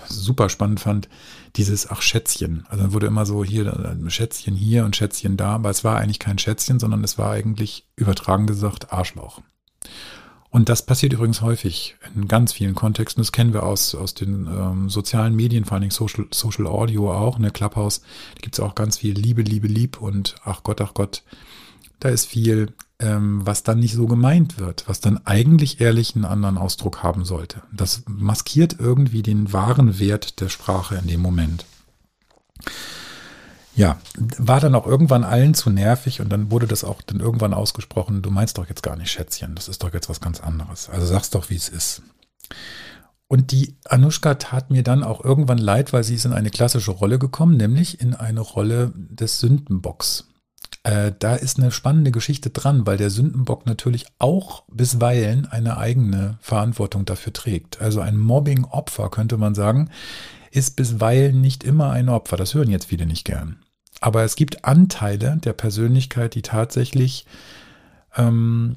super 0.06 0.50
spannend 0.50 0.80
fand, 0.80 1.08
dieses 1.56 1.88
Ach 1.90 2.02
Schätzchen. 2.02 2.66
Also 2.68 2.82
dann 2.82 2.92
wurde 2.92 3.06
immer 3.06 3.24
so 3.24 3.42
hier 3.44 3.96
Schätzchen 4.08 4.54
hier 4.54 4.84
und 4.84 4.94
Schätzchen 4.94 5.38
da, 5.38 5.54
aber 5.54 5.70
es 5.70 5.82
war 5.82 5.96
eigentlich 5.96 6.18
kein 6.18 6.38
Schätzchen, 6.38 6.78
sondern 6.78 7.02
es 7.02 7.16
war 7.16 7.30
eigentlich 7.30 7.86
übertragen 7.96 8.46
gesagt 8.46 8.92
Arschloch. 8.92 9.40
Und 10.50 10.68
das 10.68 10.84
passiert 10.84 11.12
übrigens 11.12 11.42
häufig 11.42 11.94
in 12.16 12.26
ganz 12.26 12.52
vielen 12.52 12.74
Kontexten. 12.74 13.22
Das 13.22 13.30
kennen 13.30 13.52
wir 13.52 13.62
aus, 13.62 13.94
aus 13.94 14.14
den 14.14 14.46
ähm, 14.46 14.90
sozialen 14.90 15.36
Medien, 15.36 15.64
vor 15.64 15.74
allen 15.74 15.82
Dingen 15.82 15.92
Social, 15.92 16.26
Social 16.32 16.66
Audio 16.66 17.12
auch, 17.12 17.38
ne, 17.38 17.52
Clubhouse. 17.52 18.00
Da 18.34 18.40
gibt 18.40 18.56
es 18.56 18.60
auch 18.60 18.74
ganz 18.74 18.98
viel 18.98 19.14
Liebe, 19.14 19.42
Liebe, 19.42 19.68
Lieb 19.68 20.00
und 20.00 20.34
ach 20.44 20.64
Gott, 20.64 20.80
ach 20.80 20.92
Gott. 20.92 21.22
Da 22.00 22.08
ist 22.08 22.26
viel, 22.26 22.72
ähm, 22.98 23.46
was 23.46 23.62
dann 23.62 23.78
nicht 23.78 23.94
so 23.94 24.06
gemeint 24.06 24.58
wird, 24.58 24.88
was 24.88 25.00
dann 25.00 25.24
eigentlich 25.24 25.80
ehrlich 25.80 26.16
einen 26.16 26.24
anderen 26.24 26.58
Ausdruck 26.58 27.02
haben 27.04 27.24
sollte. 27.24 27.62
Das 27.72 28.02
maskiert 28.08 28.76
irgendwie 28.80 29.22
den 29.22 29.52
wahren 29.52 30.00
Wert 30.00 30.40
der 30.40 30.48
Sprache 30.48 30.96
in 30.96 31.06
dem 31.06 31.20
Moment. 31.20 31.64
Ja, 33.76 33.98
war 34.16 34.60
dann 34.60 34.74
auch 34.74 34.86
irgendwann 34.86 35.24
allen 35.24 35.54
zu 35.54 35.70
nervig 35.70 36.20
und 36.20 36.28
dann 36.28 36.50
wurde 36.50 36.66
das 36.66 36.84
auch 36.84 37.02
dann 37.02 37.20
irgendwann 37.20 37.54
ausgesprochen, 37.54 38.20
du 38.20 38.30
meinst 38.30 38.58
doch 38.58 38.68
jetzt 38.68 38.82
gar 38.82 38.96
nicht 38.96 39.10
Schätzchen, 39.10 39.54
das 39.54 39.68
ist 39.68 39.82
doch 39.82 39.94
jetzt 39.94 40.08
was 40.08 40.20
ganz 40.20 40.40
anderes. 40.40 40.88
Also 40.90 41.06
sag's 41.06 41.30
doch, 41.30 41.50
wie 41.50 41.56
es 41.56 41.68
ist. 41.68 42.02
Und 43.28 43.52
die 43.52 43.76
Anushka 43.84 44.34
tat 44.34 44.70
mir 44.72 44.82
dann 44.82 45.04
auch 45.04 45.24
irgendwann 45.24 45.58
leid, 45.58 45.92
weil 45.92 46.02
sie 46.02 46.16
ist 46.16 46.24
in 46.24 46.32
eine 46.32 46.50
klassische 46.50 46.90
Rolle 46.90 47.20
gekommen, 47.20 47.56
nämlich 47.56 48.00
in 48.00 48.14
eine 48.14 48.40
Rolle 48.40 48.92
des 48.96 49.38
Sündenbocks. 49.38 50.26
Äh, 50.82 51.12
da 51.16 51.36
ist 51.36 51.58
eine 51.58 51.70
spannende 51.70 52.10
Geschichte 52.10 52.50
dran, 52.50 52.86
weil 52.86 52.96
der 52.96 53.10
Sündenbock 53.10 53.66
natürlich 53.66 54.06
auch 54.18 54.64
bisweilen 54.68 55.46
eine 55.46 55.76
eigene 55.76 56.38
Verantwortung 56.40 57.04
dafür 57.04 57.32
trägt. 57.32 57.80
Also 57.80 58.00
ein 58.00 58.18
Mobbing-Opfer, 58.18 59.10
könnte 59.10 59.36
man 59.36 59.54
sagen, 59.54 59.90
ist 60.50 60.76
bisweilen 60.76 61.40
nicht 61.40 61.64
immer 61.64 61.90
ein 61.90 62.08
Opfer. 62.08 62.36
Das 62.36 62.54
hören 62.54 62.70
jetzt 62.70 62.86
viele 62.86 63.06
nicht 63.06 63.24
gern. 63.24 63.60
Aber 64.00 64.24
es 64.24 64.36
gibt 64.36 64.64
Anteile 64.64 65.36
der 65.36 65.52
Persönlichkeit, 65.52 66.34
die 66.34 66.42
tatsächlich 66.42 67.26
ähm, 68.16 68.76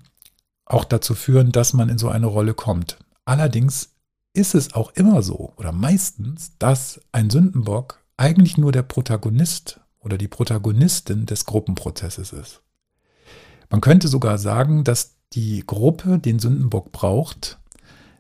auch 0.66 0.86
dazu 0.86 1.16
führen, 1.16 1.52
dass 1.52 1.74
man 1.74 1.90
in 1.90 1.98
so 1.98 2.10
eine 2.10 2.28
Rolle 2.28 2.54
kommt. 2.54 2.98
Allerdings 3.26 3.94
ist 4.34 4.56
es 4.56 4.74
auch 4.74 4.92
immer 4.96 5.22
so 5.22 5.54
oder 5.58 5.72
meistens, 5.72 6.58
dass 6.60 7.00
ein 7.12 7.30
Sündenbock 7.30 8.04
eigentlich 8.18 8.58
nur 8.58 8.72
der 8.72 8.84
Protagonist 8.84 9.80
oder 10.00 10.18
die 10.18 10.28
Protagonistin 10.28 11.26
des 11.26 11.46
Gruppenprozesses 11.46 12.34
ist. 12.34 12.62
Man 13.70 13.82
könnte 13.82 14.08
sogar 14.08 14.38
sagen, 14.38 14.84
dass 14.84 15.16
die 15.34 15.64
Gruppe 15.66 16.20
den 16.20 16.40
Sündenbock 16.40 16.92
braucht, 16.92 17.60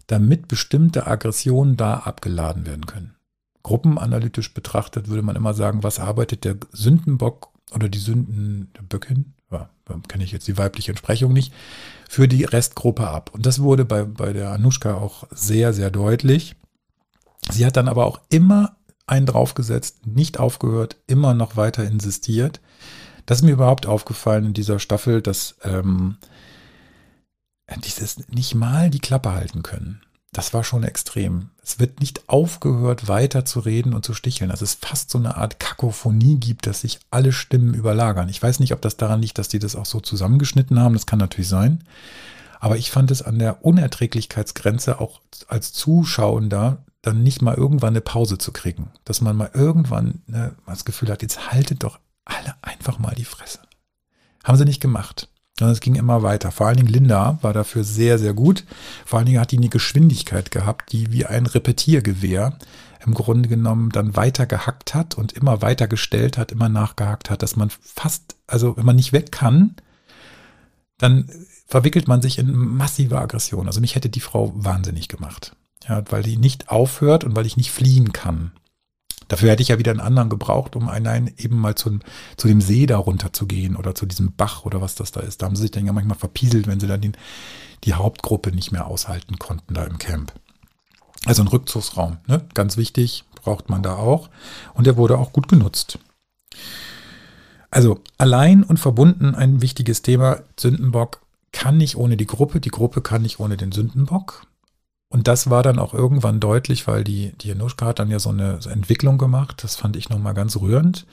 damit 0.08 0.48
bestimmte 0.48 1.06
Aggressionen 1.06 1.78
da 1.78 1.98
abgeladen 1.98 2.66
werden 2.66 2.86
können 2.86 3.16
gruppenanalytisch 3.64 4.54
betrachtet, 4.54 5.08
würde 5.08 5.24
man 5.24 5.36
immer 5.36 5.54
sagen, 5.54 5.84
was 5.84 6.00
arbeitet 6.00 6.44
der 6.44 6.58
Sündenbock 6.72 7.52
oder 7.74 7.90
die 7.90 8.00
Sündenböckin, 8.00 9.34
ja, 9.52 9.70
kenne 10.08 10.24
ich 10.24 10.32
jetzt 10.32 10.48
die 10.48 10.58
weibliche 10.58 10.92
Entsprechung 10.92 11.34
nicht, 11.34 11.54
für 12.10 12.28
die 12.28 12.44
Restgruppe 12.44 13.08
ab. 13.08 13.32
Und 13.34 13.46
das 13.46 13.62
wurde 13.62 13.86
bei, 13.86 14.04
bei 14.04 14.34
der 14.34 14.52
Anushka 14.52 14.96
auch 14.96 15.24
sehr, 15.32 15.74
sehr 15.74 15.90
deutlich. 15.90 16.56
Sie 17.50 17.66
hat 17.66 17.78
dann 17.78 17.88
aber 17.88 18.06
auch 18.06 18.20
immer 18.30 18.76
einen 19.08 19.26
draufgesetzt, 19.26 20.06
nicht 20.06 20.40
aufgehört, 20.40 20.98
immer 21.08 21.34
noch 21.34 21.56
weiter 21.56 21.84
insistiert. 21.84 22.62
Das 23.26 23.40
ist 23.40 23.44
mir 23.44 23.52
überhaupt 23.52 23.86
aufgefallen 23.86 24.46
in 24.46 24.54
dieser 24.54 24.80
Staffel, 24.80 25.22
dass 25.22 25.56
ähm, 25.64 26.18
dieses 27.86 28.28
nicht 28.30 28.56
mal 28.56 28.90
die 28.90 29.00
Klappe 29.00 29.32
halten 29.32 29.64
können 29.64 30.02
das 30.34 30.54
war 30.54 30.64
schon 30.64 30.84
extrem. 30.84 31.50
Es 31.64 31.80
wird 31.80 32.00
nicht 32.00 32.28
aufgehört, 32.28 33.08
weiter 33.08 33.46
zu 33.46 33.60
reden 33.60 33.94
und 33.94 34.04
zu 34.04 34.14
sticheln. 34.14 34.50
Dass 34.50 34.62
es 34.62 34.74
fast 34.74 35.10
so 35.10 35.18
eine 35.18 35.38
Art 35.38 35.60
Kakophonie 35.60 36.38
gibt, 36.38 36.68
dass 36.68 36.82
sich 36.82 37.00
alle 37.12 37.32
Stimmen 37.32 37.74
überlagern. 37.74 38.30
Ich 38.30 38.42
weiß 38.42 38.60
nicht, 38.60 38.74
ob 38.74 38.82
das 38.82 38.98
daran 38.98 39.22
liegt, 39.22 39.38
dass 39.38 39.48
die 39.48 39.60
das 39.60 39.76
auch 39.76 39.86
so 39.86 40.00
zusammengeschnitten 40.00 40.80
haben. 40.80 40.94
Das 40.94 41.06
kann 41.06 41.20
natürlich 41.20 41.48
sein. 41.48 41.84
Aber 42.60 42.78
ich 42.78 42.92
fand 42.92 43.12
es 43.12 43.22
an 43.22 43.40
der 43.40 43.64
Unerträglichkeitsgrenze 43.64 45.00
auch 45.00 45.22
als 45.48 45.74
Zuschauender 45.74 46.84
dann 47.02 47.22
nicht 47.22 47.42
mal 47.42 47.56
irgendwann 47.56 47.94
eine 47.94 48.02
Pause 48.02 48.38
zu 48.38 48.52
kriegen. 48.52 48.92
Dass 49.06 49.22
man 49.22 49.36
mal 49.36 49.52
irgendwann 49.54 50.22
ne, 50.28 50.56
das 50.66 50.86
Gefühl 50.86 51.10
hat, 51.10 51.22
jetzt 51.22 51.52
haltet 51.52 51.84
doch 51.84 52.00
alle 52.26 52.56
einfach 52.62 53.00
mal 53.00 53.16
die 53.16 53.26
Fresse. 53.26 53.60
Haben 54.44 54.58
sie 54.58 54.66
nicht 54.66 54.82
gemacht. 54.82 55.30
Und 55.62 55.68
es 55.68 55.82
ging 55.82 55.96
immer 55.96 56.24
weiter. 56.24 56.52
Vor 56.52 56.68
allen 56.68 56.78
Dingen 56.78 56.90
Linda 56.90 57.38
war 57.42 57.54
dafür 57.54 57.84
sehr, 57.84 58.18
sehr 58.18 58.34
gut. 58.34 58.66
Vor 59.06 59.20
allen 59.20 59.28
Dingen 59.28 59.40
hat 59.40 59.52
die 59.52 59.58
eine 59.58 59.70
Geschwindigkeit 59.70 60.50
gehabt, 60.50 60.92
die 60.92 61.12
wie 61.12 61.26
ein 61.26 61.46
Repetiergewehr 61.46 62.58
im 63.06 63.14
Grunde 63.14 63.50
genommen 63.50 63.90
dann 63.90 64.16
weiter 64.16 64.46
gehackt 64.46 64.96
hat 64.96 65.16
und 65.16 65.34
immer 65.34 65.62
weiter 65.62 65.88
gestellt 65.88 66.38
hat, 66.38 66.52
immer 66.52 66.70
nachgehackt 66.70 67.30
hat, 67.30 67.44
dass 67.44 67.56
man 67.56 67.70
fast, 67.70 68.36
also 68.48 68.78
wenn 68.78 68.86
man 68.86 68.96
nicht 68.96 69.14
weg 69.14 69.32
kann, 69.32 69.76
dann 70.98 71.30
verwickelt 71.68 72.08
man 72.08 72.22
sich 72.22 72.40
in 72.40 72.54
massive 72.56 73.20
Aggression. 73.20 73.68
Also 73.68 73.82
mich 73.82 73.96
hätte 73.96 74.10
die 74.10 74.22
Frau 74.22 74.54
wahnsinnig 74.56 75.08
gemacht. 75.08 75.56
Ja, 75.88 76.04
weil 76.10 76.24
die 76.24 76.38
nicht 76.38 76.70
aufhört 76.70 77.26
und 77.26 77.36
weil 77.36 77.46
ich 77.46 77.58
nicht 77.58 77.72
fliehen 77.72 78.14
kann. 78.14 78.54
Dafür 79.28 79.52
hätte 79.52 79.62
ich 79.62 79.70
ja 79.70 79.80
wieder 79.80 79.92
einen 79.92 80.00
anderen 80.00 80.30
gebraucht, 80.30 80.76
um 80.76 80.90
allein 80.90 81.34
eben 81.38 81.58
mal 81.60 81.76
zu, 81.76 82.00
zu 82.38 82.48
dem 82.48 82.62
See 82.62 82.86
da 82.86 82.98
runter 82.98 83.34
zu 83.34 83.48
gehen 83.48 83.76
oder 83.76 83.96
zu 83.96 84.06
diesem 84.06 84.34
Bach 84.36 84.66
oder 84.66 84.82
was 84.82 84.96
das 84.96 85.12
da 85.12 85.22
ist. 85.22 85.42
Da 85.42 85.46
haben 85.46 85.56
sie 85.56 85.64
sich 85.64 85.72
dann 85.72 85.86
ja 85.86 85.94
manchmal 85.94 86.18
verpieselt, 86.18 86.68
wenn 86.68 86.80
sie 86.80 86.88
dann 86.88 87.02
den, 87.02 87.18
die 87.84 87.94
Hauptgruppe 87.94 88.52
nicht 88.52 88.72
mehr 88.72 88.88
aushalten 88.88 89.38
konnten 89.40 89.74
da 89.74 89.84
im 89.84 89.98
Camp. 89.98 90.34
Also 91.26 91.42
ein 91.42 91.48
Rückzugsraum, 91.48 92.18
ne? 92.28 92.46
ganz 92.54 92.78
wichtig, 92.78 93.24
braucht 93.42 93.70
man 93.70 93.84
da 93.84 93.96
auch. 93.96 94.30
Und 94.74 94.88
der 94.88 94.98
wurde 94.98 95.18
auch 95.18 95.32
gut 95.32 95.48
genutzt. 95.48 96.00
Also 97.72 98.02
allein 98.18 98.64
und 98.64 98.78
verbunden 98.78 99.34
ein 99.34 99.62
wichtiges 99.62 100.02
Thema. 100.02 100.42
Sündenbock 100.60 101.22
kann 101.52 101.78
nicht 101.78 101.96
ohne 101.96 102.18
die 102.18 102.28
Gruppe, 102.28 102.60
die 102.60 102.70
Gruppe 102.70 103.02
kann 103.02 103.22
nicht 103.22 103.40
ohne 103.40 103.58
den 103.58 103.72
Sündenbock. 103.72 104.46
Und 105.14 105.28
das 105.28 105.52
war 105.52 105.62
dann 105.62 105.78
auch 105.78 105.94
irgendwann 105.94 106.40
deutlich, 106.40 106.88
weil 106.88 107.04
die, 107.04 107.34
die 107.40 107.50
Januschka 107.50 107.86
hat 107.86 108.00
dann 108.00 108.10
ja 108.10 108.18
so 108.18 108.30
eine 108.30 108.60
Entwicklung 108.68 109.20
gemacht. 109.20 109.64
Das 109.64 109.76
fand 109.76 109.96
ich 109.96 110.10
nochmal 110.10 110.34
ganz 110.34 110.58
rührend. 110.58 111.06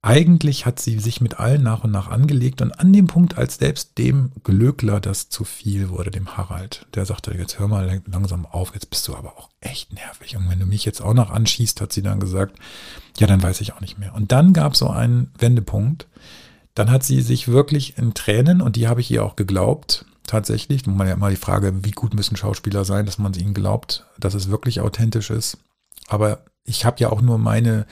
eigentlich 0.00 0.64
hat 0.64 0.80
sie 0.80 0.98
sich 0.98 1.20
mit 1.20 1.38
allen 1.40 1.62
nach 1.62 1.84
und 1.84 1.90
nach 1.90 2.08
angelegt 2.08 2.62
und 2.62 2.72
an 2.78 2.92
dem 2.92 3.06
Punkt, 3.06 3.36
als 3.38 3.56
selbst 3.56 3.96
dem 3.98 4.32
Glöckler 4.44 5.00
das 5.00 5.28
zu 5.28 5.44
viel 5.44 5.90
wurde, 5.90 6.10
dem 6.10 6.36
Harald, 6.38 6.86
der 6.94 7.04
sagte, 7.06 7.34
jetzt 7.34 7.58
hör 7.58 7.68
mal 7.68 8.02
langsam 8.06 8.46
auf, 8.46 8.72
jetzt 8.74 8.88
bist 8.90 9.08
du 9.08 9.14
aber 9.14 9.38
auch 9.38 9.50
echt 9.60 9.92
nervig. 9.92 10.36
Und 10.36 10.48
wenn 10.48 10.60
du 10.60 10.66
mich 10.66 10.86
jetzt 10.86 11.02
auch 11.02 11.14
noch 11.14 11.30
anschießt, 11.30 11.82
hat 11.82 11.92
sie 11.92 12.02
dann 12.02 12.20
gesagt, 12.20 12.58
ja, 13.18 13.26
dann 13.26 13.42
weiß 13.42 13.60
ich 13.60 13.74
auch 13.74 13.80
nicht 13.82 13.98
mehr. 13.98 14.14
Und 14.14 14.32
dann 14.32 14.54
gab 14.54 14.72
es 14.72 14.78
so 14.78 14.88
einen 14.88 15.30
Wendepunkt. 15.38 16.06
Dann 16.74 16.90
hat 16.90 17.02
sie 17.02 17.20
sich 17.20 17.48
wirklich 17.48 17.98
in 17.98 18.14
Tränen, 18.14 18.60
und 18.62 18.76
die 18.76 18.88
habe 18.88 19.02
ich 19.02 19.10
ihr 19.10 19.24
auch 19.24 19.36
geglaubt, 19.36 20.06
tatsächlich, 20.26 20.86
man 20.86 21.06
ja 21.06 21.14
immer 21.14 21.30
die 21.30 21.36
Frage, 21.36 21.84
wie 21.84 21.90
gut 21.90 22.14
müssen 22.14 22.36
Schauspieler 22.36 22.84
sein, 22.84 23.06
dass 23.06 23.18
man 23.18 23.34
ihnen 23.34 23.54
glaubt, 23.54 24.06
dass 24.18 24.34
es 24.34 24.50
wirklich 24.50 24.80
authentisch 24.80 25.30
ist. 25.30 25.58
Aber 26.08 26.44
ich 26.64 26.84
habe 26.84 27.00
ja 27.00 27.10
auch 27.10 27.20
nur 27.20 27.38
meine 27.38 27.86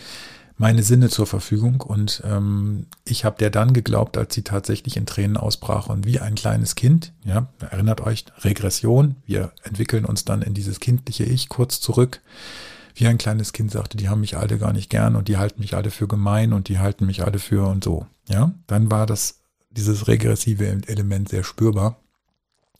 meine 0.62 0.84
Sinne 0.84 1.08
zur 1.08 1.26
Verfügung. 1.26 1.80
Und 1.80 2.22
ähm, 2.24 2.86
ich 3.04 3.24
habe 3.24 3.36
der 3.38 3.50
dann 3.50 3.72
geglaubt, 3.72 4.16
als 4.16 4.32
sie 4.32 4.42
tatsächlich 4.42 4.96
in 4.96 5.06
Tränen 5.06 5.36
ausbrach 5.36 5.88
und 5.88 6.06
wie 6.06 6.20
ein 6.20 6.36
kleines 6.36 6.76
Kind, 6.76 7.12
ja, 7.24 7.48
erinnert 7.58 8.00
euch, 8.00 8.26
Regression, 8.42 9.16
wir 9.26 9.52
entwickeln 9.64 10.04
uns 10.04 10.24
dann 10.24 10.40
in 10.40 10.54
dieses 10.54 10.78
kindliche 10.78 11.24
Ich 11.24 11.48
kurz 11.48 11.80
zurück. 11.80 12.20
Wie 12.94 13.06
ein 13.06 13.18
kleines 13.18 13.52
Kind 13.52 13.72
sagte, 13.72 13.96
die 13.96 14.08
haben 14.08 14.20
mich 14.20 14.36
alle 14.36 14.56
gar 14.58 14.72
nicht 14.72 14.88
gern 14.88 15.16
und 15.16 15.26
die 15.28 15.36
halten 15.38 15.60
mich 15.60 15.74
alle 15.74 15.90
für 15.90 16.06
gemein 16.06 16.52
und 16.52 16.68
die 16.68 16.78
halten 16.78 17.06
mich 17.06 17.24
alle 17.24 17.40
für 17.40 17.66
und 17.66 17.82
so. 17.82 18.06
Ja, 18.28 18.52
dann 18.68 18.90
war 18.90 19.06
das, 19.06 19.40
dieses 19.70 20.06
regressive 20.06 20.64
Element 20.86 21.30
sehr 21.30 21.42
spürbar. 21.42 22.01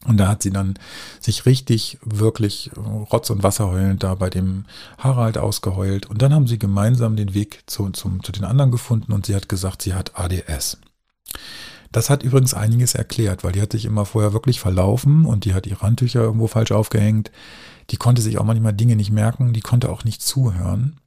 Und 0.04 0.16
da 0.16 0.28
hat 0.28 0.42
sie 0.42 0.50
dann 0.50 0.78
sich 1.20 1.46
richtig, 1.46 1.98
wirklich 2.04 2.70
Rotz 2.76 3.30
und 3.30 3.42
Wasser 3.42 3.68
heulend 3.68 4.02
da 4.02 4.16
bei 4.16 4.30
dem 4.30 4.64
Harald 4.98 5.38
ausgeheult. 5.38 6.06
Und 6.06 6.22
dann 6.22 6.34
haben 6.34 6.48
sie 6.48 6.58
gemeinsam 6.58 7.14
den 7.14 7.34
Weg 7.34 7.62
zu, 7.66 7.90
zum, 7.90 8.22
zu 8.22 8.32
den 8.32 8.44
anderen 8.44 8.72
gefunden 8.72 9.12
und 9.12 9.26
sie 9.26 9.36
hat 9.36 9.48
gesagt, 9.48 9.82
sie 9.82 9.94
hat 9.94 10.18
ADS. 10.18 10.78
Das 11.92 12.10
hat 12.10 12.22
übrigens 12.22 12.54
einiges 12.54 12.94
erklärt, 12.94 13.44
weil 13.44 13.52
die 13.52 13.60
hat 13.60 13.72
sich 13.72 13.84
immer 13.84 14.06
vorher 14.06 14.32
wirklich 14.32 14.58
verlaufen 14.58 15.24
und 15.24 15.44
die 15.44 15.54
hat 15.54 15.66
ihre 15.66 15.82
Handtücher 15.82 16.22
irgendwo 16.22 16.46
falsch 16.46 16.72
aufgehängt. 16.72 17.30
Die 17.90 17.96
konnte 17.96 18.22
sich 18.22 18.38
auch 18.38 18.44
manchmal 18.44 18.72
Dinge 18.72 18.96
nicht 18.96 19.12
merken, 19.12 19.52
die 19.52 19.60
konnte 19.60 19.90
auch 19.90 20.02
nicht 20.02 20.22
zuhören. 20.22 20.98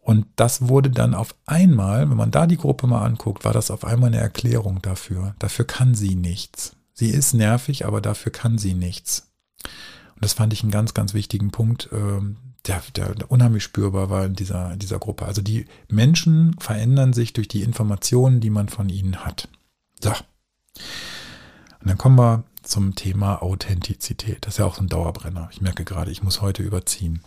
Und 0.00 0.26
das 0.36 0.68
wurde 0.68 0.90
dann 0.90 1.14
auf 1.14 1.34
einmal, 1.46 2.08
wenn 2.08 2.16
man 2.16 2.30
da 2.30 2.46
die 2.46 2.58
Gruppe 2.58 2.86
mal 2.86 3.04
anguckt, 3.04 3.44
war 3.44 3.52
das 3.52 3.72
auf 3.72 3.84
einmal 3.84 4.08
eine 4.08 4.18
Erklärung 4.20 4.80
dafür. 4.80 5.34
Dafür 5.40 5.64
kann 5.64 5.94
sie 5.96 6.14
nichts. 6.14 6.76
Sie 6.98 7.10
ist 7.10 7.34
nervig, 7.34 7.84
aber 7.84 8.00
dafür 8.00 8.32
kann 8.32 8.56
sie 8.56 8.72
nichts. 8.72 9.30
Und 10.14 10.24
das 10.24 10.32
fand 10.32 10.54
ich 10.54 10.62
einen 10.62 10.72
ganz, 10.72 10.94
ganz 10.94 11.12
wichtigen 11.12 11.50
Punkt, 11.50 11.90
ähm, 11.92 12.38
der, 12.66 12.82
der, 12.96 13.14
der 13.14 13.30
unheimlich 13.30 13.62
spürbar 13.62 14.08
war 14.08 14.24
in 14.24 14.34
dieser, 14.34 14.72
in 14.72 14.78
dieser 14.78 14.98
Gruppe. 14.98 15.26
Also 15.26 15.42
die 15.42 15.66
Menschen 15.88 16.56
verändern 16.58 17.12
sich 17.12 17.34
durch 17.34 17.48
die 17.48 17.62
Informationen, 17.62 18.40
die 18.40 18.50
man 18.50 18.70
von 18.70 18.88
ihnen 18.88 19.24
hat. 19.26 19.48
So. 20.02 20.10
Und 20.10 21.90
dann 21.90 21.98
kommen 21.98 22.18
wir 22.18 22.44
zum 22.62 22.94
Thema 22.94 23.42
Authentizität. 23.42 24.38
Das 24.40 24.54
ist 24.54 24.58
ja 24.58 24.64
auch 24.64 24.76
so 24.76 24.82
ein 24.82 24.88
Dauerbrenner. 24.88 25.50
Ich 25.52 25.60
merke 25.60 25.84
gerade, 25.84 26.10
ich 26.10 26.22
muss 26.22 26.40
heute 26.40 26.62
überziehen. 26.62 27.22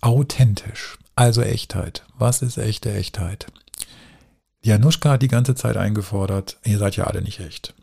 Authentisch, 0.00 0.98
also 1.14 1.42
Echtheit. 1.42 2.04
Was 2.18 2.42
ist 2.42 2.58
echte 2.58 2.92
Echtheit? 2.92 3.46
Januszka 4.62 5.12
hat 5.12 5.22
die 5.22 5.28
ganze 5.28 5.54
Zeit 5.54 5.76
eingefordert, 5.76 6.58
ihr 6.64 6.78
seid 6.78 6.96
ja 6.96 7.04
alle 7.04 7.22
nicht 7.22 7.40
echt. 7.40 7.74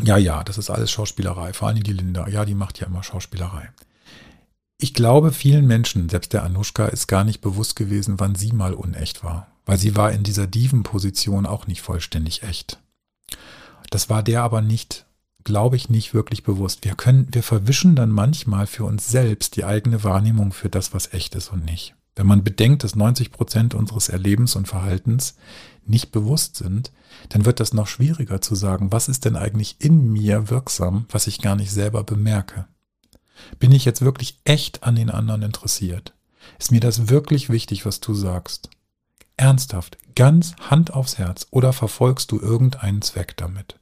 Ja, 0.00 0.16
ja, 0.16 0.42
das 0.42 0.58
ist 0.58 0.70
alles 0.70 0.90
Schauspielerei. 0.90 1.52
Vor 1.52 1.68
allem 1.68 1.82
die 1.82 1.92
Linda. 1.92 2.28
Ja, 2.28 2.44
die 2.44 2.54
macht 2.54 2.80
ja 2.80 2.86
immer 2.86 3.02
Schauspielerei. 3.02 3.70
Ich 4.78 4.94
glaube, 4.94 5.32
vielen 5.32 5.66
Menschen, 5.66 6.08
selbst 6.08 6.32
der 6.32 6.42
Anushka, 6.42 6.86
ist 6.86 7.06
gar 7.06 7.24
nicht 7.24 7.40
bewusst 7.40 7.76
gewesen, 7.76 8.18
wann 8.18 8.34
sie 8.34 8.52
mal 8.52 8.74
unecht 8.74 9.22
war. 9.22 9.46
Weil 9.64 9.78
sie 9.78 9.94
war 9.94 10.10
in 10.10 10.24
dieser 10.24 10.46
Diven-Position 10.46 11.46
auch 11.46 11.66
nicht 11.66 11.82
vollständig 11.82 12.42
echt. 12.42 12.80
Das 13.90 14.10
war 14.10 14.22
der 14.22 14.42
aber 14.42 14.60
nicht, 14.60 15.06
glaube 15.44 15.76
ich, 15.76 15.88
nicht 15.88 16.14
wirklich 16.14 16.42
bewusst. 16.42 16.84
Wir 16.84 16.94
können, 16.94 17.28
wir 17.30 17.42
verwischen 17.42 17.94
dann 17.94 18.10
manchmal 18.10 18.66
für 18.66 18.84
uns 18.84 19.08
selbst 19.08 19.56
die 19.56 19.64
eigene 19.64 20.02
Wahrnehmung 20.02 20.52
für 20.52 20.68
das, 20.68 20.94
was 20.94 21.12
echt 21.12 21.34
ist 21.34 21.52
und 21.52 21.64
nicht. 21.64 21.94
Wenn 22.14 22.26
man 22.26 22.44
bedenkt, 22.44 22.84
dass 22.84 22.94
90 22.94 23.32
Prozent 23.32 23.74
unseres 23.74 24.08
Erlebens 24.08 24.54
und 24.56 24.68
Verhaltens 24.68 25.36
nicht 25.84 26.12
bewusst 26.12 26.56
sind, 26.56 26.92
dann 27.30 27.44
wird 27.44 27.60
das 27.60 27.72
noch 27.72 27.86
schwieriger 27.86 28.40
zu 28.40 28.54
sagen, 28.54 28.92
was 28.92 29.08
ist 29.08 29.24
denn 29.24 29.36
eigentlich 29.36 29.76
in 29.78 30.12
mir 30.12 30.50
wirksam, 30.50 31.06
was 31.10 31.26
ich 31.26 31.40
gar 31.40 31.56
nicht 31.56 31.72
selber 31.72 32.04
bemerke. 32.04 32.66
Bin 33.58 33.72
ich 33.72 33.84
jetzt 33.84 34.02
wirklich 34.02 34.38
echt 34.44 34.82
an 34.82 34.94
den 34.94 35.10
anderen 35.10 35.42
interessiert? 35.42 36.14
Ist 36.58 36.70
mir 36.70 36.80
das 36.80 37.08
wirklich 37.08 37.48
wichtig, 37.48 37.86
was 37.86 38.00
du 38.00 38.14
sagst? 38.14 38.70
Ernsthaft, 39.36 39.96
ganz 40.14 40.54
Hand 40.70 40.92
aufs 40.92 41.18
Herz 41.18 41.46
oder 41.50 41.72
verfolgst 41.72 42.30
du 42.30 42.40
irgendeinen 42.40 43.02
Zweck 43.02 43.36
damit? 43.36 43.78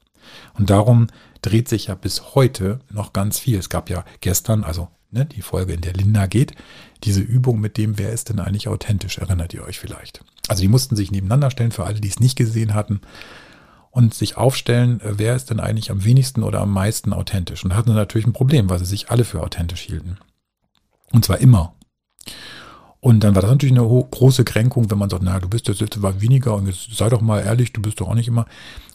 Und 0.54 0.70
darum 0.70 1.08
dreht 1.42 1.68
sich 1.68 1.86
ja 1.86 1.94
bis 1.94 2.34
heute 2.34 2.80
noch 2.90 3.12
ganz 3.12 3.38
viel. 3.38 3.58
Es 3.58 3.68
gab 3.68 3.90
ja 3.90 4.04
gestern, 4.20 4.64
also 4.64 4.88
ne, 5.10 5.26
die 5.26 5.42
Folge, 5.42 5.72
in 5.72 5.80
der 5.80 5.92
Linda 5.92 6.26
geht, 6.26 6.54
diese 7.04 7.20
Übung 7.20 7.60
mit 7.60 7.76
dem, 7.76 7.98
wer 7.98 8.12
ist 8.12 8.28
denn 8.28 8.40
eigentlich 8.40 8.68
authentisch, 8.68 9.18
erinnert 9.18 9.54
ihr 9.54 9.64
euch 9.64 9.78
vielleicht. 9.78 10.24
Also 10.48 10.62
die 10.62 10.68
mussten 10.68 10.96
sich 10.96 11.10
nebeneinander 11.10 11.50
stellen, 11.50 11.72
für 11.72 11.84
alle, 11.84 12.00
die 12.00 12.08
es 12.08 12.20
nicht 12.20 12.36
gesehen 12.36 12.74
hatten, 12.74 13.00
und 13.90 14.14
sich 14.14 14.36
aufstellen, 14.36 15.00
äh, 15.00 15.18
wer 15.18 15.34
ist 15.34 15.50
denn 15.50 15.60
eigentlich 15.60 15.90
am 15.90 16.04
wenigsten 16.04 16.42
oder 16.42 16.60
am 16.60 16.72
meisten 16.72 17.12
authentisch. 17.12 17.64
Und 17.64 17.74
hatten 17.74 17.92
natürlich 17.92 18.26
ein 18.26 18.32
Problem, 18.32 18.70
weil 18.70 18.78
sie 18.78 18.84
sich 18.84 19.10
alle 19.10 19.24
für 19.24 19.42
authentisch 19.42 19.80
hielten. 19.80 20.18
Und 21.12 21.24
zwar 21.24 21.38
immer. 21.38 21.74
Und 23.02 23.20
dann 23.24 23.34
war 23.34 23.40
das 23.40 23.50
natürlich 23.50 23.78
eine 23.78 23.88
große 24.10 24.44
Kränkung, 24.44 24.90
wenn 24.90 24.98
man 24.98 25.08
sagt, 25.08 25.22
na, 25.22 25.40
du 25.40 25.48
bist 25.48 25.68
jetzt, 25.68 26.02
war 26.02 26.20
weniger 26.20 26.54
und 26.54 26.66
jetzt 26.66 26.94
sei 26.94 27.08
doch 27.08 27.22
mal 27.22 27.40
ehrlich, 27.40 27.72
du 27.72 27.80
bist 27.80 27.98
doch 28.00 28.08
auch 28.08 28.14
nicht 28.14 28.28
immer. 28.28 28.44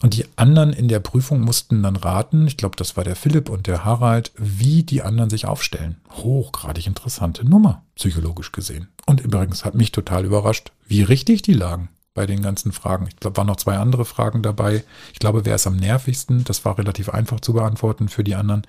Und 0.00 0.14
die 0.14 0.24
anderen 0.36 0.72
in 0.72 0.86
der 0.86 1.00
Prüfung 1.00 1.40
mussten 1.40 1.82
dann 1.82 1.96
raten, 1.96 2.46
ich 2.46 2.56
glaube, 2.56 2.76
das 2.76 2.96
war 2.96 3.02
der 3.02 3.16
Philipp 3.16 3.48
und 3.50 3.66
der 3.66 3.84
Harald, 3.84 4.30
wie 4.36 4.84
die 4.84 5.02
anderen 5.02 5.28
sich 5.28 5.46
aufstellen. 5.46 5.96
Hochgradig 6.12 6.86
interessante 6.86 7.44
Nummer, 7.44 7.82
psychologisch 7.96 8.52
gesehen. 8.52 8.88
Und 9.06 9.20
übrigens 9.20 9.64
hat 9.64 9.74
mich 9.74 9.90
total 9.90 10.24
überrascht, 10.24 10.70
wie 10.86 11.02
richtig 11.02 11.42
die 11.42 11.54
lagen 11.54 11.88
bei 12.14 12.26
den 12.26 12.42
ganzen 12.42 12.70
Fragen. 12.70 13.08
Ich 13.08 13.16
glaube, 13.16 13.36
waren 13.38 13.48
noch 13.48 13.56
zwei 13.56 13.76
andere 13.76 14.04
Fragen 14.04 14.42
dabei. 14.42 14.84
Ich 15.12 15.18
glaube, 15.18 15.44
wer 15.44 15.56
ist 15.56 15.66
am 15.66 15.76
nervigsten? 15.76 16.44
Das 16.44 16.64
war 16.64 16.78
relativ 16.78 17.08
einfach 17.08 17.40
zu 17.40 17.54
beantworten 17.54 18.08
für 18.08 18.22
die 18.22 18.36
anderen. 18.36 18.62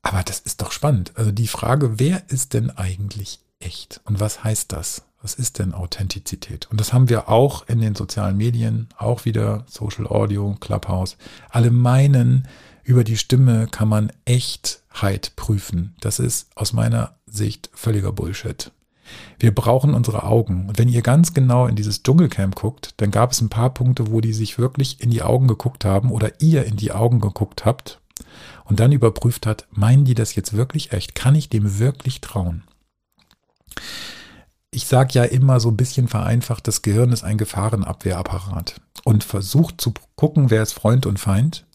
Aber 0.00 0.22
das 0.22 0.40
ist 0.40 0.62
doch 0.62 0.72
spannend. 0.72 1.12
Also 1.14 1.30
die 1.30 1.46
Frage, 1.46 1.98
wer 1.98 2.22
ist 2.28 2.54
denn 2.54 2.70
eigentlich 2.70 3.40
echt. 3.60 4.00
Und 4.04 4.20
was 4.20 4.44
heißt 4.44 4.72
das? 4.72 5.02
Was 5.22 5.34
ist 5.34 5.58
denn 5.58 5.74
Authentizität? 5.74 6.68
Und 6.70 6.78
das 6.78 6.92
haben 6.92 7.08
wir 7.08 7.28
auch 7.28 7.66
in 7.68 7.80
den 7.80 7.94
sozialen 7.94 8.36
Medien, 8.36 8.88
auch 8.96 9.24
wieder 9.24 9.64
Social 9.66 10.06
Audio, 10.06 10.56
Clubhouse. 10.60 11.16
Alle 11.50 11.70
meinen, 11.70 12.46
über 12.84 13.02
die 13.02 13.16
Stimme 13.16 13.66
kann 13.66 13.88
man 13.88 14.12
Echtheit 14.24 15.32
prüfen. 15.34 15.96
Das 16.00 16.20
ist 16.20 16.48
aus 16.54 16.72
meiner 16.72 17.16
Sicht 17.26 17.70
völliger 17.72 18.12
Bullshit. 18.12 18.70
Wir 19.38 19.54
brauchen 19.54 19.94
unsere 19.94 20.24
Augen. 20.24 20.68
Und 20.68 20.78
wenn 20.78 20.88
ihr 20.88 21.02
ganz 21.02 21.34
genau 21.34 21.66
in 21.66 21.76
dieses 21.76 22.02
Dschungelcamp 22.02 22.54
guckt, 22.54 22.94
dann 22.98 23.10
gab 23.10 23.32
es 23.32 23.40
ein 23.40 23.48
paar 23.48 23.74
Punkte, 23.74 24.10
wo 24.10 24.20
die 24.20 24.32
sich 24.32 24.58
wirklich 24.58 25.00
in 25.00 25.10
die 25.10 25.22
Augen 25.22 25.48
geguckt 25.48 25.84
haben 25.84 26.10
oder 26.10 26.40
ihr 26.40 26.64
in 26.64 26.76
die 26.76 26.92
Augen 26.92 27.20
geguckt 27.20 27.64
habt 27.64 28.00
und 28.64 28.80
dann 28.80 28.92
überprüft 28.92 29.46
hat, 29.46 29.66
meinen 29.70 30.04
die 30.04 30.14
das 30.14 30.34
jetzt 30.34 30.56
wirklich 30.56 30.92
echt? 30.92 31.14
Kann 31.14 31.34
ich 31.34 31.48
dem 31.48 31.78
wirklich 31.78 32.20
trauen? 32.20 32.64
Ich 34.70 34.86
sage 34.86 35.12
ja 35.14 35.24
immer 35.24 35.60
so 35.60 35.70
ein 35.70 35.76
bisschen 35.76 36.08
vereinfacht, 36.08 36.66
das 36.68 36.82
Gehirn 36.82 37.12
ist 37.12 37.24
ein 37.24 37.38
Gefahrenabwehrapparat 37.38 38.80
und 39.04 39.24
versucht 39.24 39.80
zu 39.80 39.94
gucken, 40.16 40.50
wer 40.50 40.62
ist 40.62 40.74
Freund 40.74 41.06
und 41.06 41.18
Feind 41.18 41.66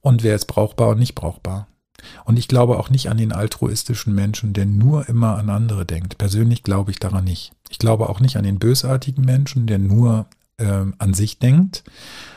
und 0.00 0.22
wer 0.22 0.34
ist 0.36 0.46
brauchbar 0.46 0.90
und 0.90 0.98
nicht 0.98 1.14
brauchbar. 1.14 1.66
Und 2.24 2.38
ich 2.38 2.48
glaube 2.48 2.78
auch 2.78 2.90
nicht 2.90 3.08
an 3.08 3.16
den 3.16 3.32
altruistischen 3.32 4.14
Menschen, 4.14 4.52
der 4.52 4.66
nur 4.66 5.08
immer 5.08 5.36
an 5.36 5.50
andere 5.50 5.86
denkt. 5.86 6.18
Persönlich 6.18 6.62
glaube 6.62 6.90
ich 6.90 6.98
daran 6.98 7.24
nicht. 7.24 7.52
Ich 7.70 7.78
glaube 7.78 8.08
auch 8.08 8.20
nicht 8.20 8.36
an 8.36 8.44
den 8.44 8.58
bösartigen 8.58 9.24
Menschen, 9.24 9.66
der 9.66 9.78
nur 9.78 10.26
äh, 10.58 10.84
an 10.98 11.14
sich 11.14 11.38
denkt. 11.38 11.84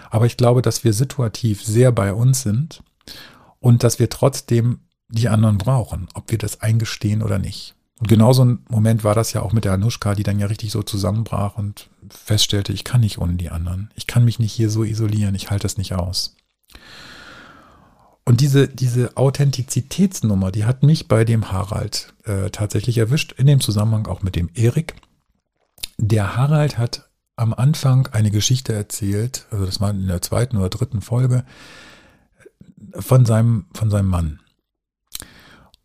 Aber 0.10 0.26
ich 0.26 0.38
glaube, 0.38 0.62
dass 0.62 0.84
wir 0.84 0.94
situativ 0.94 1.64
sehr 1.64 1.92
bei 1.92 2.14
uns 2.14 2.42
sind 2.42 2.82
und 3.60 3.84
dass 3.84 4.00
wir 4.00 4.10
trotzdem 4.10 4.80
die 5.10 5.30
anderen 5.30 5.58
brauchen, 5.58 6.08
ob 6.14 6.32
wir 6.32 6.38
das 6.38 6.62
eingestehen 6.62 7.22
oder 7.22 7.40
nicht. 7.40 7.76
Und 8.00 8.08
genauso 8.08 8.46
ein 8.46 8.60
Moment 8.70 9.04
war 9.04 9.16
das 9.16 9.34
ja 9.34 9.42
auch 9.42 9.54
mit 9.54 9.66
der 9.66 9.74
Anushka, 9.74 10.14
die 10.14 10.24
dann 10.24 10.40
ja 10.40 10.48
richtig 10.48 10.72
so 10.72 10.84
zusammenbrach 10.84 11.58
und 11.58 11.90
feststellte, 12.10 12.72
ich 12.72 12.84
kann 12.84 13.02
nicht 13.02 13.18
ohne 13.18 13.34
die 13.34 13.50
anderen. 13.50 13.92
Ich 13.96 14.06
kann 14.06 14.24
mich 14.24 14.40
nicht 14.40 14.54
hier 14.54 14.70
so 14.70 14.84
isolieren, 14.84 15.36
ich 15.36 15.50
halte 15.50 15.64
das 15.64 15.78
nicht 15.78 15.94
aus. 15.94 16.36
Und 18.24 18.42
diese, 18.42 18.68
diese 18.68 19.16
Authentizitätsnummer, 19.16 20.52
die 20.52 20.66
hat 20.66 20.84
mich 20.84 21.08
bei 21.08 21.24
dem 21.24 21.52
Harald 21.52 22.14
äh, 22.26 22.50
tatsächlich 22.50 22.98
erwischt, 22.98 23.32
in 23.38 23.48
dem 23.48 23.62
Zusammenhang 23.62 24.06
auch 24.06 24.22
mit 24.22 24.36
dem 24.36 24.50
Erik. 24.54 24.96
Der 25.98 26.36
Harald 26.36 26.78
hat 26.78 27.10
am 27.38 27.54
Anfang 27.54 28.08
eine 28.08 28.30
Geschichte 28.30 28.74
erzählt, 28.74 29.46
also 29.50 29.66
das 29.66 29.80
war 29.80 29.92
in 29.92 30.08
der 30.08 30.22
zweiten 30.22 30.58
oder 30.58 30.70
dritten 30.70 31.02
Folge, 31.02 31.46
von 33.00 33.26
seinem, 33.26 33.68
von 33.74 33.90
seinem 33.90 34.08
Mann. 34.08 34.40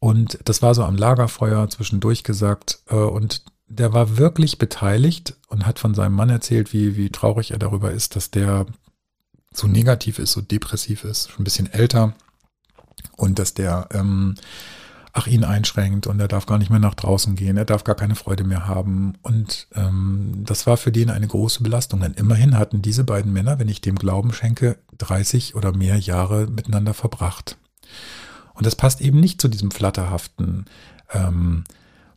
Und 0.03 0.41
das 0.47 0.63
war 0.63 0.75
so 0.75 0.83
am 0.83 0.97
Lagerfeuer 0.97 1.71
zwischendurch 1.71 2.25
gesagt. 2.25 2.81
Äh, 2.89 2.97
und 2.97 3.45
der 3.69 3.93
war 3.93 4.19
wirklich 4.19 4.59
beteiligt 4.59 5.37
und 5.47 5.65
hat 5.65 5.79
von 5.79 5.95
seinem 5.95 6.17
Mann 6.17 6.29
erzählt, 6.29 6.73
wie, 6.73 6.97
wie 6.97 7.11
traurig 7.11 7.53
er 7.53 7.61
darüber 7.61 7.93
ist, 7.93 8.17
dass 8.17 8.33
der 8.33 8.67
so 9.55 9.69
negativ 9.69 10.19
ist, 10.19 10.33
so 10.33 10.41
depressiv 10.41 11.05
ist, 11.05 11.31
schon 11.31 11.43
ein 11.43 11.45
bisschen 11.45 11.73
älter 11.73 12.15
und 13.17 13.39
dass 13.39 13.55
der 13.55 13.91
ähm, 13.93 14.35
ach 15.13 15.29
ihn 15.29 15.45
einschränkt 15.45 16.09
und 16.09 16.19
er 16.19 16.27
darf 16.27 16.47
gar 16.47 16.59
nicht 16.59 16.71
mehr 16.71 16.81
nach 16.81 16.97
draußen 16.97 17.37
gehen, 17.37 17.57
er 17.57 17.65
darf 17.65 17.85
gar 17.85 17.95
keine 17.95 18.17
Freude 18.17 18.43
mehr 18.43 18.67
haben. 18.67 19.15
Und 19.23 19.69
ähm, 19.77 20.33
das 20.45 20.67
war 20.67 20.79
für 20.79 20.91
den 20.91 21.11
eine 21.11 21.29
große 21.29 21.63
Belastung. 21.63 22.01
Denn 22.01 22.15
immerhin 22.15 22.59
hatten 22.59 22.83
diese 22.83 23.05
beiden 23.05 23.33
Männer, 23.33 23.61
wenn 23.61 23.69
ich 23.69 23.81
dem 23.81 23.95
Glauben 23.95 24.33
schenke, 24.33 24.79
30 24.99 25.55
oder 25.55 25.73
mehr 25.73 25.97
Jahre 25.97 26.49
miteinander 26.49 26.93
verbracht. 26.93 27.57
Und 28.55 28.67
das 28.67 28.77
passt 28.77 29.01
eben 29.01 29.21
nicht 29.21 29.41
zu 29.41 29.49
diesem 29.49 29.71
flatterhaften 29.71 30.67
ähm, 31.13 31.65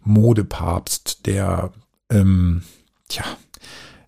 Modepapst, 0.01 1.25
der 1.25 1.71
ähm, 2.09 2.63
tja, 3.07 3.23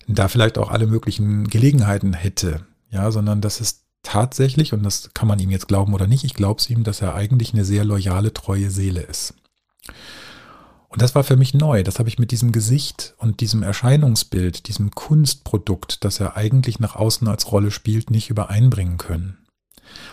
da 0.06 0.28
vielleicht 0.28 0.58
auch 0.58 0.70
alle 0.70 0.86
möglichen 0.86 1.48
Gelegenheiten 1.48 2.14
hätte, 2.14 2.66
ja, 2.90 3.10
sondern 3.10 3.40
das 3.40 3.60
ist 3.60 3.82
tatsächlich, 4.02 4.72
und 4.72 4.82
das 4.82 5.10
kann 5.12 5.28
man 5.28 5.38
ihm 5.38 5.50
jetzt 5.50 5.68
glauben 5.68 5.92
oder 5.92 6.06
nicht, 6.06 6.24
ich 6.24 6.34
glaube 6.34 6.60
es 6.60 6.70
ihm, 6.70 6.84
dass 6.84 7.02
er 7.02 7.14
eigentlich 7.14 7.52
eine 7.52 7.64
sehr 7.64 7.84
loyale, 7.84 8.32
treue 8.32 8.70
Seele 8.70 9.02
ist. 9.02 9.34
Und 10.88 11.02
das 11.02 11.14
war 11.14 11.22
für 11.22 11.36
mich 11.36 11.52
neu. 11.52 11.82
Das 11.82 11.98
habe 11.98 12.08
ich 12.08 12.18
mit 12.18 12.30
diesem 12.30 12.50
Gesicht 12.50 13.14
und 13.18 13.40
diesem 13.40 13.62
Erscheinungsbild, 13.62 14.68
diesem 14.68 14.90
Kunstprodukt, 14.90 16.02
das 16.04 16.18
er 16.18 16.36
eigentlich 16.36 16.80
nach 16.80 16.96
außen 16.96 17.28
als 17.28 17.52
Rolle 17.52 17.70
spielt, 17.70 18.10
nicht 18.10 18.30
übereinbringen 18.30 18.96
können. 18.96 19.36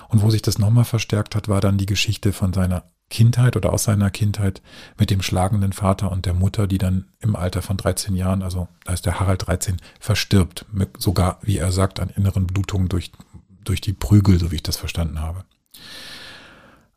Und 0.09 0.21
wo 0.21 0.29
sich 0.29 0.41
das 0.41 0.59
nochmal 0.59 0.85
verstärkt 0.85 1.35
hat, 1.35 1.47
war 1.47 1.61
dann 1.61 1.77
die 1.77 1.85
Geschichte 1.85 2.33
von 2.33 2.53
seiner 2.53 2.83
Kindheit 3.09 3.55
oder 3.55 3.71
aus 3.71 3.83
seiner 3.83 4.09
Kindheit 4.09 4.61
mit 4.97 5.11
dem 5.11 5.21
schlagenden 5.21 5.73
Vater 5.73 6.11
und 6.11 6.25
der 6.25 6.33
Mutter, 6.33 6.65
die 6.67 6.79
dann 6.79 7.05
im 7.19 7.35
Alter 7.35 7.61
von 7.61 7.77
13 7.77 8.15
Jahren, 8.15 8.41
also 8.41 8.67
da 8.83 8.93
ist 8.93 9.05
der 9.05 9.19
Harald 9.19 9.45
13, 9.47 9.77
verstirbt. 9.99 10.65
Sogar, 10.97 11.39
wie 11.41 11.57
er 11.57 11.71
sagt, 11.71 11.99
an 11.99 12.09
inneren 12.09 12.47
Blutungen 12.47 12.89
durch 12.89 13.11
durch 13.65 13.81
die 13.81 13.93
Prügel, 13.93 14.39
so 14.39 14.51
wie 14.51 14.55
ich 14.55 14.63
das 14.63 14.77
verstanden 14.77 15.19
habe. 15.19 15.43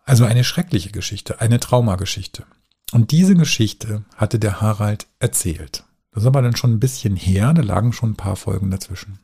Also 0.05 0.25
eine 0.25 0.45
schreckliche 0.45 0.91
Geschichte, 0.91 1.41
eine 1.41 1.61
Traumageschichte. 1.61 2.45
Und 2.93 3.11
diese 3.11 3.35
Geschichte 3.35 4.05
hatte 4.17 4.39
der 4.39 4.61
Harald 4.61 5.07
erzählt. 5.19 5.85
Das 6.13 6.23
ist 6.23 6.27
aber 6.27 6.41
dann 6.41 6.57
schon 6.57 6.73
ein 6.73 6.81
bisschen 6.81 7.17
her, 7.17 7.53
da 7.53 7.63
lagen 7.63 7.93
schon 7.93 8.11
ein 8.11 8.17
paar 8.17 8.37
Folgen 8.37 8.71
dazwischen. 8.71 9.19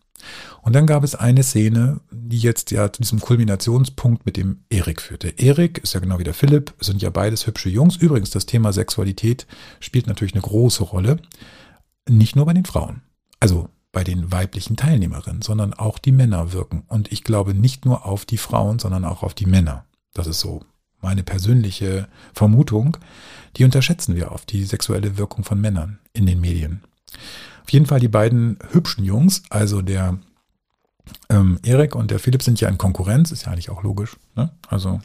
Und 0.63 0.75
dann 0.75 0.87
gab 0.87 1.05
es 1.05 1.15
eine 1.15 1.43
Szene, 1.43 2.01
die 2.11 2.39
jetzt 2.39 2.71
ja 2.71 2.93
zu 2.93 3.03
diesem 3.03 3.21
Kulminationspunkt 3.21 4.25
mit 4.27 4.37
dem 4.37 4.65
Erik 4.71 5.01
führte. 5.03 5.29
Erik 5.29 5.79
ist 5.79 5.95
ja 5.95 6.01
genau 6.01 6.19
wie 6.19 6.25
der 6.25 6.35
Philipp, 6.35 6.75
sind 6.81 7.03
ja 7.03 7.11
beides 7.11 7.47
hübsche 7.47 7.69
Jungs. 7.69 7.97
Übrigens, 7.97 8.31
das 8.31 8.47
Thema 8.47 8.73
Sexualität 8.73 9.47
spielt 9.81 10.07
natürlich 10.07 10.35
eine 10.35 10.43
große 10.43 10.85
Rolle. 10.85 11.19
Nicht 12.09 12.37
nur 12.37 12.47
bei 12.47 12.53
den 12.53 12.65
Frauen. 12.65 13.03
Also 13.41 13.69
bei 13.93 14.05
den 14.05 14.33
weiblichen 14.33 14.77
Teilnehmerinnen, 14.77 15.43
sondern 15.43 15.73
auch 15.73 15.99
die 15.99 16.13
Männer 16.13 16.53
wirken. 16.53 16.85
Und 16.89 17.13
ich 17.13 17.25
glaube 17.25 17.55
nicht 17.55 17.85
nur 17.85 18.05
auf 18.05 18.25
die 18.25 18.39
Frauen, 18.39 18.79
sondern 18.79 19.05
auch 19.05 19.23
auf 19.23 19.35
die 19.35 19.47
Männer. 19.47 19.85
Das 20.13 20.27
ist 20.27 20.41
so 20.41 20.63
meine 21.01 21.23
persönliche 21.23 22.09
Vermutung. 22.33 22.97
Die 23.57 23.65
unterschätzen 23.65 24.17
wir 24.17 24.33
auf 24.33 24.45
die 24.45 24.65
sexuelle 24.65 25.17
Wirkung 25.17 25.45
von 25.45 25.61
Männern 25.61 25.99
in 26.13 26.27
den 26.27 26.41
Medien. 26.41 26.83
Auf 27.65 27.71
jeden 27.71 27.87
Fall 27.87 28.01
die 28.01 28.09
beiden 28.09 28.59
hübschen 28.71 29.05
Jungs, 29.05 29.43
also 29.51 29.83
der 29.83 30.19
ähm, 31.29 31.59
Erik 31.63 31.95
und 31.95 32.11
der 32.11 32.19
Philipp 32.19 32.43
sind 32.43 32.61
ja 32.61 32.69
in 32.69 32.79
Konkurrenz, 32.79 33.33
ist 33.33 33.47
ja 33.47 33.53
eigentlich 33.53 33.71
auch 33.71 33.83
logisch. 33.83 34.17
Ne? 34.37 34.51
Also 34.69 35.01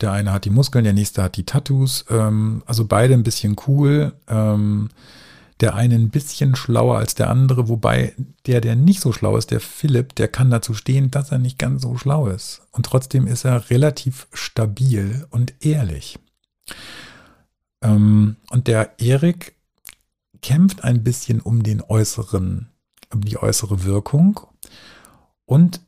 der 0.00 0.12
eine 0.12 0.32
hat 0.32 0.44
die 0.44 0.50
Muskeln, 0.50 0.84
der 0.84 0.92
nächste 0.92 1.22
hat 1.22 1.36
die 1.36 1.44
Tattoos. 1.44 2.04
Ähm, 2.10 2.62
also 2.66 2.84
beide 2.84 3.14
ein 3.14 3.22
bisschen 3.22 3.56
cool. 3.66 4.12
Ähm, 4.28 4.90
der 5.60 5.76
eine 5.76 5.94
ein 5.94 6.10
bisschen 6.10 6.56
schlauer 6.56 6.98
als 6.98 7.14
der 7.14 7.30
andere, 7.30 7.68
wobei 7.68 8.14
der, 8.46 8.60
der 8.60 8.74
nicht 8.74 9.00
so 9.00 9.12
schlau 9.12 9.36
ist, 9.36 9.52
der 9.52 9.60
Philipp, 9.60 10.14
der 10.16 10.26
kann 10.26 10.50
dazu 10.50 10.74
stehen, 10.74 11.12
dass 11.12 11.30
er 11.30 11.38
nicht 11.38 11.56
ganz 11.56 11.82
so 11.82 11.96
schlau 11.96 12.26
ist. 12.26 12.62
Und 12.72 12.84
trotzdem 12.84 13.28
ist 13.28 13.44
er 13.44 13.70
relativ 13.70 14.26
stabil 14.32 15.24
und 15.30 15.54
ehrlich. 15.60 16.18
Ähm, 17.80 18.36
und 18.50 18.66
der 18.66 18.98
Erik 18.98 19.54
kämpft 20.42 20.84
ein 20.84 21.02
bisschen 21.02 21.40
um 21.40 21.62
den 21.62 21.82
äußeren, 21.82 22.68
um 23.12 23.20
die 23.22 23.38
äußere 23.38 23.84
Wirkung 23.84 24.40
und 25.46 25.80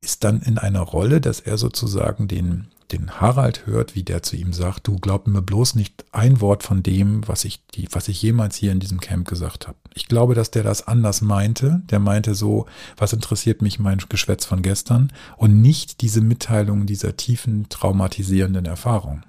ist 0.00 0.24
dann 0.24 0.42
in 0.42 0.58
einer 0.58 0.80
Rolle, 0.82 1.20
dass 1.20 1.40
er 1.40 1.58
sozusagen 1.58 2.28
den 2.28 2.68
den 2.92 3.20
Harald 3.20 3.66
hört, 3.66 3.94
wie 3.94 4.02
der 4.02 4.22
zu 4.22 4.36
ihm 4.36 4.52
sagt, 4.52 4.86
du 4.86 4.96
glaub 4.96 5.26
mir 5.26 5.42
bloß 5.42 5.74
nicht 5.74 6.04
ein 6.12 6.40
Wort 6.40 6.62
von 6.62 6.82
dem, 6.82 7.26
was 7.28 7.44
ich, 7.44 7.64
die, 7.74 7.88
was 7.92 8.08
ich 8.08 8.22
jemals 8.22 8.56
hier 8.56 8.72
in 8.72 8.80
diesem 8.80 9.00
Camp 9.00 9.28
gesagt 9.28 9.68
habe. 9.68 9.76
Ich 9.94 10.08
glaube, 10.08 10.34
dass 10.34 10.50
der 10.50 10.62
das 10.62 10.86
anders 10.86 11.20
meinte. 11.20 11.82
Der 11.90 11.98
meinte 11.98 12.34
so, 12.34 12.66
was 12.96 13.12
interessiert 13.12 13.62
mich 13.62 13.78
mein 13.78 13.98
Geschwätz 14.08 14.44
von 14.44 14.62
gestern 14.62 15.12
und 15.36 15.60
nicht 15.60 16.00
diese 16.00 16.20
Mitteilung 16.20 16.86
dieser 16.86 17.16
tiefen, 17.16 17.68
traumatisierenden 17.68 18.64
Erfahrung. 18.64 19.22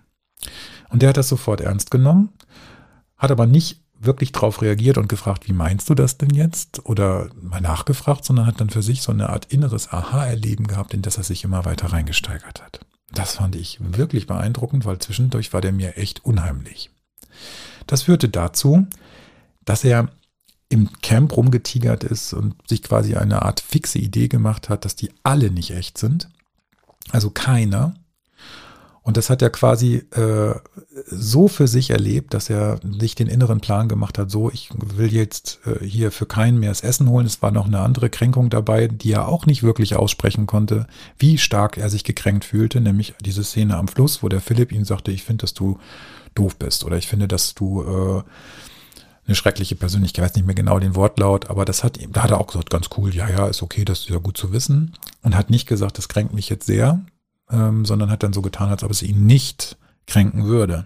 Und 0.89 1.01
der 1.01 1.09
hat 1.09 1.17
das 1.17 1.27
sofort 1.27 1.59
ernst 1.59 1.91
genommen, 1.91 2.29
hat 3.17 3.31
aber 3.31 3.45
nicht 3.45 3.78
wirklich 3.99 4.31
drauf 4.31 4.61
reagiert 4.61 4.97
und 4.97 5.09
gefragt, 5.09 5.47
wie 5.47 5.53
meinst 5.53 5.89
du 5.89 5.95
das 5.95 6.17
denn 6.17 6.29
jetzt? 6.29 6.85
Oder 6.85 7.29
mal 7.41 7.61
nachgefragt, 7.61 8.25
sondern 8.25 8.45
hat 8.45 8.61
dann 8.61 8.69
für 8.69 8.81
sich 8.81 9.01
so 9.01 9.11
eine 9.11 9.29
Art 9.29 9.45
inneres 9.51 9.91
Aha-Erleben 9.91 10.67
gehabt, 10.67 10.93
in 10.93 11.01
das 11.01 11.17
er 11.17 11.23
sich 11.23 11.43
immer 11.43 11.65
weiter 11.65 11.91
reingesteigert 11.91 12.61
hat. 12.61 12.79
Das 13.11 13.35
fand 13.35 13.55
ich 13.55 13.79
wirklich 13.81 14.27
beeindruckend, 14.27 14.85
weil 14.85 14.99
zwischendurch 14.99 15.51
war 15.53 15.61
der 15.61 15.71
mir 15.71 15.97
echt 15.97 16.23
unheimlich. 16.23 16.91
Das 17.87 18.03
führte 18.03 18.29
dazu, 18.29 18.87
dass 19.65 19.83
er 19.83 20.09
im 20.69 20.89
Camp 21.01 21.35
rumgetigert 21.35 22.03
ist 22.03 22.33
und 22.33 22.55
sich 22.67 22.83
quasi 22.83 23.15
eine 23.15 23.41
Art 23.41 23.59
fixe 23.59 23.97
Idee 23.97 24.27
gemacht 24.27 24.69
hat, 24.69 24.85
dass 24.85 24.95
die 24.95 25.11
alle 25.23 25.49
nicht 25.49 25.71
echt 25.71 25.97
sind. 25.97 26.29
Also 27.11 27.31
keiner. 27.31 27.95
Und 29.01 29.17
das 29.17 29.29
hat 29.29 29.41
er 29.41 29.49
quasi 29.49 30.03
äh, 30.11 30.55
so 31.05 31.47
für 31.47 31.67
sich 31.67 31.89
erlebt, 31.89 32.33
dass 32.33 32.49
er 32.49 32.79
sich 32.99 33.15
den 33.15 33.27
inneren 33.27 33.61
Plan 33.61 33.87
gemacht 33.87 34.17
hat, 34.17 34.29
so, 34.29 34.51
ich 34.51 34.69
will 34.75 35.13
jetzt 35.13 35.59
äh, 35.65 35.83
hier 35.85 36.11
für 36.11 36.25
keinen 36.25 36.59
mehr 36.59 36.69
das 36.69 36.81
Essen 36.81 37.09
holen. 37.09 37.25
Es 37.25 37.41
war 37.41 37.51
noch 37.51 37.65
eine 37.65 37.79
andere 37.79 38.09
Kränkung 38.09 38.49
dabei, 38.49 38.87
die 38.87 39.13
er 39.13 39.27
auch 39.27 39.45
nicht 39.45 39.63
wirklich 39.63 39.95
aussprechen 39.95 40.47
konnte, 40.47 40.85
wie 41.17 41.37
stark 41.37 41.77
er 41.77 41.89
sich 41.89 42.03
gekränkt 42.03 42.45
fühlte, 42.45 42.81
nämlich 42.81 43.15
diese 43.23 43.43
Szene 43.43 43.77
am 43.77 43.87
Fluss, 43.87 44.21
wo 44.21 44.29
der 44.29 44.41
Philipp 44.41 44.71
ihm 44.71 44.85
sagte, 44.85 45.11
ich 45.11 45.23
finde, 45.23 45.43
dass 45.43 45.53
du 45.53 45.79
doof 46.35 46.57
bist 46.57 46.83
oder 46.83 46.97
ich 46.97 47.07
finde, 47.07 47.27
dass 47.27 47.55
du 47.55 47.83
äh, 47.83 48.23
eine 49.25 49.35
schreckliche 49.35 49.75
Persönlichkeit, 49.75 50.25
ich 50.25 50.29
weiß 50.29 50.35
nicht 50.35 50.45
mehr 50.45 50.55
genau 50.55 50.79
den 50.79 50.95
Wortlaut, 50.95 51.49
aber 51.49 51.63
das 51.63 51.83
hat 51.83 51.97
ihm, 51.97 52.11
da 52.11 52.23
hat 52.23 52.31
er 52.31 52.39
auch 52.39 52.47
gesagt, 52.47 52.69
ganz 52.69 52.87
cool, 52.97 53.13
ja, 53.15 53.29
ja, 53.29 53.47
ist 53.47 53.61
okay, 53.61 53.85
das 53.85 53.99
ist 53.99 54.09
ja 54.09 54.17
gut 54.17 54.37
zu 54.37 54.51
wissen 54.51 54.93
und 55.21 55.35
hat 55.35 55.49
nicht 55.49 55.67
gesagt, 55.67 55.97
das 55.97 56.09
kränkt 56.09 56.33
mich 56.33 56.49
jetzt 56.49 56.65
sehr, 56.65 56.99
ähm, 57.51 57.85
sondern 57.85 58.09
hat 58.09 58.23
dann 58.23 58.33
so 58.33 58.41
getan, 58.41 58.69
als 58.69 58.83
ob 58.83 58.91
es 58.91 59.03
ihn 59.03 59.25
nicht 59.25 59.77
kränken 60.07 60.45
würde. 60.45 60.85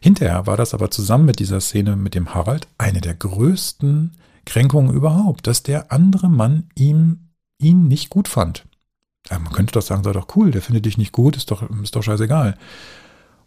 Hinterher 0.00 0.46
war 0.46 0.56
das 0.56 0.74
aber 0.74 0.90
zusammen 0.90 1.26
mit 1.26 1.38
dieser 1.38 1.60
Szene 1.60 1.96
mit 1.96 2.14
dem 2.14 2.34
Harald 2.34 2.68
eine 2.78 3.00
der 3.00 3.14
größten 3.14 4.16
Kränkungen 4.46 4.94
überhaupt, 4.94 5.46
dass 5.46 5.62
der 5.62 5.92
andere 5.92 6.28
Mann 6.28 6.70
ihm, 6.74 7.28
ihn 7.58 7.86
nicht 7.86 8.08
gut 8.10 8.28
fand. 8.28 8.64
Man 9.30 9.52
könnte 9.52 9.72
doch 9.72 9.82
sagen, 9.82 10.04
sei 10.04 10.12
doch 10.12 10.28
cool, 10.36 10.50
der 10.50 10.62
findet 10.62 10.86
dich 10.86 10.96
nicht 10.96 11.12
gut, 11.12 11.36
ist 11.36 11.50
doch, 11.50 11.68
ist 11.82 11.94
doch 11.94 12.02
scheißegal. 12.02 12.56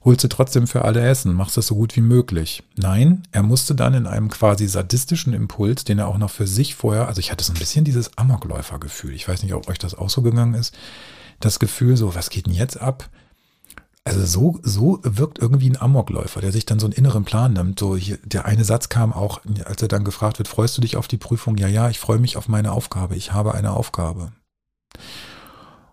Holst 0.03 0.23
du 0.23 0.27
trotzdem 0.27 0.67
für 0.67 0.83
alle 0.83 1.01
Essen, 1.01 1.33
machst 1.33 1.57
es 1.57 1.67
so 1.67 1.75
gut 1.75 1.95
wie 1.95 2.01
möglich. 2.01 2.63
Nein, 2.75 3.23
er 3.31 3.43
musste 3.43 3.75
dann 3.75 3.93
in 3.93 4.07
einem 4.07 4.29
quasi 4.29 4.67
sadistischen 4.67 5.33
Impuls, 5.33 5.83
den 5.83 5.99
er 5.99 6.07
auch 6.07 6.17
noch 6.17 6.31
für 6.31 6.47
sich 6.47 6.75
vorher, 6.75 7.07
also 7.07 7.19
ich 7.19 7.31
hatte 7.31 7.43
so 7.43 7.53
ein 7.53 7.59
bisschen 7.59 7.85
dieses 7.85 8.17
Amokläufergefühl, 8.17 9.13
ich 9.13 9.27
weiß 9.27 9.43
nicht, 9.43 9.53
ob 9.53 9.69
euch 9.69 9.77
das 9.79 9.95
auch 9.95 10.09
so 10.09 10.21
gegangen 10.21 10.55
ist, 10.55 10.75
das 11.45 11.59
Gefühl 11.59 11.97
so, 11.97 12.15
was 12.15 12.29
geht 12.29 12.47
denn 12.47 12.53
jetzt 12.53 12.79
ab? 12.79 13.09
Also 14.03 14.25
so, 14.25 14.59
so 14.63 14.99
wirkt 15.03 15.39
irgendwie 15.39 15.69
ein 15.69 15.79
Amokläufer, 15.79 16.41
der 16.41 16.51
sich 16.51 16.65
dann 16.65 16.79
so 16.79 16.87
einen 16.87 16.93
inneren 16.93 17.23
Plan 17.23 17.53
nimmt. 17.53 17.79
So 17.79 17.95
hier, 17.95 18.17
der 18.23 18.45
eine 18.45 18.63
Satz 18.63 18.89
kam 18.89 19.13
auch, 19.13 19.41
als 19.65 19.81
er 19.81 19.87
dann 19.87 20.03
gefragt 20.03 20.39
wird, 20.39 20.47
freust 20.47 20.75
du 20.77 20.81
dich 20.81 20.97
auf 20.97 21.07
die 21.07 21.17
Prüfung? 21.17 21.57
Ja, 21.57 21.67
ja, 21.67 21.89
ich 21.89 21.99
freue 21.99 22.17
mich 22.17 22.35
auf 22.35 22.47
meine 22.47 22.71
Aufgabe. 22.71 23.15
Ich 23.15 23.31
habe 23.31 23.53
eine 23.53 23.73
Aufgabe. 23.73 24.31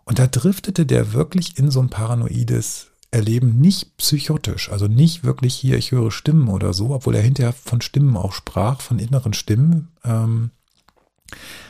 Und 0.05 0.19
da 0.19 0.27
driftete 0.27 0.87
der 0.87 1.13
wirklich 1.13 1.59
in 1.59 1.71
so 1.71 1.81
ein 1.81 1.91
paranoides 1.91 2.93
Erleben, 3.11 3.61
nicht 3.61 3.97
psychotisch, 3.99 4.71
also 4.71 4.87
nicht 4.87 5.25
wirklich 5.25 5.55
hier, 5.55 5.79
ich 5.79 5.93
höre 5.93 6.11
Stimmen 6.11 6.49
oder 6.49 6.75
so, 6.75 6.91
obwohl 6.91 7.15
er 7.15 7.23
hinterher 7.23 7.53
von 7.53 7.81
Stimmen 7.81 8.17
auch 8.17 8.33
sprach, 8.33 8.83
von 8.83 8.99
inneren 8.99 9.33
Stimmen, 9.33 9.89
ähm, 10.05 10.51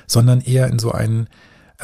sondern 0.07 0.41
eher 0.41 0.67
in 0.69 0.79
so 0.79 0.91
einen, 0.91 1.29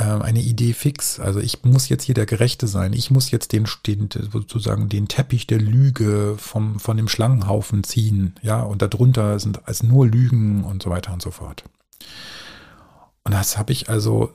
eine 0.02 0.40
Idee 0.40 0.72
fix. 0.72 1.20
Also 1.20 1.38
ich 1.38 1.62
muss 1.64 1.88
jetzt 1.88 2.04
hier 2.04 2.16
der 2.16 2.26
Gerechte 2.26 2.66
sein. 2.66 2.92
Ich 2.92 3.10
muss 3.12 3.30
jetzt 3.30 3.52
den, 3.52 3.68
den 3.86 4.08
sozusagen 4.10 4.88
den 4.88 5.06
Teppich 5.06 5.46
der 5.46 5.60
Lüge 5.60 6.34
vom, 6.36 6.80
von 6.80 6.96
dem 6.96 7.08
Schlangenhaufen 7.08 7.84
ziehen. 7.84 8.34
Ja, 8.42 8.62
und 8.62 8.82
darunter 8.82 9.38
sind 9.38 9.66
also 9.68 9.86
nur 9.86 10.06
Lügen 10.06 10.64
und 10.64 10.82
so 10.82 10.90
weiter 10.90 11.12
und 11.12 11.22
so 11.22 11.30
fort. 11.30 11.64
Und 13.22 13.32
das 13.32 13.56
habe 13.56 13.72
ich 13.72 13.88
also, 13.88 14.32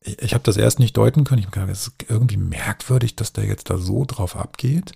ich, 0.00 0.20
ich 0.22 0.34
habe 0.34 0.44
das 0.44 0.56
erst 0.56 0.78
nicht 0.78 0.96
deuten 0.96 1.24
können. 1.24 1.40
Ich 1.40 1.46
habe 1.46 1.54
gedacht, 1.54 1.70
es 1.70 1.88
ist 1.88 1.94
irgendwie 2.08 2.38
merkwürdig, 2.38 3.14
dass 3.14 3.34
der 3.34 3.44
jetzt 3.44 3.68
da 3.68 3.76
so 3.76 4.06
drauf 4.06 4.34
abgeht. 4.34 4.92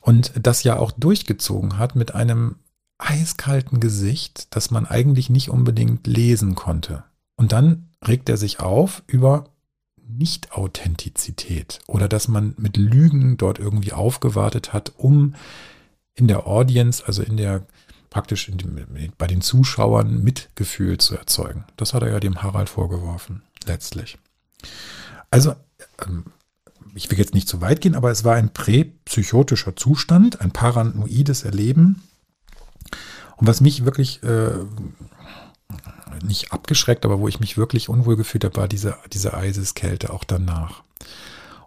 Und 0.00 0.32
das 0.40 0.62
ja 0.62 0.78
auch 0.78 0.90
durchgezogen 0.92 1.76
hat 1.76 1.96
mit 1.96 2.14
einem 2.14 2.56
eiskalten 2.96 3.78
Gesicht, 3.78 4.48
das 4.56 4.70
man 4.70 4.86
eigentlich 4.86 5.28
nicht 5.28 5.50
unbedingt 5.50 6.06
lesen 6.06 6.54
konnte. 6.54 7.04
Und 7.38 7.52
dann 7.52 7.88
regt 8.06 8.28
er 8.28 8.36
sich 8.36 8.58
auf 8.58 9.02
über 9.06 9.44
Nicht-Authentizität 10.08 11.78
oder 11.86 12.08
dass 12.08 12.26
man 12.26 12.54
mit 12.58 12.76
Lügen 12.76 13.36
dort 13.36 13.60
irgendwie 13.60 13.92
aufgewartet 13.92 14.72
hat, 14.72 14.92
um 14.96 15.34
in 16.14 16.26
der 16.26 16.48
Audience, 16.48 17.06
also 17.06 17.22
in 17.22 17.36
der 17.36 17.64
praktisch 18.10 18.46
dem, 18.46 18.86
bei 19.16 19.26
den 19.28 19.40
Zuschauern 19.40 20.22
Mitgefühl 20.22 20.98
zu 20.98 21.16
erzeugen. 21.16 21.64
Das 21.76 21.94
hat 21.94 22.02
er 22.02 22.10
ja 22.10 22.18
dem 22.18 22.42
Harald 22.42 22.68
vorgeworfen, 22.68 23.42
letztlich. 23.66 24.18
Also, 25.30 25.54
ähm, 26.04 26.24
ich 26.94 27.08
will 27.08 27.18
jetzt 27.18 27.34
nicht 27.34 27.48
zu 27.48 27.60
weit 27.60 27.80
gehen, 27.80 27.94
aber 27.94 28.10
es 28.10 28.24
war 28.24 28.34
ein 28.34 28.52
präpsychotischer 28.52 29.76
Zustand, 29.76 30.40
ein 30.40 30.50
paranoides 30.50 31.44
Erleben. 31.44 32.02
Und 33.36 33.46
was 33.46 33.60
mich 33.60 33.84
wirklich 33.84 34.22
äh, 34.24 34.50
nicht 36.22 36.52
abgeschreckt, 36.52 37.04
aber 37.04 37.20
wo 37.20 37.28
ich 37.28 37.40
mich 37.40 37.56
wirklich 37.56 37.88
unwohl 37.88 38.16
gefühlt 38.16 38.44
habe, 38.44 38.56
war 38.56 38.68
diese, 38.68 38.96
diese 39.12 39.34
Eiseskälte 39.34 40.12
auch 40.12 40.24
danach. 40.24 40.82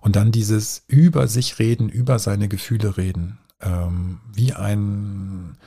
Und 0.01 0.15
dann 0.15 0.31
dieses 0.31 0.83
über 0.87 1.27
sich 1.27 1.59
reden, 1.59 1.89
über 1.89 2.19
seine 2.19 2.47
Gefühle 2.47 2.97
reden, 2.97 3.37
ähm, 3.61 4.19
wie 4.33 4.53
ein, 4.53 5.57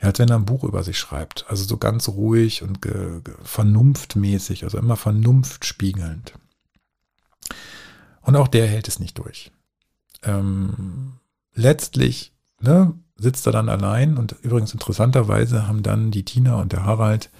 ja, 0.00 0.08
als 0.08 0.18
wenn 0.18 0.28
er 0.28 0.36
ein 0.36 0.44
Buch 0.44 0.64
über 0.64 0.82
sich 0.82 0.98
schreibt. 0.98 1.46
Also 1.48 1.64
so 1.64 1.78
ganz 1.78 2.08
ruhig 2.08 2.62
und 2.62 2.82
ge, 2.82 3.20
ge, 3.22 3.34
vernunftmäßig, 3.42 4.64
also 4.64 4.78
immer 4.78 4.96
Vernunft 4.96 5.64
spiegelnd. 5.64 6.34
Und 8.20 8.36
auch 8.36 8.48
der 8.48 8.66
hält 8.66 8.88
es 8.88 8.98
nicht 8.98 9.18
durch. 9.18 9.50
Ähm, 10.22 11.14
letztlich 11.54 12.32
ne, 12.60 12.94
sitzt 13.16 13.46
er 13.46 13.52
dann 13.52 13.68
allein 13.68 14.16
und 14.16 14.36
übrigens 14.42 14.72
interessanterweise 14.72 15.66
haben 15.68 15.82
dann 15.82 16.10
die 16.10 16.24
Tina 16.24 16.60
und 16.60 16.72
der 16.72 16.84
Harald 16.84 17.30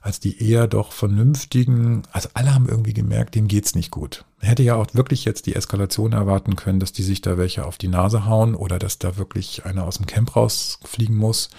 als 0.00 0.20
die 0.20 0.42
eher 0.42 0.66
doch 0.66 0.92
vernünftigen, 0.92 2.02
also 2.12 2.28
alle 2.34 2.54
haben 2.54 2.68
irgendwie 2.68 2.94
gemerkt, 2.94 3.34
dem 3.34 3.48
geht's 3.48 3.74
nicht 3.74 3.90
gut. 3.90 4.24
Hätte 4.40 4.62
ja 4.62 4.76
auch 4.76 4.86
wirklich 4.92 5.24
jetzt 5.24 5.46
die 5.46 5.54
Eskalation 5.54 6.12
erwarten 6.12 6.56
können, 6.56 6.80
dass 6.80 6.92
die 6.92 7.02
sich 7.02 7.20
da 7.20 7.36
welche 7.36 7.66
auf 7.66 7.78
die 7.78 7.88
Nase 7.88 8.24
hauen 8.24 8.54
oder 8.54 8.78
dass 8.78 8.98
da 8.98 9.16
wirklich 9.16 9.64
einer 9.64 9.84
aus 9.84 9.96
dem 9.96 10.06
Camp 10.06 10.36
rausfliegen 10.36 11.16
muss. 11.16 11.50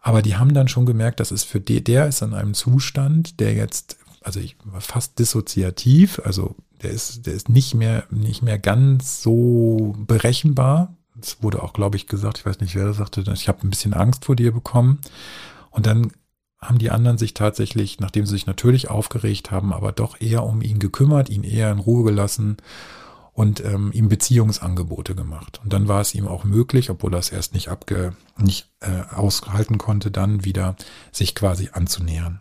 Aber 0.00 0.20
die 0.20 0.36
haben 0.36 0.52
dann 0.52 0.68
schon 0.68 0.86
gemerkt, 0.86 1.20
dass 1.20 1.30
es 1.30 1.44
für 1.44 1.60
die, 1.60 1.82
der 1.82 2.08
ist 2.08 2.20
in 2.22 2.34
einem 2.34 2.54
Zustand, 2.54 3.40
der 3.40 3.54
jetzt, 3.54 3.96
also 4.20 4.40
ich 4.40 4.56
war 4.64 4.80
fast 4.80 5.18
dissoziativ, 5.18 6.20
also 6.24 6.56
der 6.82 6.90
ist, 6.90 7.26
der 7.26 7.34
ist 7.34 7.48
nicht 7.48 7.74
mehr, 7.74 8.04
nicht 8.10 8.42
mehr 8.42 8.58
ganz 8.58 9.22
so 9.22 9.94
berechenbar. 10.06 10.94
Es 11.20 11.42
wurde 11.42 11.62
auch, 11.62 11.72
glaube 11.72 11.96
ich, 11.96 12.06
gesagt, 12.06 12.38
ich 12.38 12.46
weiß 12.46 12.60
nicht, 12.60 12.74
wer 12.74 12.84
das 12.86 12.98
sagte, 12.98 13.24
ich 13.32 13.48
habe 13.48 13.66
ein 13.66 13.70
bisschen 13.70 13.94
Angst 13.94 14.24
vor 14.24 14.36
dir 14.36 14.52
bekommen. 14.52 14.98
Und 15.70 15.86
dann 15.86 16.12
haben 16.64 16.78
die 16.78 16.90
anderen 16.90 17.18
sich 17.18 17.34
tatsächlich, 17.34 18.00
nachdem 18.00 18.26
sie 18.26 18.32
sich 18.32 18.46
natürlich 18.46 18.90
aufgeregt 18.90 19.50
haben, 19.50 19.72
aber 19.72 19.92
doch 19.92 20.20
eher 20.20 20.44
um 20.44 20.62
ihn 20.62 20.78
gekümmert, 20.78 21.28
ihn 21.28 21.44
eher 21.44 21.70
in 21.70 21.78
Ruhe 21.78 22.04
gelassen 22.04 22.56
und 23.32 23.64
ähm, 23.64 23.90
ihm 23.92 24.08
Beziehungsangebote 24.08 25.14
gemacht. 25.14 25.60
Und 25.62 25.72
dann 25.72 25.88
war 25.88 26.00
es 26.00 26.14
ihm 26.14 26.26
auch 26.26 26.44
möglich, 26.44 26.90
obwohl 26.90 27.14
er 27.14 27.18
es 27.18 27.30
erst 27.30 27.52
nicht 27.52 27.68
abge, 27.68 28.16
nicht 28.38 28.68
äh, 28.80 29.02
aushalten 29.14 29.78
konnte, 29.78 30.10
dann 30.10 30.44
wieder 30.44 30.76
sich 31.12 31.34
quasi 31.34 31.70
anzunähern. 31.72 32.40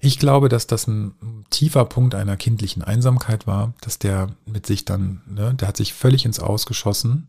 Ich 0.00 0.18
glaube, 0.18 0.48
dass 0.48 0.66
das 0.66 0.86
ein 0.86 1.44
tiefer 1.50 1.84
Punkt 1.84 2.14
einer 2.14 2.36
kindlichen 2.36 2.82
Einsamkeit 2.82 3.46
war, 3.46 3.74
dass 3.82 3.98
der 3.98 4.28
mit 4.46 4.66
sich 4.66 4.84
dann, 4.84 5.22
ne, 5.26 5.54
der 5.54 5.68
hat 5.68 5.76
sich 5.76 5.92
völlig 5.92 6.24
ins 6.24 6.40
Ausgeschossen 6.40 7.28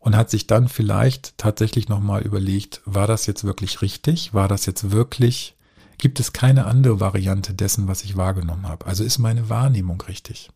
und 0.00 0.16
hat 0.16 0.30
sich 0.30 0.46
dann 0.46 0.68
vielleicht 0.68 1.36
tatsächlich 1.38 1.88
nochmal 1.88 2.22
überlegt, 2.22 2.80
war 2.84 3.06
das 3.06 3.26
jetzt 3.26 3.44
wirklich 3.44 3.82
richtig? 3.82 4.34
War 4.34 4.48
das 4.48 4.66
jetzt 4.66 4.90
wirklich, 4.90 5.54
gibt 5.98 6.18
es 6.18 6.32
keine 6.32 6.66
andere 6.66 6.98
Variante 7.00 7.54
dessen, 7.54 7.86
was 7.86 8.02
ich 8.02 8.16
wahrgenommen 8.16 8.66
habe? 8.66 8.86
Also 8.86 9.04
ist 9.04 9.18
meine 9.18 9.48
Wahrnehmung 9.48 10.00
richtig? 10.00 10.50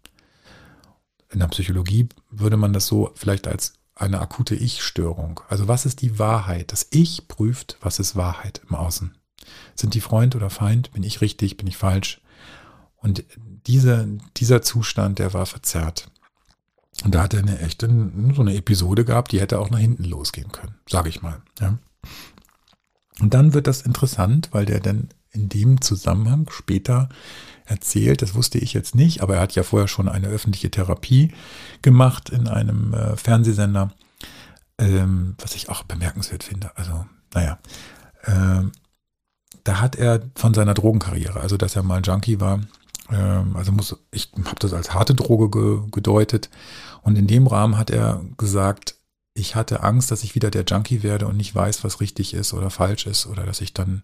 In 1.30 1.40
der 1.40 1.48
Psychologie 1.48 2.08
würde 2.30 2.56
man 2.56 2.72
das 2.72 2.86
so 2.86 3.10
vielleicht 3.14 3.46
als 3.46 3.74
eine 3.94 4.20
akute 4.20 4.54
Ich-Störung. 4.54 5.40
Also 5.48 5.68
was 5.68 5.86
ist 5.86 6.00
die 6.00 6.18
Wahrheit? 6.18 6.72
Das 6.72 6.88
Ich 6.90 7.28
prüft, 7.28 7.76
was 7.80 7.98
ist 7.98 8.16
Wahrheit 8.16 8.62
im 8.68 8.74
Außen. 8.74 9.14
Sind 9.74 9.94
die 9.94 10.00
Freund 10.00 10.34
oder 10.34 10.48
Feind? 10.50 10.90
Bin 10.92 11.02
ich 11.02 11.20
richtig? 11.20 11.58
Bin 11.58 11.66
ich 11.66 11.76
falsch? 11.76 12.22
Und 12.96 13.24
diese, 13.66 14.08
dieser 14.38 14.62
Zustand, 14.62 15.18
der 15.18 15.34
war 15.34 15.44
verzerrt. 15.44 16.10
Und 17.02 17.14
da 17.14 17.22
hat 17.22 17.34
er 17.34 17.40
eine 17.40 17.58
echte, 17.58 17.88
so 18.34 18.42
eine 18.42 18.54
Episode 18.54 19.04
gehabt, 19.04 19.32
die 19.32 19.40
hätte 19.40 19.58
auch 19.58 19.70
nach 19.70 19.78
hinten 19.78 20.04
losgehen 20.04 20.52
können, 20.52 20.76
sage 20.88 21.08
ich 21.08 21.22
mal. 21.22 21.42
Ja. 21.60 21.78
Und 23.20 23.34
dann 23.34 23.54
wird 23.54 23.66
das 23.66 23.82
interessant, 23.82 24.50
weil 24.52 24.64
der 24.64 24.80
dann 24.80 25.08
in 25.32 25.48
dem 25.48 25.80
Zusammenhang 25.80 26.48
später 26.50 27.08
erzählt, 27.64 28.22
das 28.22 28.34
wusste 28.34 28.58
ich 28.58 28.72
jetzt 28.72 28.94
nicht, 28.94 29.22
aber 29.22 29.36
er 29.36 29.40
hat 29.40 29.54
ja 29.54 29.62
vorher 29.62 29.88
schon 29.88 30.08
eine 30.08 30.28
öffentliche 30.28 30.70
Therapie 30.70 31.32
gemacht 31.82 32.30
in 32.30 32.46
einem 32.46 32.94
äh, 32.94 33.16
Fernsehsender, 33.16 33.92
ähm, 34.78 35.34
was 35.38 35.54
ich 35.54 35.68
auch 35.68 35.82
bemerkenswert 35.82 36.44
finde. 36.44 36.76
Also, 36.76 37.06
naja, 37.32 37.58
äh, 38.22 38.62
da 39.64 39.80
hat 39.80 39.96
er 39.96 40.20
von 40.36 40.54
seiner 40.54 40.74
Drogenkarriere, 40.74 41.40
also 41.40 41.56
dass 41.56 41.74
er 41.74 41.82
mal 41.82 42.02
Junkie 42.02 42.40
war, 42.40 42.60
also 43.08 43.72
muss, 43.72 43.96
ich 44.10 44.30
habe 44.44 44.58
das 44.60 44.72
als 44.72 44.94
harte 44.94 45.14
Droge 45.14 45.50
ge, 45.50 45.80
gedeutet. 45.90 46.50
Und 47.02 47.16
in 47.16 47.26
dem 47.26 47.46
Rahmen 47.46 47.76
hat 47.76 47.90
er 47.90 48.24
gesagt, 48.38 48.96
ich 49.34 49.56
hatte 49.56 49.82
Angst, 49.82 50.10
dass 50.10 50.22
ich 50.22 50.34
wieder 50.34 50.50
der 50.50 50.64
Junkie 50.64 51.02
werde 51.02 51.26
und 51.26 51.36
nicht 51.36 51.54
weiß, 51.54 51.84
was 51.84 52.00
richtig 52.00 52.34
ist 52.34 52.54
oder 52.54 52.70
falsch 52.70 53.06
ist 53.06 53.26
oder 53.26 53.44
dass 53.44 53.60
ich 53.60 53.74
dann 53.74 54.02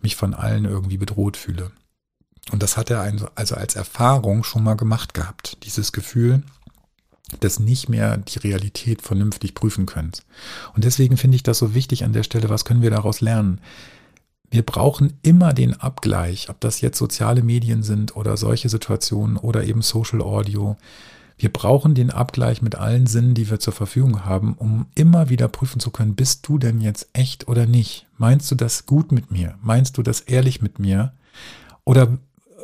mich 0.00 0.16
von 0.16 0.34
allen 0.34 0.66
irgendwie 0.66 0.98
bedroht 0.98 1.36
fühle. 1.36 1.72
Und 2.52 2.62
das 2.62 2.76
hat 2.76 2.90
er 2.90 3.00
also 3.00 3.56
als 3.56 3.74
Erfahrung 3.74 4.44
schon 4.44 4.62
mal 4.62 4.76
gemacht 4.76 5.14
gehabt, 5.14 5.64
dieses 5.64 5.92
Gefühl 5.92 6.42
des 7.42 7.58
nicht 7.58 7.88
mehr 7.88 8.18
die 8.18 8.38
Realität 8.38 9.02
vernünftig 9.02 9.54
prüfen 9.54 9.86
können. 9.86 10.12
Und 10.74 10.84
deswegen 10.84 11.16
finde 11.16 11.36
ich 11.36 11.42
das 11.42 11.58
so 11.58 11.74
wichtig 11.74 12.04
an 12.04 12.12
der 12.12 12.22
Stelle, 12.22 12.48
was 12.48 12.64
können 12.64 12.82
wir 12.82 12.90
daraus 12.90 13.20
lernen? 13.20 13.60
Wir 14.50 14.62
brauchen 14.62 15.14
immer 15.22 15.52
den 15.52 15.74
Abgleich, 15.74 16.48
ob 16.48 16.60
das 16.60 16.80
jetzt 16.80 16.98
soziale 16.98 17.42
Medien 17.42 17.82
sind 17.82 18.16
oder 18.16 18.36
solche 18.36 18.68
Situationen 18.68 19.36
oder 19.36 19.64
eben 19.64 19.82
Social 19.82 20.22
Audio. 20.22 20.76
Wir 21.38 21.52
brauchen 21.52 21.94
den 21.94 22.10
Abgleich 22.10 22.62
mit 22.62 22.76
allen 22.76 23.06
Sinnen, 23.06 23.34
die 23.34 23.50
wir 23.50 23.60
zur 23.60 23.72
Verfügung 23.72 24.24
haben, 24.24 24.54
um 24.54 24.86
immer 24.94 25.28
wieder 25.28 25.48
prüfen 25.48 25.80
zu 25.80 25.90
können, 25.90 26.14
bist 26.14 26.48
du 26.48 26.58
denn 26.58 26.80
jetzt 26.80 27.08
echt 27.12 27.48
oder 27.48 27.66
nicht? 27.66 28.06
Meinst 28.16 28.50
du 28.50 28.54
das 28.54 28.86
gut 28.86 29.12
mit 29.12 29.30
mir? 29.30 29.56
Meinst 29.60 29.98
du 29.98 30.02
das 30.02 30.20
ehrlich 30.20 30.62
mit 30.62 30.78
mir? 30.78 31.12
Oder 31.84 32.18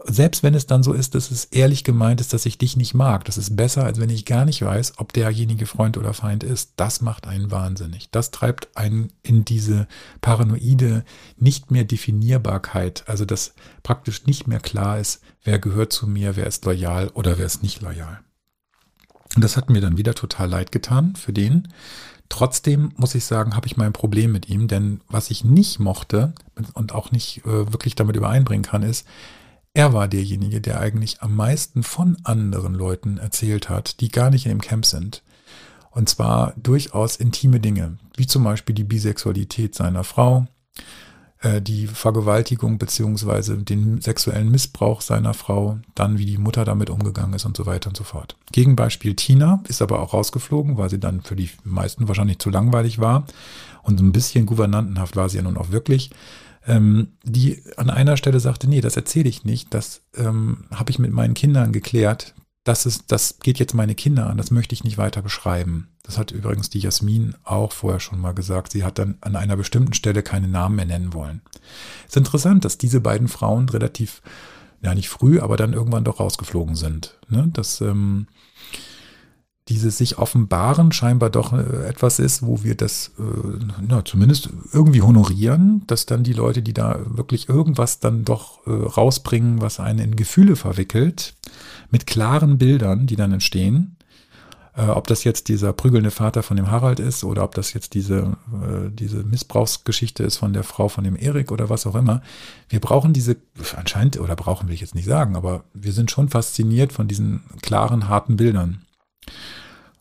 selbst 0.06 0.42
wenn 0.42 0.54
es 0.54 0.66
dann 0.66 0.82
so 0.82 0.92
ist, 0.92 1.14
dass 1.14 1.30
es 1.30 1.46
ehrlich 1.46 1.84
gemeint 1.84 2.20
ist, 2.20 2.32
dass 2.32 2.46
ich 2.46 2.58
dich 2.58 2.76
nicht 2.76 2.94
mag, 2.94 3.24
das 3.24 3.38
ist 3.38 3.56
besser, 3.56 3.84
als 3.84 4.00
wenn 4.00 4.10
ich 4.10 4.24
gar 4.24 4.44
nicht 4.44 4.62
weiß, 4.62 4.94
ob 4.98 5.12
derjenige 5.12 5.66
Freund 5.66 5.96
oder 5.96 6.14
Feind 6.14 6.44
ist. 6.44 6.74
Das 6.76 7.00
macht 7.00 7.26
einen 7.26 7.50
wahnsinnig. 7.50 8.10
Das 8.10 8.30
treibt 8.30 8.76
einen 8.76 9.12
in 9.22 9.44
diese 9.44 9.86
paranoide 10.20 11.04
nicht 11.36 11.70
mehr 11.70 11.84
Definierbarkeit, 11.84 13.04
also 13.06 13.24
dass 13.24 13.54
praktisch 13.82 14.26
nicht 14.26 14.46
mehr 14.46 14.60
klar 14.60 14.98
ist, 14.98 15.20
wer 15.44 15.58
gehört 15.58 15.92
zu 15.92 16.06
mir, 16.06 16.36
wer 16.36 16.46
ist 16.46 16.64
loyal 16.64 17.08
oder 17.08 17.38
wer 17.38 17.46
ist 17.46 17.62
nicht 17.62 17.80
loyal. 17.80 18.20
Und 19.34 19.42
das 19.42 19.56
hat 19.56 19.70
mir 19.70 19.80
dann 19.80 19.96
wieder 19.96 20.14
total 20.14 20.48
leid 20.48 20.72
getan 20.72 21.16
für 21.16 21.32
den. 21.32 21.68
Trotzdem 22.28 22.92
muss 22.96 23.14
ich 23.14 23.24
sagen, 23.24 23.56
habe 23.56 23.66
ich 23.66 23.76
mein 23.76 23.92
Problem 23.92 24.32
mit 24.32 24.48
ihm, 24.48 24.68
denn 24.68 25.00
was 25.08 25.30
ich 25.30 25.44
nicht 25.44 25.78
mochte 25.78 26.32
und 26.74 26.94
auch 26.94 27.10
nicht 27.10 27.44
äh, 27.44 27.72
wirklich 27.72 27.94
damit 27.94 28.16
übereinbringen 28.16 28.64
kann, 28.64 28.82
ist, 28.82 29.06
er 29.74 29.92
war 29.92 30.08
derjenige, 30.08 30.60
der 30.60 30.80
eigentlich 30.80 31.22
am 31.22 31.34
meisten 31.34 31.82
von 31.82 32.16
anderen 32.24 32.74
Leuten 32.74 33.18
erzählt 33.18 33.68
hat, 33.68 34.00
die 34.00 34.10
gar 34.10 34.30
nicht 34.30 34.44
in 34.44 34.50
dem 34.50 34.60
Camp 34.60 34.84
sind. 34.84 35.22
Und 35.90 36.08
zwar 36.08 36.54
durchaus 36.56 37.16
intime 37.16 37.60
Dinge, 37.60 37.98
wie 38.16 38.26
zum 38.26 38.44
Beispiel 38.44 38.74
die 38.74 38.84
Bisexualität 38.84 39.74
seiner 39.74 40.04
Frau, 40.04 40.46
äh, 41.40 41.60
die 41.60 41.86
Vergewaltigung 41.86 42.78
beziehungsweise 42.78 43.58
den 43.58 44.00
sexuellen 44.00 44.50
Missbrauch 44.50 45.00
seiner 45.00 45.34
Frau, 45.34 45.78
dann 45.94 46.18
wie 46.18 46.26
die 46.26 46.38
Mutter 46.38 46.64
damit 46.64 46.88
umgegangen 46.88 47.34
ist 47.34 47.44
und 47.44 47.56
so 47.56 47.66
weiter 47.66 47.88
und 47.88 47.96
so 47.96 48.04
fort. 48.04 48.36
Gegenbeispiel 48.52 49.16
Tina 49.16 49.62
ist 49.68 49.82
aber 49.82 50.00
auch 50.00 50.14
rausgeflogen, 50.14 50.76
weil 50.76 50.88
sie 50.88 51.00
dann 51.00 51.22
für 51.22 51.36
die 51.36 51.50
meisten 51.64 52.08
wahrscheinlich 52.08 52.38
zu 52.38 52.50
langweilig 52.50 52.98
war. 52.98 53.26
Und 53.82 54.00
ein 54.00 54.12
bisschen 54.12 54.46
gouvernantenhaft 54.46 55.16
war 55.16 55.28
sie 55.28 55.38
ja 55.38 55.42
nun 55.42 55.56
auch 55.56 55.70
wirklich 55.70 56.10
ähm, 56.66 57.08
die 57.24 57.62
an 57.76 57.90
einer 57.90 58.16
Stelle 58.16 58.40
sagte, 58.40 58.68
nee, 58.68 58.80
das 58.80 58.96
erzähle 58.96 59.28
ich 59.28 59.44
nicht, 59.44 59.72
das 59.74 60.02
ähm, 60.16 60.64
habe 60.70 60.90
ich 60.90 60.98
mit 60.98 61.12
meinen 61.12 61.34
Kindern 61.34 61.72
geklärt, 61.72 62.34
das, 62.64 62.86
ist, 62.86 63.10
das 63.10 63.38
geht 63.40 63.58
jetzt 63.58 63.74
meine 63.74 63.94
Kinder 63.94 64.30
an, 64.30 64.36
das 64.36 64.50
möchte 64.50 64.74
ich 64.74 64.84
nicht 64.84 64.98
weiter 64.98 65.22
beschreiben. 65.22 65.88
Das 66.04 66.18
hat 66.18 66.30
übrigens 66.30 66.70
die 66.70 66.80
Jasmin 66.80 67.34
auch 67.44 67.72
vorher 67.72 68.00
schon 68.00 68.20
mal 68.20 68.34
gesagt. 68.34 68.72
Sie 68.72 68.84
hat 68.84 68.98
dann 68.98 69.18
an 69.20 69.36
einer 69.36 69.56
bestimmten 69.56 69.94
Stelle 69.94 70.22
keine 70.22 70.48
Namen 70.48 70.76
mehr 70.76 70.84
nennen 70.84 71.12
wollen. 71.12 71.42
Es 72.02 72.10
ist 72.10 72.16
interessant, 72.16 72.64
dass 72.64 72.78
diese 72.78 73.00
beiden 73.00 73.28
Frauen 73.28 73.68
relativ, 73.68 74.22
ja 74.80 74.94
nicht 74.94 75.08
früh, 75.08 75.40
aber 75.40 75.56
dann 75.56 75.72
irgendwann 75.72 76.04
doch 76.04 76.20
rausgeflogen 76.20 76.76
sind. 76.76 77.18
Ne? 77.28 77.48
Das, 77.52 77.80
ähm, 77.80 78.26
dieses 79.68 79.98
sich 79.98 80.18
offenbaren 80.18 80.90
scheinbar 80.90 81.30
doch 81.30 81.52
äh, 81.52 81.86
etwas 81.86 82.18
ist, 82.18 82.44
wo 82.44 82.64
wir 82.64 82.74
das 82.74 83.12
äh, 83.18 83.64
na, 83.86 84.04
zumindest 84.04 84.50
irgendwie 84.72 85.02
honorieren, 85.02 85.82
dass 85.86 86.06
dann 86.06 86.24
die 86.24 86.32
Leute, 86.32 86.62
die 86.62 86.74
da 86.74 86.98
wirklich 87.06 87.48
irgendwas 87.48 88.00
dann 88.00 88.24
doch 88.24 88.66
äh, 88.66 88.70
rausbringen, 88.70 89.60
was 89.60 89.78
einen 89.78 90.00
in 90.00 90.16
Gefühle 90.16 90.56
verwickelt, 90.56 91.34
mit 91.90 92.06
klaren 92.06 92.58
Bildern, 92.58 93.06
die 93.06 93.14
dann 93.14 93.32
entstehen, 93.32 93.96
äh, 94.74 94.86
ob 94.86 95.06
das 95.06 95.22
jetzt 95.22 95.48
dieser 95.48 95.72
prügelnde 95.72 96.10
Vater 96.10 96.42
von 96.42 96.56
dem 96.56 96.70
Harald 96.70 96.98
ist 96.98 97.22
oder 97.22 97.44
ob 97.44 97.54
das 97.54 97.72
jetzt 97.72 97.94
diese, 97.94 98.36
äh, 98.52 98.90
diese 98.90 99.22
Missbrauchsgeschichte 99.22 100.24
ist 100.24 100.38
von 100.38 100.52
der 100.52 100.64
Frau 100.64 100.88
von 100.88 101.04
dem 101.04 101.14
Erik 101.14 101.52
oder 101.52 101.68
was 101.70 101.86
auch 101.86 101.94
immer. 101.94 102.20
Wir 102.68 102.80
brauchen 102.80 103.12
diese, 103.12 103.36
anscheinend, 103.76 104.18
oder 104.18 104.34
brauchen 104.34 104.66
will 104.66 104.74
ich 104.74 104.80
jetzt 104.80 104.96
nicht 104.96 105.06
sagen, 105.06 105.36
aber 105.36 105.62
wir 105.72 105.92
sind 105.92 106.10
schon 106.10 106.30
fasziniert 106.30 106.92
von 106.92 107.06
diesen 107.06 107.42
klaren, 107.62 108.08
harten 108.08 108.36
Bildern 108.36 108.82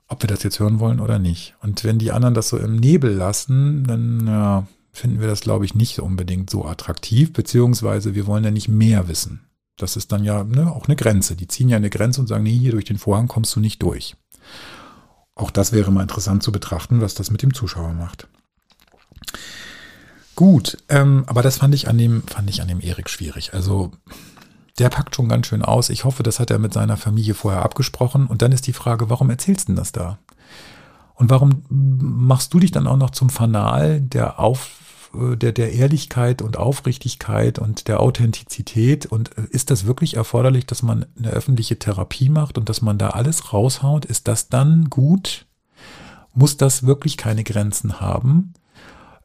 ob 0.08 0.24
wir 0.24 0.28
das 0.28 0.44
jetzt 0.44 0.60
hören 0.60 0.80
wollen 0.80 1.00
oder 1.00 1.20
nicht. 1.20 1.56
Und 1.62 1.84
wenn 1.84 2.00
die 2.00 2.12
anderen 2.12 2.34
das 2.34 2.50
so 2.50 2.58
im 2.58 2.76
Nebel 2.76 3.14
lassen, 3.14 3.86
dann 3.86 4.28
ja, 4.28 4.68
finden 4.92 5.22
wir 5.22 5.28
das, 5.28 5.42
glaube 5.42 5.66
ich, 5.66 5.74
nicht 5.74 6.00
unbedingt 6.00 6.50
so 6.50 6.66
attraktiv, 6.66 7.32
beziehungsweise 7.34 8.14
wir 8.14 8.28
wollen 8.28 8.44
ja 8.44 8.52
nicht 8.52 8.68
mehr 8.68 9.08
wissen. 9.08 9.42
Das 9.78 9.96
ist 9.96 10.12
dann 10.12 10.24
ja 10.24 10.44
ne, 10.44 10.72
auch 10.72 10.88
eine 10.88 10.96
Grenze. 10.96 11.36
Die 11.36 11.48
ziehen 11.48 11.70
ja 11.70 11.78
eine 11.78 11.90
Grenze 11.90 12.22
und 12.22 12.28
sagen, 12.28 12.44
nee, 12.44 12.58
hier 12.58 12.72
durch 12.72 12.86
den 12.86 12.98
Vorhang 12.98 13.28
kommst 13.28 13.56
du 13.56 13.60
nicht 13.60 13.82
durch. 13.82 14.16
Auch 15.34 15.50
das 15.50 15.72
wäre 15.72 15.92
mal 15.92 16.02
interessant 16.02 16.44
zu 16.44 16.52
betrachten, 16.52 17.02
was 17.02 17.16
das 17.16 17.32
mit 17.32 17.42
dem 17.42 17.54
Zuschauer 17.54 17.94
macht. 17.94 18.28
Gut, 20.36 20.78
ähm, 20.90 21.24
aber 21.28 21.42
das 21.42 21.58
fand 21.58 21.74
ich 21.74 21.88
an 21.88 21.98
dem, 21.98 22.24
fand 22.24 22.50
ich 22.50 22.62
an 22.62 22.68
dem 22.68 22.82
Erik 22.82 23.10
schwierig. 23.10 23.54
Also 23.54 23.92
der 24.80 24.90
packt 24.90 25.16
schon 25.16 25.30
ganz 25.30 25.48
schön 25.48 25.62
aus. 25.62 25.90
Ich 25.90 26.06
hoffe, 26.06 26.24
das 26.24 26.40
hat 26.40 26.52
er 26.52 26.60
mit 26.60 26.74
seiner 26.74 26.98
Familie 26.98 27.34
vorher 27.34 27.64
abgesprochen. 27.64 28.28
Und 28.28 28.42
dann 28.42 28.52
ist 28.52 28.68
die 28.68 28.74
Frage, 28.74 29.10
warum 29.10 29.30
erzählst 29.30 29.68
du 29.68 29.74
denn 29.74 29.76
das 29.78 29.92
da? 29.92 30.18
Und 31.16 31.30
warum 31.30 31.64
machst 31.70 32.54
du 32.54 32.60
dich 32.60 32.72
dann 32.72 32.88
auch 32.88 32.98
noch 32.98 33.12
zum 33.12 33.30
Fanal 33.30 34.02
der 34.02 34.40
Auf, 34.40 34.80
der, 35.14 35.52
der 35.52 35.74
Ehrlichkeit 35.74 36.42
und 36.42 36.58
Aufrichtigkeit 36.58 37.60
und 37.60 37.88
der 37.88 38.00
Authentizität? 38.00 39.06
Und 39.06 39.30
ist 39.30 39.70
das 39.70 39.86
wirklich 39.86 40.16
erforderlich, 40.16 40.66
dass 40.66 40.82
man 40.82 41.06
eine 41.18 41.30
öffentliche 41.30 41.78
Therapie 41.78 42.30
macht 42.30 42.58
und 42.58 42.70
dass 42.70 42.82
man 42.82 42.98
da 42.98 43.10
alles 43.12 43.54
raushaut? 43.54 44.06
Ist 44.06 44.28
das 44.28 44.50
dann 44.50 44.90
gut? 44.90 45.46
Muss 46.34 46.58
das 46.58 46.84
wirklich 46.88 47.18
keine 47.18 47.44
Grenzen 47.44 48.00
haben? 48.00 48.54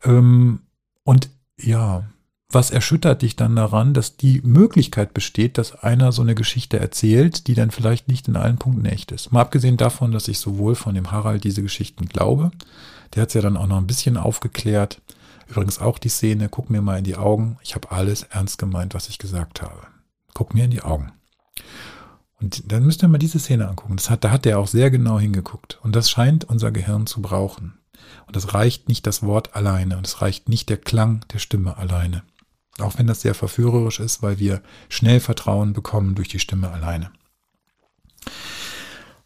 Ähm, 0.04 0.60
und 1.04 1.30
ja, 1.56 2.04
was 2.48 2.70
erschüttert 2.70 3.22
dich 3.22 3.34
dann 3.34 3.56
daran, 3.56 3.92
dass 3.92 4.16
die 4.16 4.40
Möglichkeit 4.42 5.14
besteht, 5.14 5.58
dass 5.58 5.74
einer 5.74 6.12
so 6.12 6.22
eine 6.22 6.36
Geschichte 6.36 6.78
erzählt, 6.78 7.48
die 7.48 7.54
dann 7.54 7.72
vielleicht 7.72 8.06
nicht 8.06 8.28
in 8.28 8.36
allen 8.36 8.58
Punkten 8.58 8.84
echt 8.86 9.10
ist? 9.10 9.32
Mal 9.32 9.40
abgesehen 9.40 9.76
davon, 9.76 10.12
dass 10.12 10.28
ich 10.28 10.38
sowohl 10.38 10.76
von 10.76 10.94
dem 10.94 11.10
Harald 11.10 11.42
diese 11.42 11.62
Geschichten 11.62 12.06
glaube, 12.06 12.52
der 13.14 13.22
hat 13.22 13.28
es 13.28 13.34
ja 13.34 13.40
dann 13.40 13.56
auch 13.56 13.66
noch 13.66 13.78
ein 13.78 13.86
bisschen 13.86 14.16
aufgeklärt. 14.16 15.00
Übrigens 15.48 15.80
auch 15.80 15.98
die 15.98 16.08
Szene, 16.08 16.48
guck 16.48 16.70
mir 16.70 16.82
mal 16.82 16.98
in 16.98 17.04
die 17.04 17.16
Augen. 17.16 17.58
Ich 17.62 17.74
habe 17.74 17.90
alles 17.90 18.22
ernst 18.22 18.58
gemeint, 18.58 18.94
was 18.94 19.08
ich 19.08 19.18
gesagt 19.18 19.62
habe. 19.62 19.86
Guck 20.34 20.54
mir 20.54 20.64
in 20.64 20.70
die 20.70 20.82
Augen. 20.82 21.12
Und 22.40 22.70
dann 22.70 22.84
müsst 22.84 23.02
ihr 23.02 23.08
mal 23.08 23.18
diese 23.18 23.38
Szene 23.38 23.68
angucken. 23.68 23.96
Das 23.96 24.10
hat, 24.10 24.22
da 24.24 24.30
hat 24.30 24.44
der 24.44 24.58
auch 24.58 24.66
sehr 24.66 24.90
genau 24.90 25.18
hingeguckt. 25.18 25.78
Und 25.82 25.96
das 25.96 26.10
scheint 26.10 26.44
unser 26.44 26.70
Gehirn 26.70 27.06
zu 27.06 27.22
brauchen. 27.22 27.78
Und 28.26 28.36
es 28.36 28.54
reicht 28.54 28.88
nicht 28.88 29.06
das 29.06 29.22
Wort 29.22 29.56
alleine 29.56 29.96
und 29.96 30.06
es 30.06 30.20
reicht 30.20 30.48
nicht 30.48 30.68
der 30.68 30.76
Klang 30.76 31.24
der 31.32 31.38
Stimme 31.38 31.76
alleine. 31.76 32.22
Auch 32.78 32.98
wenn 32.98 33.06
das 33.06 33.22
sehr 33.22 33.34
verführerisch 33.34 34.00
ist, 34.00 34.22
weil 34.22 34.38
wir 34.38 34.62
schnell 34.88 35.20
Vertrauen 35.20 35.72
bekommen 35.72 36.14
durch 36.14 36.28
die 36.28 36.38
Stimme 36.38 36.70
alleine. 36.70 37.10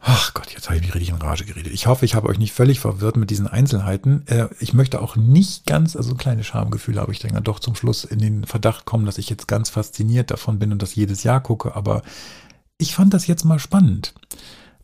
Ach 0.03 0.33
Gott, 0.33 0.51
jetzt 0.53 0.67
habe 0.69 0.77
ich 0.77 0.83
mich 0.83 0.95
richtig 0.95 1.11
in 1.11 1.17
Rage 1.17 1.45
geredet. 1.45 1.73
Ich 1.75 1.87
hoffe, 1.87 2.07
ich 2.07 2.15
habe 2.15 2.29
euch 2.29 2.39
nicht 2.39 2.55
völlig 2.55 2.81
verwirrt 2.81 3.19
mit 3.19 3.29
diesen 3.29 3.47
Einzelheiten. 3.47 4.27
Äh, 4.29 4.49
ich 4.59 4.73
möchte 4.73 5.03
auch 5.03 5.17
nicht 5.17 5.67
ganz, 5.67 5.95
also 5.95 6.15
kleine 6.15 6.43
Schamgefühle 6.43 7.01
habe 7.01 7.13
ich 7.13 7.19
dann 7.19 7.45
doch 7.45 7.59
zum 7.59 7.75
Schluss 7.75 8.05
in 8.05 8.19
den 8.19 8.45
Verdacht 8.45 8.87
kommen, 8.87 9.05
dass 9.05 9.19
ich 9.19 9.29
jetzt 9.29 9.47
ganz 9.47 9.69
fasziniert 9.69 10.31
davon 10.31 10.59
bin 10.59 10.73
und 10.73 10.81
das 10.81 10.95
jedes 10.95 11.23
Jahr 11.23 11.43
gucke. 11.43 11.77
Aber 11.77 12.03
ich 12.79 12.95
fand 12.95 13.13
das 13.13 13.27
jetzt 13.27 13.45
mal 13.45 13.59
spannend, 13.59 14.15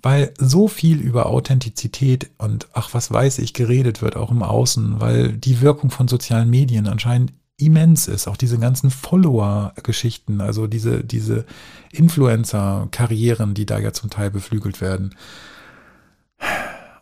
weil 0.02 0.34
so 0.38 0.68
viel 0.68 1.00
über 1.00 1.26
Authentizität 1.26 2.30
und 2.36 2.68
ach, 2.74 2.92
was 2.92 3.10
weiß 3.10 3.38
ich, 3.38 3.54
geredet 3.54 4.02
wird, 4.02 4.16
auch 4.16 4.30
im 4.30 4.42
Außen, 4.42 5.00
weil 5.00 5.32
die 5.32 5.62
Wirkung 5.62 5.90
von 5.90 6.08
sozialen 6.08 6.50
Medien 6.50 6.86
anscheinend 6.86 7.32
immens 7.56 8.08
ist. 8.08 8.28
Auch 8.28 8.36
diese 8.36 8.58
ganzen 8.58 8.90
Follower-Geschichten, 8.90 10.40
also 10.40 10.66
diese, 10.66 11.02
diese 11.04 11.46
Influencer-Karrieren, 11.92 13.54
die 13.54 13.66
da 13.66 13.78
ja 13.78 13.92
zum 13.92 14.10
Teil 14.10 14.30
beflügelt 14.30 14.80
werden. 14.80 15.14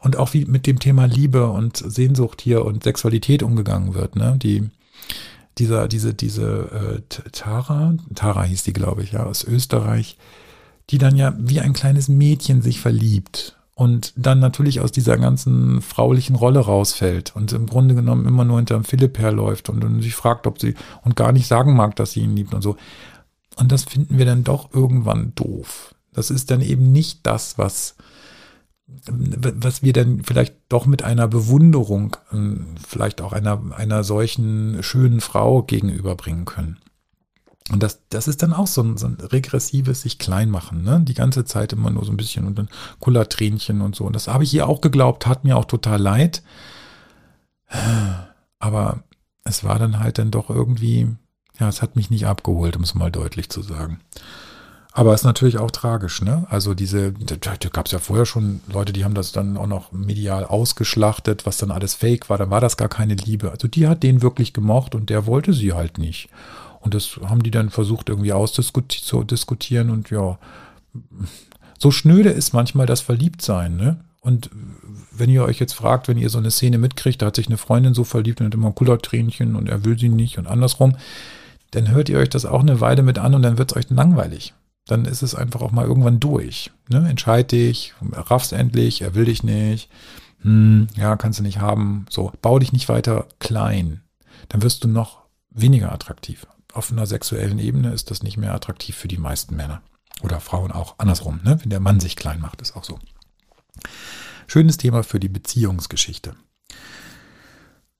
Und 0.00 0.16
auch 0.16 0.32
wie 0.34 0.44
mit 0.44 0.66
dem 0.66 0.78
Thema 0.78 1.06
Liebe 1.06 1.48
und 1.48 1.78
Sehnsucht 1.78 2.40
hier 2.40 2.64
und 2.64 2.84
Sexualität 2.84 3.42
umgegangen 3.42 3.94
wird, 3.94 4.16
ne? 4.16 4.38
Die, 4.40 4.70
dieser, 5.58 5.88
diese, 5.88 6.14
diese 6.14 7.02
äh, 7.10 7.30
Tara, 7.32 7.94
Tara 8.14 8.44
hieß 8.44 8.64
die, 8.64 8.72
glaube 8.72 9.02
ich, 9.02 9.12
ja, 9.12 9.24
aus 9.24 9.44
Österreich, 9.44 10.18
die 10.90 10.98
dann 10.98 11.16
ja 11.16 11.34
wie 11.38 11.60
ein 11.60 11.72
kleines 11.72 12.08
Mädchen 12.08 12.60
sich 12.60 12.80
verliebt 12.80 13.53
und 13.74 14.12
dann 14.16 14.38
natürlich 14.38 14.80
aus 14.80 14.92
dieser 14.92 15.18
ganzen 15.18 15.82
fraulichen 15.82 16.36
Rolle 16.36 16.60
rausfällt 16.60 17.34
und 17.34 17.52
im 17.52 17.66
Grunde 17.66 17.94
genommen 17.94 18.26
immer 18.26 18.44
nur 18.44 18.58
hinterm 18.58 18.84
Philipp 18.84 19.18
herläuft 19.18 19.68
und, 19.68 19.84
und 19.84 20.00
sich 20.00 20.14
fragt, 20.14 20.46
ob 20.46 20.60
sie 20.60 20.74
und 21.02 21.16
gar 21.16 21.32
nicht 21.32 21.48
sagen 21.48 21.74
mag, 21.74 21.96
dass 21.96 22.12
sie 22.12 22.20
ihn 22.20 22.36
liebt 22.36 22.54
und 22.54 22.62
so. 22.62 22.76
Und 23.56 23.72
das 23.72 23.84
finden 23.84 24.18
wir 24.18 24.26
dann 24.26 24.44
doch 24.44 24.72
irgendwann 24.72 25.32
doof. 25.34 25.94
Das 26.12 26.30
ist 26.30 26.50
dann 26.50 26.60
eben 26.60 26.92
nicht 26.92 27.26
das, 27.26 27.58
was, 27.58 27.96
was 28.86 29.82
wir 29.82 29.92
dann 29.92 30.22
vielleicht 30.22 30.54
doch 30.68 30.86
mit 30.86 31.02
einer 31.02 31.26
Bewunderung, 31.26 32.16
ähm, 32.32 32.76
vielleicht 32.86 33.20
auch 33.20 33.32
einer, 33.32 33.60
einer 33.76 34.04
solchen 34.04 34.82
schönen 34.82 35.20
Frau 35.20 35.62
gegenüberbringen 35.62 36.44
können. 36.44 36.78
Und 37.70 37.82
das, 37.82 38.02
das 38.10 38.28
ist 38.28 38.42
dann 38.42 38.52
auch 38.52 38.66
so 38.66 38.82
ein, 38.82 38.98
so 38.98 39.06
ein 39.06 39.16
regressives 39.20 40.02
sich 40.02 40.18
klein 40.18 40.50
machen, 40.50 40.82
ne? 40.82 41.00
Die 41.00 41.14
ganze 41.14 41.46
Zeit 41.46 41.72
immer 41.72 41.90
nur 41.90 42.04
so 42.04 42.12
ein 42.12 42.16
bisschen 42.18 42.46
und 42.46 42.58
dann 42.58 42.68
Kullertränchen 43.00 43.80
und 43.80 43.96
so. 43.96 44.04
Und 44.04 44.14
das 44.14 44.28
habe 44.28 44.44
ich 44.44 44.52
ihr 44.52 44.68
auch 44.68 44.82
geglaubt, 44.82 45.26
hat 45.26 45.44
mir 45.44 45.56
auch 45.56 45.64
total 45.64 46.00
leid. 46.00 46.42
Aber 48.58 49.02
es 49.44 49.64
war 49.64 49.78
dann 49.78 49.98
halt 50.00 50.18
dann 50.18 50.30
doch 50.30 50.50
irgendwie, 50.50 51.08
ja, 51.58 51.68
es 51.68 51.80
hat 51.80 51.96
mich 51.96 52.10
nicht 52.10 52.26
abgeholt, 52.26 52.76
um 52.76 52.82
es 52.82 52.94
mal 52.94 53.10
deutlich 53.10 53.48
zu 53.48 53.62
sagen. 53.62 54.00
Aber 54.92 55.12
es 55.12 55.22
ist 55.22 55.26
natürlich 55.26 55.58
auch 55.58 55.72
tragisch, 55.72 56.22
ne? 56.22 56.46
Also 56.50 56.74
diese, 56.74 57.12
da, 57.12 57.36
da 57.36 57.68
gab 57.68 57.86
es 57.86 57.92
ja 57.92 57.98
vorher 57.98 58.26
schon 58.26 58.60
Leute, 58.68 58.92
die 58.92 59.04
haben 59.04 59.14
das 59.14 59.32
dann 59.32 59.56
auch 59.56 59.66
noch 59.66 59.90
medial 59.90 60.44
ausgeschlachtet, 60.44 61.46
was 61.46 61.56
dann 61.56 61.72
alles 61.72 61.94
fake 61.94 62.30
war, 62.30 62.38
dann 62.38 62.50
war 62.50 62.60
das 62.60 62.76
gar 62.76 62.88
keine 62.88 63.14
Liebe. 63.14 63.50
Also 63.50 63.66
die 63.66 63.88
hat 63.88 64.04
den 64.04 64.22
wirklich 64.22 64.52
gemocht 64.52 64.94
und 64.94 65.10
der 65.10 65.26
wollte 65.26 65.52
sie 65.52 65.72
halt 65.72 65.98
nicht. 65.98 66.28
Und 66.84 66.92
das 66.92 67.18
haben 67.24 67.42
die 67.42 67.50
dann 67.50 67.70
versucht 67.70 68.10
irgendwie 68.10 68.34
auszudiskutieren 68.34 69.88
und 69.88 70.10
ja, 70.10 70.38
so 71.78 71.90
schnöde 71.90 72.28
ist 72.28 72.52
manchmal 72.52 72.86
das 72.86 73.00
Verliebtsein, 73.00 73.76
ne? 73.76 73.96
Und 74.20 74.50
wenn 75.10 75.30
ihr 75.30 75.44
euch 75.44 75.58
jetzt 75.58 75.72
fragt, 75.72 76.08
wenn 76.08 76.18
ihr 76.18 76.28
so 76.30 76.38
eine 76.38 76.50
Szene 76.50 76.78
mitkriegt, 76.78 77.20
da 77.20 77.26
hat 77.26 77.36
sich 77.36 77.46
eine 77.46 77.56
Freundin 77.56 77.94
so 77.94 78.04
verliebt 78.04 78.40
und 78.40 78.46
hat 78.46 78.54
immer 78.54 78.72
Kullertränchen 78.72 79.56
und 79.56 79.68
er 79.68 79.84
will 79.84 79.98
sie 79.98 80.08
nicht 80.08 80.38
und 80.38 80.46
andersrum, 80.46 80.96
dann 81.70 81.90
hört 81.90 82.08
ihr 82.08 82.18
euch 82.18 82.28
das 82.28 82.46
auch 82.46 82.60
eine 82.60 82.80
Weile 82.80 83.02
mit 83.02 83.18
an 83.18 83.34
und 83.34 83.42
dann 83.42 83.58
wird 83.58 83.72
es 83.72 83.76
euch 83.76 83.90
langweilig. 83.90 84.54
Dann 84.86 85.06
ist 85.06 85.22
es 85.22 85.34
einfach 85.34 85.62
auch 85.62 85.72
mal 85.72 85.86
irgendwann 85.86 86.20
durch. 86.20 86.70
Ne? 86.88 87.06
Entscheid 87.08 87.50
dich, 87.50 87.94
raff's 88.12 88.52
endlich, 88.52 89.02
er 89.02 89.14
will 89.14 89.24
dich 89.24 89.42
nicht. 89.42 89.88
Hm, 90.42 90.88
ja, 90.96 91.16
kannst 91.16 91.38
du 91.38 91.42
nicht 91.42 91.60
haben. 91.60 92.06
So, 92.10 92.32
bau 92.42 92.58
dich 92.58 92.72
nicht 92.72 92.88
weiter 92.88 93.26
klein. 93.38 94.02
Dann 94.48 94.62
wirst 94.62 94.84
du 94.84 94.88
noch 94.88 95.20
weniger 95.50 95.92
attraktiv 95.92 96.46
auf 96.74 96.90
einer 96.90 97.06
sexuellen 97.06 97.58
Ebene 97.58 97.92
ist 97.92 98.10
das 98.10 98.22
nicht 98.22 98.36
mehr 98.36 98.54
attraktiv 98.54 98.96
für 98.96 99.08
die 99.08 99.18
meisten 99.18 99.56
Männer. 99.56 99.82
Oder 100.22 100.40
Frauen 100.40 100.72
auch 100.72 100.94
andersrum, 100.98 101.40
ne? 101.42 101.58
wenn 101.60 101.70
der 101.70 101.80
Mann 101.80 102.00
sich 102.00 102.16
klein 102.16 102.40
macht, 102.40 102.62
ist 102.62 102.76
auch 102.76 102.84
so. 102.84 102.98
Schönes 104.46 104.76
Thema 104.76 105.02
für 105.02 105.20
die 105.20 105.28
Beziehungsgeschichte. 105.28 106.34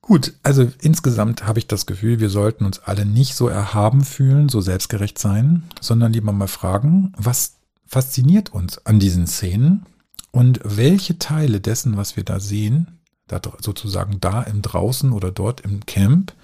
Gut, 0.00 0.34
also 0.42 0.70
insgesamt 0.82 1.46
habe 1.46 1.58
ich 1.58 1.66
das 1.66 1.86
Gefühl, 1.86 2.20
wir 2.20 2.28
sollten 2.28 2.66
uns 2.66 2.80
alle 2.80 3.06
nicht 3.06 3.34
so 3.34 3.48
erhaben 3.48 4.04
fühlen, 4.04 4.50
so 4.50 4.60
selbstgerecht 4.60 5.18
sein, 5.18 5.62
sondern 5.80 6.12
lieber 6.12 6.32
mal 6.32 6.46
fragen, 6.46 7.12
was 7.16 7.56
fasziniert 7.86 8.52
uns 8.52 8.84
an 8.84 9.00
diesen 9.00 9.26
Szenen 9.26 9.86
und 10.30 10.60
welche 10.62 11.18
Teile 11.18 11.60
dessen, 11.60 11.96
was 11.96 12.16
wir 12.16 12.24
da 12.24 12.38
sehen, 12.38 12.98
da 13.28 13.40
sozusagen 13.60 14.20
da 14.20 14.42
im 14.42 14.60
Draußen 14.60 15.10
oder 15.10 15.32
dort 15.32 15.62
im 15.62 15.86
Camp, 15.86 16.34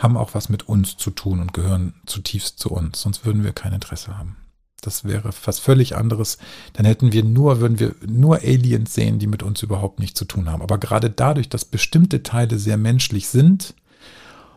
haben 0.00 0.16
auch 0.16 0.34
was 0.34 0.48
mit 0.48 0.68
uns 0.68 0.96
zu 0.96 1.10
tun 1.10 1.40
und 1.40 1.52
gehören 1.52 1.94
zutiefst 2.06 2.58
zu 2.58 2.70
uns. 2.70 3.02
Sonst 3.02 3.24
würden 3.24 3.44
wir 3.44 3.52
kein 3.52 3.74
Interesse 3.74 4.16
haben. 4.16 4.36
Das 4.80 5.04
wäre 5.04 5.30
was 5.44 5.58
völlig 5.58 5.94
anderes. 5.94 6.38
Dann 6.72 6.86
hätten 6.86 7.12
wir 7.12 7.22
nur, 7.22 7.60
würden 7.60 7.78
wir 7.78 7.94
nur 8.06 8.38
Aliens 8.38 8.94
sehen, 8.94 9.18
die 9.18 9.26
mit 9.26 9.42
uns 9.42 9.62
überhaupt 9.62 9.98
nichts 9.98 10.18
zu 10.18 10.24
tun 10.24 10.50
haben. 10.50 10.62
Aber 10.62 10.78
gerade 10.78 11.10
dadurch, 11.10 11.50
dass 11.50 11.66
bestimmte 11.66 12.22
Teile 12.22 12.58
sehr 12.58 12.78
menschlich 12.78 13.28
sind 13.28 13.74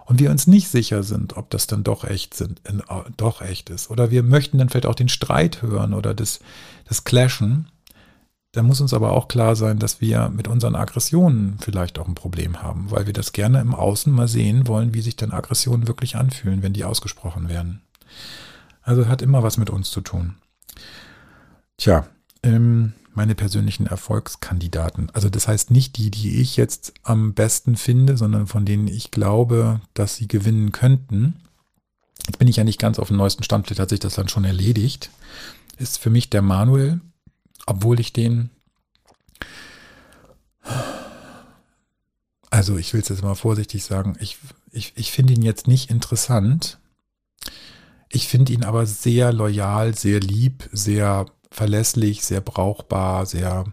und 0.06 0.20
wir 0.20 0.32
uns 0.32 0.48
nicht 0.48 0.70
sicher 0.70 1.04
sind, 1.04 1.36
ob 1.36 1.50
das 1.50 1.68
dann 1.68 1.84
doch 1.84 2.06
echt 2.06 2.34
sind, 2.36 2.62
äh, 2.64 2.74
doch 3.18 3.42
echt 3.42 3.70
ist. 3.70 3.90
Oder 3.90 4.12
wir 4.12 4.24
möchten 4.24 4.58
dann 4.58 4.70
vielleicht 4.70 4.86
auch 4.86 4.96
den 4.96 5.10
Streit 5.10 5.62
hören 5.62 5.94
oder 5.94 6.14
das, 6.14 6.40
das 6.88 7.04
Clashen. 7.04 7.68
Da 8.54 8.62
muss 8.62 8.82
uns 8.82 8.94
aber 8.94 9.14
auch 9.14 9.28
klar 9.28 9.56
sein, 9.56 9.80
dass 9.80 10.00
wir 10.00 10.30
mit 10.30 10.48
unseren 10.48 10.76
Aggressionen 10.76 11.58
vielleicht 11.60 11.98
auch 11.98 12.08
ein 12.08 12.14
Problem 12.14 12.62
haben, 12.62 12.92
weil 12.92 13.08
wir 13.08 13.14
das 13.14 13.34
gerne 13.34 13.60
im 13.60 13.74
Außen 13.74 14.14
mal 14.14 14.28
sehen 14.28 14.68
wollen, 14.68 14.94
wie 14.94 15.02
sich 15.02 15.16
denn 15.16 15.32
Aggressionen 15.32 15.88
wirklich 15.88 16.16
anfühlen, 16.16 16.62
wenn 16.62 16.74
die 16.74 16.84
ausgesprochen 16.84 17.50
werden. 17.50 17.82
Also 18.84 19.08
hat 19.08 19.24
immer 19.24 19.42
was 19.42 19.58
mit 19.58 19.72
uns 19.72 19.90
zu 19.90 20.02
tun. 20.02 20.36
Tja, 21.78 22.06
ähm, 22.44 22.94
meine 23.16 23.34
persönlichen 23.34 23.88
Erfolgskandidaten. 23.88 25.10
Also 25.14 25.30
das 25.30 25.48
heißt 25.48 25.72
nicht 25.72 25.98
die, 25.98 26.12
die 26.12 26.40
ich 26.40 26.56
jetzt 26.56 26.94
am 27.02 27.34
besten 27.34 27.76
finde, 27.76 28.18
sondern 28.18 28.46
von 28.46 28.66
denen 28.66 28.88
ich 28.88 29.10
glaube, 29.10 29.82
dass 29.96 30.16
sie 30.18 30.28
gewinnen 30.28 30.72
könnten. 30.72 31.42
Jetzt 32.28 32.38
bin 32.38 32.48
ich 32.48 32.58
ja 32.58 32.64
nicht 32.64 32.80
ganz 32.80 33.00
auf 33.00 33.08
dem 33.08 33.18
neuesten 33.18 33.42
Stand, 33.42 33.66
vielleicht 33.66 33.82
hat 33.82 33.90
sich 33.90 34.00
das 34.00 34.14
dann 34.14 34.30
schon 34.30 34.46
erledigt. 34.46 35.10
Ist 35.78 35.98
für 35.98 36.12
mich 36.12 36.30
der 36.30 36.44
Manuel, 36.44 37.02
obwohl 37.66 38.00
ich 38.00 38.14
den, 38.14 38.50
also 42.50 42.78
ich 42.78 42.94
will 42.94 43.02
es 43.02 43.10
jetzt 43.10 43.24
mal 43.24 43.36
vorsichtig 43.36 43.84
sagen, 43.84 44.16
ich, 44.20 44.38
ich, 44.72 44.94
ich 44.96 45.12
finde 45.12 45.34
ihn 45.34 45.42
jetzt 45.42 45.68
nicht 45.68 45.90
interessant. 45.90 46.80
Ich 48.10 48.28
finde 48.28 48.54
ihn 48.54 48.64
aber 48.64 48.86
sehr 48.86 49.34
loyal, 49.34 49.96
sehr 49.96 50.20
lieb, 50.20 50.70
sehr 50.72 51.26
verlässlich, 51.50 52.24
sehr 52.24 52.42
brauchbar, 52.42 53.26
sehr 53.26 53.66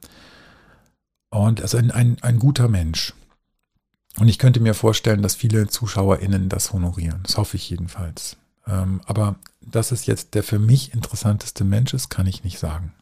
und 1.31 1.61
also 1.61 1.79
ein, 1.79 1.91
ein, 1.91 2.17
ein 2.23 2.39
guter 2.39 2.69
Mensch. 2.69 3.15
Und 4.19 4.29
ich 4.29 4.39
könnte 4.39 4.61
mir 4.61 4.75
vorstellen, 4.75 5.23
dass 5.23 5.37
viele 5.37 5.69
ZuschauerInnen 5.69 6.49
das 6.49 6.73
honorieren. 6.73 7.21
Das 7.23 7.37
hoffe 7.37 7.57
ich 7.57 7.71
jedenfalls. 7.71 8.37
Ähm, 8.67 9.01
aber 9.07 9.37
dass 9.61 9.93
es 9.93 10.07
jetzt 10.07 10.35
der 10.35 10.43
für 10.43 10.59
mich 10.59 10.93
interessanteste 10.93 11.65
Mensch 11.65 11.95
ist, 11.95 12.09
kann 12.09 12.27
ich 12.27 12.43
nicht 12.43 12.59
sagen. 12.59 12.93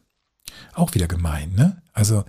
Auch 0.73 0.93
wieder 0.93 1.07
gemein, 1.07 1.53
ne? 1.53 1.81
Also, 1.93 2.23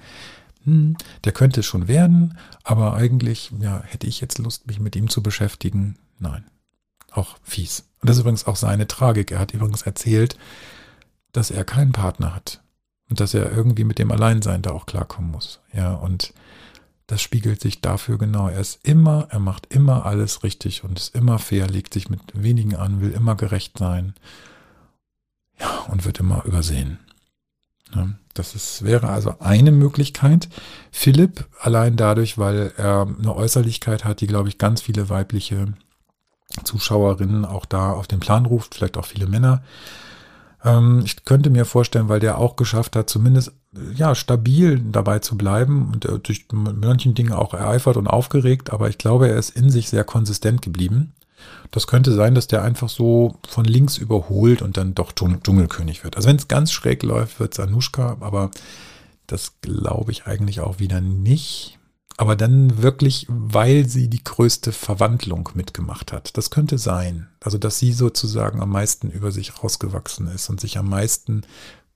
hm, 0.64 0.96
der 1.24 1.32
könnte 1.32 1.60
es 1.60 1.66
schon 1.66 1.88
werden, 1.88 2.36
aber 2.64 2.94
eigentlich, 2.94 3.50
ja, 3.60 3.82
hätte 3.84 4.06
ich 4.06 4.20
jetzt 4.20 4.38
Lust, 4.38 4.66
mich 4.66 4.80
mit 4.80 4.96
ihm 4.96 5.08
zu 5.08 5.22
beschäftigen? 5.22 5.96
Nein. 6.18 6.44
Auch 7.10 7.38
fies. 7.42 7.84
Und 8.00 8.08
das 8.08 8.16
ist 8.16 8.20
übrigens 8.22 8.46
auch 8.46 8.56
seine 8.56 8.86
Tragik. 8.86 9.32
Er 9.32 9.38
hat 9.38 9.52
übrigens 9.52 9.82
erzählt, 9.82 10.36
dass 11.32 11.50
er 11.50 11.64
keinen 11.64 11.92
Partner 11.92 12.34
hat 12.34 12.62
und 13.08 13.20
dass 13.20 13.34
er 13.34 13.50
irgendwie 13.50 13.84
mit 13.84 13.98
dem 13.98 14.10
Alleinsein 14.10 14.62
da 14.62 14.70
auch 14.70 14.86
klarkommen 14.86 15.30
muss. 15.30 15.60
Ja, 15.72 15.94
und 15.94 16.32
das 17.06 17.20
spiegelt 17.20 17.60
sich 17.60 17.80
dafür 17.80 18.18
genau. 18.18 18.48
Er 18.48 18.60
ist 18.60 18.86
immer, 18.86 19.26
er 19.30 19.40
macht 19.40 19.66
immer 19.74 20.06
alles 20.06 20.44
richtig 20.44 20.84
und 20.84 20.98
ist 20.98 21.14
immer 21.14 21.38
fair, 21.38 21.66
legt 21.66 21.92
sich 21.92 22.08
mit 22.08 22.20
wenigen 22.34 22.76
an, 22.76 23.00
will 23.00 23.10
immer 23.10 23.34
gerecht 23.34 23.78
sein. 23.78 24.14
Ja, 25.58 25.80
und 25.88 26.04
wird 26.04 26.20
immer 26.20 26.44
übersehen. 26.44 26.98
Das 28.34 28.54
ist, 28.54 28.84
wäre 28.84 29.08
also 29.08 29.34
eine 29.40 29.72
Möglichkeit. 29.72 30.48
Philipp, 30.92 31.46
allein 31.60 31.96
dadurch, 31.96 32.38
weil 32.38 32.72
er 32.76 33.08
eine 33.18 33.34
Äußerlichkeit 33.34 34.04
hat, 34.04 34.20
die, 34.20 34.26
glaube 34.26 34.48
ich, 34.48 34.58
ganz 34.58 34.80
viele 34.80 35.08
weibliche 35.08 35.74
Zuschauerinnen 36.64 37.44
auch 37.44 37.66
da 37.66 37.92
auf 37.92 38.06
den 38.06 38.20
Plan 38.20 38.46
ruft, 38.46 38.74
vielleicht 38.74 38.96
auch 38.96 39.06
viele 39.06 39.26
Männer. 39.26 39.62
Ähm, 40.64 41.02
ich 41.04 41.24
könnte 41.24 41.50
mir 41.50 41.64
vorstellen, 41.64 42.08
weil 42.08 42.20
der 42.20 42.38
auch 42.38 42.56
geschafft 42.56 42.96
hat, 42.96 43.08
zumindest 43.08 43.52
ja 43.94 44.14
stabil 44.14 44.80
dabei 44.80 45.20
zu 45.20 45.36
bleiben 45.36 45.90
und 45.92 46.04
er 46.04 46.18
durch 46.18 46.46
manchen 46.52 47.14
Dingen 47.14 47.32
auch 47.32 47.54
ereifert 47.54 47.96
und 47.96 48.08
aufgeregt, 48.08 48.72
aber 48.72 48.88
ich 48.88 48.98
glaube, 48.98 49.28
er 49.28 49.36
ist 49.36 49.50
in 49.50 49.70
sich 49.70 49.88
sehr 49.88 50.04
konsistent 50.04 50.62
geblieben. 50.62 51.12
Das 51.70 51.86
könnte 51.86 52.12
sein, 52.12 52.34
dass 52.34 52.46
der 52.46 52.62
einfach 52.62 52.88
so 52.88 53.36
von 53.48 53.64
links 53.64 53.96
überholt 53.96 54.62
und 54.62 54.76
dann 54.76 54.94
doch 54.94 55.12
Dschungelkönig 55.12 56.04
wird. 56.04 56.16
Also 56.16 56.28
wenn 56.28 56.36
es 56.36 56.48
ganz 56.48 56.72
schräg 56.72 57.02
läuft, 57.02 57.40
wird 57.40 57.52
es 57.52 57.60
Anushka, 57.60 58.16
aber 58.20 58.50
das 59.26 59.60
glaube 59.60 60.10
ich 60.12 60.26
eigentlich 60.26 60.60
auch 60.60 60.78
wieder 60.78 61.00
nicht 61.00 61.78
aber 62.20 62.36
dann 62.36 62.82
wirklich, 62.82 63.24
weil 63.30 63.86
sie 63.88 64.08
die 64.08 64.22
größte 64.22 64.72
Verwandlung 64.72 65.48
mitgemacht 65.54 66.12
hat. 66.12 66.36
Das 66.36 66.50
könnte 66.50 66.76
sein. 66.76 67.28
Also, 67.42 67.56
dass 67.56 67.78
sie 67.78 67.94
sozusagen 67.94 68.60
am 68.60 68.68
meisten 68.68 69.10
über 69.10 69.32
sich 69.32 69.62
rausgewachsen 69.62 70.28
ist 70.28 70.50
und 70.50 70.60
sich 70.60 70.76
am 70.76 70.90
meisten 70.90 71.46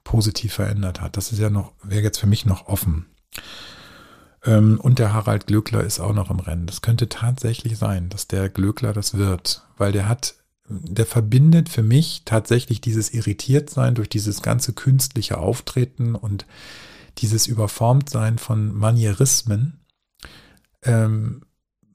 positiv 0.02 0.54
verändert 0.54 1.02
hat. 1.02 1.18
Das 1.18 1.30
ist 1.30 1.40
ja 1.40 1.50
noch, 1.50 1.72
wäre 1.82 2.00
jetzt 2.00 2.16
für 2.16 2.26
mich 2.26 2.46
noch 2.46 2.68
offen. 2.68 3.04
Ähm, 4.44 4.80
und 4.80 4.98
der 4.98 5.12
Harald 5.12 5.46
Glöckler 5.46 5.82
ist 5.84 6.00
auch 6.00 6.14
noch 6.14 6.30
im 6.30 6.40
Rennen. 6.40 6.66
Das 6.66 6.82
könnte 6.82 7.08
tatsächlich 7.08 7.78
sein, 7.78 8.08
dass 8.08 8.28
der 8.28 8.48
Glöckler 8.48 8.92
das 8.92 9.16
wird, 9.16 9.66
weil 9.76 9.92
der 9.92 10.08
hat, 10.08 10.34
der 10.68 11.06
verbindet 11.06 11.68
für 11.68 11.82
mich 11.82 12.22
tatsächlich 12.24 12.80
dieses 12.80 13.12
Irritiertsein 13.12 13.94
durch 13.94 14.08
dieses 14.08 14.42
ganze 14.42 14.72
künstliche 14.72 15.38
Auftreten 15.38 16.14
und 16.14 16.46
dieses 17.18 17.46
Überformtsein 17.46 18.38
von 18.38 18.74
Manierismen 18.74 19.80
ähm, 20.82 21.42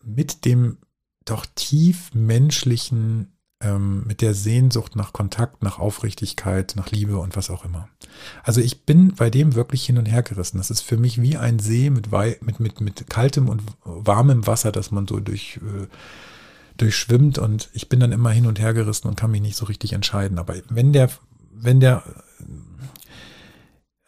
mit 0.04 0.46
dem 0.46 0.78
doch 1.26 1.46
tief 1.56 2.14
menschlichen, 2.14 3.34
ähm, 3.62 4.04
mit 4.08 4.22
der 4.22 4.34
Sehnsucht 4.34 4.96
nach 4.96 5.12
Kontakt, 5.12 5.64
nach 5.64 5.80
Aufrichtigkeit, 5.80 6.74
nach 6.76 6.92
Liebe 6.92 7.18
und 7.18 7.36
was 7.36 7.50
auch 7.50 7.66
immer. 7.66 7.90
Also 8.44 8.62
ich 8.62 8.86
bin 8.86 9.14
bei 9.16 9.30
dem 9.30 9.56
wirklich 9.56 9.86
hin 9.86 9.98
und 9.98 10.06
her 10.06 10.24
gerissen. 10.24 10.58
Das 10.58 10.72
ist 10.72 10.82
für 10.82 10.98
mich 10.98 11.22
wie 11.22 11.38
ein 11.38 11.60
See 11.60 11.90
mit, 11.90 12.12
mit, 12.42 12.60
mit, 12.60 12.82
mit 12.82 13.10
kaltem 13.10 13.50
und 13.50 13.62
warmem 13.84 14.48
Wasser, 14.48 14.72
das 14.72 14.92
man 14.92 15.08
so 15.08 15.20
durch, 15.20 15.58
äh, 15.58 15.88
durchschwimmt 16.78 17.38
und 17.38 17.70
ich 17.74 17.90
bin 17.90 18.00
dann 18.00 18.14
immer 18.14 18.32
hin 18.32 18.46
und 18.46 18.60
her 18.60 18.74
gerissen 18.74 19.08
und 19.08 19.18
kann 19.18 19.32
mich 19.32 19.42
nicht 19.42 19.58
so 19.58 19.66
richtig 19.66 19.94
entscheiden. 19.94 20.40
Aber 20.40 20.56
wenn 20.70 20.94
der, 20.94 21.10
wenn 21.52 21.82
der 21.82 22.04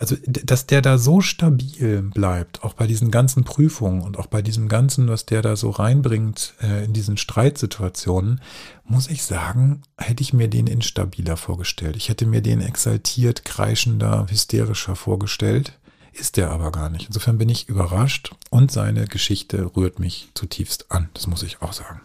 also 0.02 0.16
dass 0.26 0.66
der 0.66 0.82
da 0.82 0.98
so 0.98 1.22
stabil 1.22 2.02
bleibt, 2.02 2.64
auch 2.64 2.74
bei 2.74 2.88
diesen 2.88 3.12
ganzen 3.12 3.44
Prüfungen 3.44 4.02
und 4.02 4.18
auch 4.18 4.26
bei 4.26 4.42
diesem 4.42 4.68
Ganzen, 4.68 5.08
was 5.08 5.28
der 5.28 5.44
da 5.44 5.56
so 5.56 5.70
reinbringt 5.70 6.56
äh, 6.60 6.84
in 6.84 6.94
diesen 6.94 7.18
Streitsituationen, 7.18 8.42
muss 8.84 9.08
ich 9.10 9.22
sagen, 9.24 9.84
hätte 10.00 10.24
ich 10.24 10.34
mir 10.34 10.48
den 10.48 10.66
instabiler 10.66 11.38
vorgestellt. 11.38 11.96
Ich 11.96 12.10
hätte 12.10 12.26
mir 12.26 12.42
den 12.42 12.62
exaltiert, 12.62 13.46
kreischender, 13.46 14.26
hysterischer 14.28 14.96
vorgestellt. 14.96 15.78
Ist 16.14 16.36
der 16.36 16.50
aber 16.50 16.72
gar 16.72 16.90
nicht. 16.90 17.06
Insofern 17.06 17.38
bin 17.38 17.48
ich 17.48 17.70
überrascht 17.70 18.34
und 18.50 18.72
seine 18.72 19.06
Geschichte 19.06 19.72
rührt 19.76 20.00
mich 20.00 20.30
zutiefst 20.34 20.92
an. 20.92 21.10
Das 21.14 21.28
muss 21.28 21.44
ich 21.44 21.62
auch 21.62 21.74
sagen. 21.74 22.02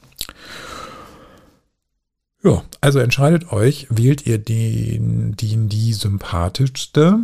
Ja, 2.44 2.62
also 2.82 2.98
entscheidet 2.98 3.50
euch, 3.52 3.86
wählt 3.88 4.26
ihr 4.26 4.36
den, 4.36 5.34
den 5.34 5.70
die 5.70 5.94
sympathischste 5.94 7.20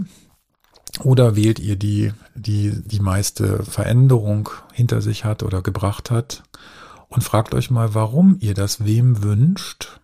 oder 1.05 1.37
wählt 1.37 1.59
ihr 1.59 1.77
die, 1.77 2.13
die 2.35 2.73
die 2.85 3.01
meiste 3.01 3.63
Veränderung 3.65 4.51
hinter 4.73 5.01
sich 5.01 5.25
hat 5.25 5.43
oder 5.43 5.63
gebracht 5.63 6.11
hat 6.11 6.43
und 7.09 7.23
fragt 7.23 7.55
euch 7.55 7.71
mal, 7.71 7.95
warum 7.95 8.37
ihr 8.41 8.55
das 8.55 8.85
wem 8.85 9.23
wünscht 9.23 10.01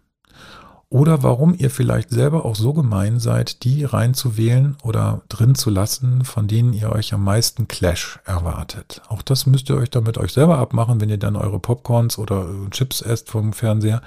oder 0.91 1.23
warum 1.23 1.55
ihr 1.55 1.71
vielleicht 1.71 2.11
selber 2.11 2.45
auch 2.45 2.57
so 2.57 2.73
gemein 2.73 3.19
seid, 3.19 3.63
die 3.65 3.85
reinzuwählen 3.85 4.77
oder 4.83 5.23
drin 5.29 5.55
zu 5.55 5.69
lassen, 5.69 6.25
von 6.25 6.49
denen 6.49 6.73
ihr 6.73 6.91
euch 6.91 7.13
am 7.13 7.25
meisten 7.25 7.69
Clash 7.69 8.21
erwartet. 8.25 9.03
Auch 9.09 9.21
das 9.21 9.45
müsst 9.45 9.69
ihr 9.69 9.77
euch 9.77 9.91
damit 9.91 10.17
euch 10.17 10.33
selber 10.33 10.59
abmachen, 10.59 11.01
wenn 11.01 11.11
ihr 11.11 11.19
dann 11.19 11.37
eure 11.37 11.61
Popcorns 11.61 12.19
oder 12.19 12.49
Chips 12.71 13.03
esst 13.03 13.29
vom 13.29 13.53
Fernseher. 13.53 14.01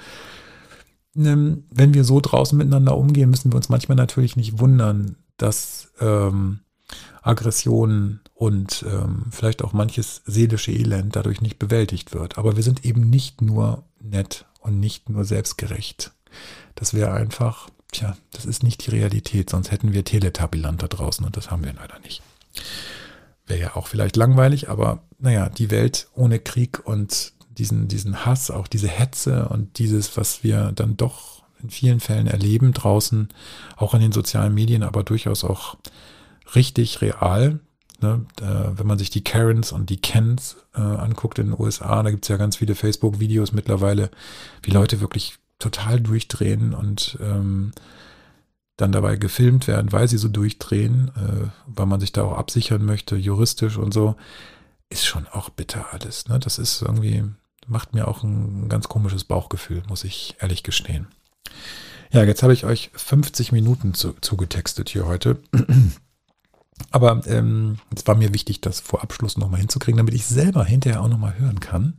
Ähm, 1.14 1.64
wenn 1.70 1.94
wir 1.94 2.02
so 2.02 2.20
draußen 2.20 2.58
miteinander 2.58 2.96
umgehen, 2.96 3.30
müssen 3.30 3.52
wir 3.52 3.56
uns 3.56 3.68
manchmal 3.68 3.96
natürlich 3.96 4.34
nicht 4.34 4.58
wundern, 4.58 5.16
dass 5.36 5.92
ähm, 6.00 6.60
Aggressionen 7.22 8.20
und 8.34 8.84
ähm, 8.88 9.26
vielleicht 9.30 9.62
auch 9.62 9.72
manches 9.72 10.22
seelische 10.26 10.72
Elend 10.72 11.16
dadurch 11.16 11.40
nicht 11.40 11.58
bewältigt 11.58 12.12
wird. 12.12 12.36
Aber 12.36 12.56
wir 12.56 12.62
sind 12.62 12.84
eben 12.84 13.08
nicht 13.08 13.40
nur 13.40 13.84
nett 14.00 14.46
und 14.60 14.80
nicht 14.80 15.08
nur 15.08 15.24
selbstgerecht. 15.24 16.12
Das 16.74 16.94
wäre 16.94 17.12
einfach, 17.12 17.68
tja, 17.92 18.16
das 18.32 18.44
ist 18.44 18.62
nicht 18.62 18.86
die 18.86 18.90
Realität, 18.90 19.50
sonst 19.50 19.70
hätten 19.70 19.92
wir 19.92 20.04
Teletabiland 20.04 20.82
da 20.82 20.88
draußen 20.88 21.24
und 21.24 21.36
das 21.36 21.50
haben 21.50 21.64
wir 21.64 21.72
leider 21.72 21.98
nicht. 22.00 22.22
Wäre 23.46 23.60
ja 23.60 23.76
auch 23.76 23.86
vielleicht 23.86 24.16
langweilig, 24.16 24.68
aber 24.68 25.02
naja, 25.18 25.48
die 25.48 25.70
Welt 25.70 26.08
ohne 26.14 26.38
Krieg 26.38 26.84
und 26.84 27.32
diesen, 27.50 27.86
diesen 27.86 28.24
Hass, 28.24 28.50
auch 28.50 28.66
diese 28.66 28.88
Hetze 28.88 29.48
und 29.48 29.78
dieses, 29.78 30.16
was 30.16 30.42
wir 30.42 30.72
dann 30.72 30.96
doch 30.96 31.42
in 31.62 31.70
vielen 31.70 32.00
Fällen 32.00 32.26
erleben 32.26 32.72
draußen, 32.72 33.28
auch 33.76 33.94
in 33.94 34.00
den 34.00 34.12
sozialen 34.12 34.54
Medien, 34.54 34.82
aber 34.82 35.04
durchaus 35.04 35.44
auch 35.44 35.76
richtig 36.54 37.00
real. 37.00 37.60
Ne? 38.00 38.26
Äh, 38.40 38.78
wenn 38.78 38.86
man 38.86 38.98
sich 38.98 39.10
die 39.10 39.24
Karens 39.24 39.72
und 39.72 39.90
die 39.90 40.00
Kens 40.00 40.56
äh, 40.74 40.80
anguckt 40.80 41.38
in 41.38 41.46
den 41.50 41.60
USA, 41.60 42.02
da 42.02 42.10
gibt 42.10 42.24
es 42.24 42.28
ja 42.28 42.36
ganz 42.36 42.56
viele 42.56 42.74
Facebook-Videos 42.74 43.52
mittlerweile, 43.52 44.10
wie 44.62 44.70
Leute 44.70 45.00
wirklich 45.00 45.36
total 45.58 46.00
durchdrehen 46.00 46.74
und 46.74 47.16
ähm, 47.20 47.72
dann 48.76 48.92
dabei 48.92 49.16
gefilmt 49.16 49.68
werden, 49.68 49.92
weil 49.92 50.08
sie 50.08 50.18
so 50.18 50.28
durchdrehen, 50.28 51.12
äh, 51.16 51.48
weil 51.66 51.86
man 51.86 52.00
sich 52.00 52.12
da 52.12 52.24
auch 52.24 52.36
absichern 52.36 52.84
möchte, 52.84 53.16
juristisch 53.16 53.76
und 53.76 53.94
so, 53.94 54.16
ist 54.90 55.06
schon 55.06 55.26
auch 55.28 55.50
bitter 55.50 55.92
alles. 55.92 56.26
Ne? 56.28 56.38
Das 56.40 56.58
ist 56.58 56.82
irgendwie, 56.82 57.24
macht 57.66 57.94
mir 57.94 58.08
auch 58.08 58.24
ein 58.24 58.68
ganz 58.68 58.88
komisches 58.88 59.24
Bauchgefühl, 59.24 59.82
muss 59.88 60.04
ich 60.04 60.36
ehrlich 60.40 60.62
gestehen. 60.62 61.06
Ja, 62.10 62.24
jetzt 62.24 62.42
habe 62.42 62.52
ich 62.52 62.66
euch 62.66 62.90
50 62.94 63.52
Minuten 63.52 63.94
zu, 63.94 64.14
zugetextet 64.20 64.90
hier 64.90 65.06
heute. 65.06 65.38
Aber 66.90 67.20
ähm, 67.26 67.78
es 67.94 68.06
war 68.06 68.14
mir 68.14 68.34
wichtig, 68.34 68.60
das 68.60 68.80
vor 68.80 69.02
Abschluss 69.02 69.36
nochmal 69.36 69.60
hinzukriegen, 69.60 69.98
damit 69.98 70.14
ich 70.14 70.26
selber 70.26 70.64
hinterher 70.64 71.02
auch 71.02 71.08
nochmal 71.08 71.38
hören 71.38 71.60
kann, 71.60 71.94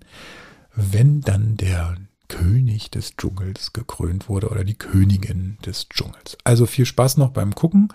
wenn 0.76 1.22
dann 1.22 1.58
der 1.58 1.96
König 2.28 2.90
des 2.90 3.16
Dschungels 3.16 3.74
gekrönt 3.74 4.30
wurde 4.30 4.50
oder 4.50 4.64
die 4.64 4.78
Königin 4.78 5.58
des 5.66 5.90
Dschungels. 5.90 6.38
Also 6.44 6.66
viel 6.66 6.86
Spaß 6.86 7.18
noch 7.18 7.30
beim 7.30 7.54
Gucken 7.54 7.90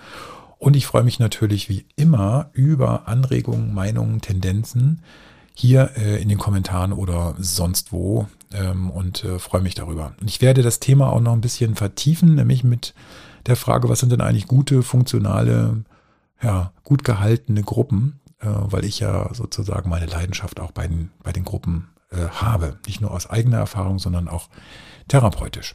und 0.59 0.76
ich 0.76 0.87
freue 0.87 1.05
mich 1.05 1.18
natürlich 1.18 1.68
wie 1.68 1.87
immer 1.97 2.51
über 2.53 3.09
Anregungen, 3.09 3.74
Meinungen, 3.74 4.20
Tendenzen 4.20 5.03
hier 5.55 5.91
äh, 5.97 6.20
in 6.22 6.29
den 6.29 6.39
Kommentaren 6.39 6.93
oder 6.93 7.35
sonst 7.39 7.93
wo 7.93 8.29
ähm, 8.53 8.91
und 8.91 9.24
äh, 9.24 9.39
freue 9.39 9.62
mich 9.62 9.74
darüber. 9.74 10.12
Und 10.20 10.29
ich 10.29 10.41
werde 10.41 10.62
das 10.62 10.79
Thema 10.79 11.12
auch 11.12 11.20
noch 11.20 11.33
ein 11.33 11.41
bisschen 11.41 11.74
vertiefen, 11.74 12.37
nämlich 12.37 12.64
mit 12.64 12.95
der 13.47 13.57
Frage, 13.57 13.89
was 13.89 14.01
sind 14.01 14.12
denn 14.12 14.20
eigentlich 14.20 14.47
gute, 14.47 14.83
funktionale, 14.83 15.85
ja, 16.43 16.72
gut 16.84 17.05
gehaltene 17.05 17.62
Gruppen, 17.62 18.20
äh, 18.41 18.47
weil 18.49 18.84
ich 18.84 19.01
ja 19.01 19.32
sozusagen 19.34 19.91
meine 19.91 20.07
Leidenschaft 20.07 20.61
auch 20.61 20.72
bei 20.72 20.86
den, 20.86 21.11
bei 21.22 21.32
den 21.32 21.45
Gruppen 21.45 21.89
äh, 22.11 22.28
habe. 22.28 22.78
Nicht 22.86 23.01
nur 23.01 23.11
aus 23.11 23.28
eigener 23.28 23.59
Erfahrung, 23.59 23.99
sondern 23.99 24.28
auch 24.28 24.49
therapeutisch. 25.09 25.74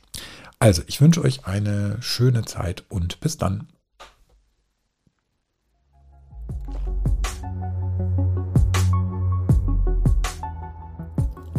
Also, 0.60 0.82
ich 0.88 1.02
wünsche 1.02 1.22
euch 1.22 1.46
eine 1.46 2.02
schöne 2.02 2.46
Zeit 2.46 2.86
und 2.90 3.20
bis 3.20 3.38
dann. 3.38 3.68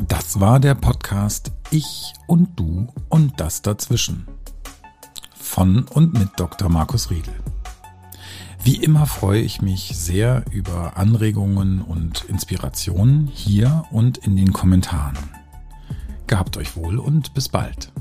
Das 0.09 0.40
war 0.40 0.59
der 0.59 0.74
Podcast 0.74 1.52
Ich 1.70 2.14
und 2.26 2.59
Du 2.59 2.88
und 3.09 3.38
das 3.38 3.62
dazwischen. 3.62 4.26
Von 5.34 5.84
und 5.84 6.14
mit 6.14 6.30
Dr. 6.36 6.68
Markus 6.68 7.11
Riedel. 7.11 7.43
Wie 8.64 8.76
immer 8.76 9.04
freue 9.04 9.42
ich 9.42 9.60
mich 9.60 9.90
sehr 9.94 10.42
über 10.50 10.96
Anregungen 10.96 11.82
und 11.82 12.24
Inspirationen 12.30 13.26
hier 13.26 13.84
und 13.90 14.16
in 14.16 14.36
den 14.36 14.54
Kommentaren. 14.54 15.18
Gehabt 16.26 16.56
euch 16.56 16.74
wohl 16.74 16.98
und 16.98 17.34
bis 17.34 17.50
bald. 17.50 17.92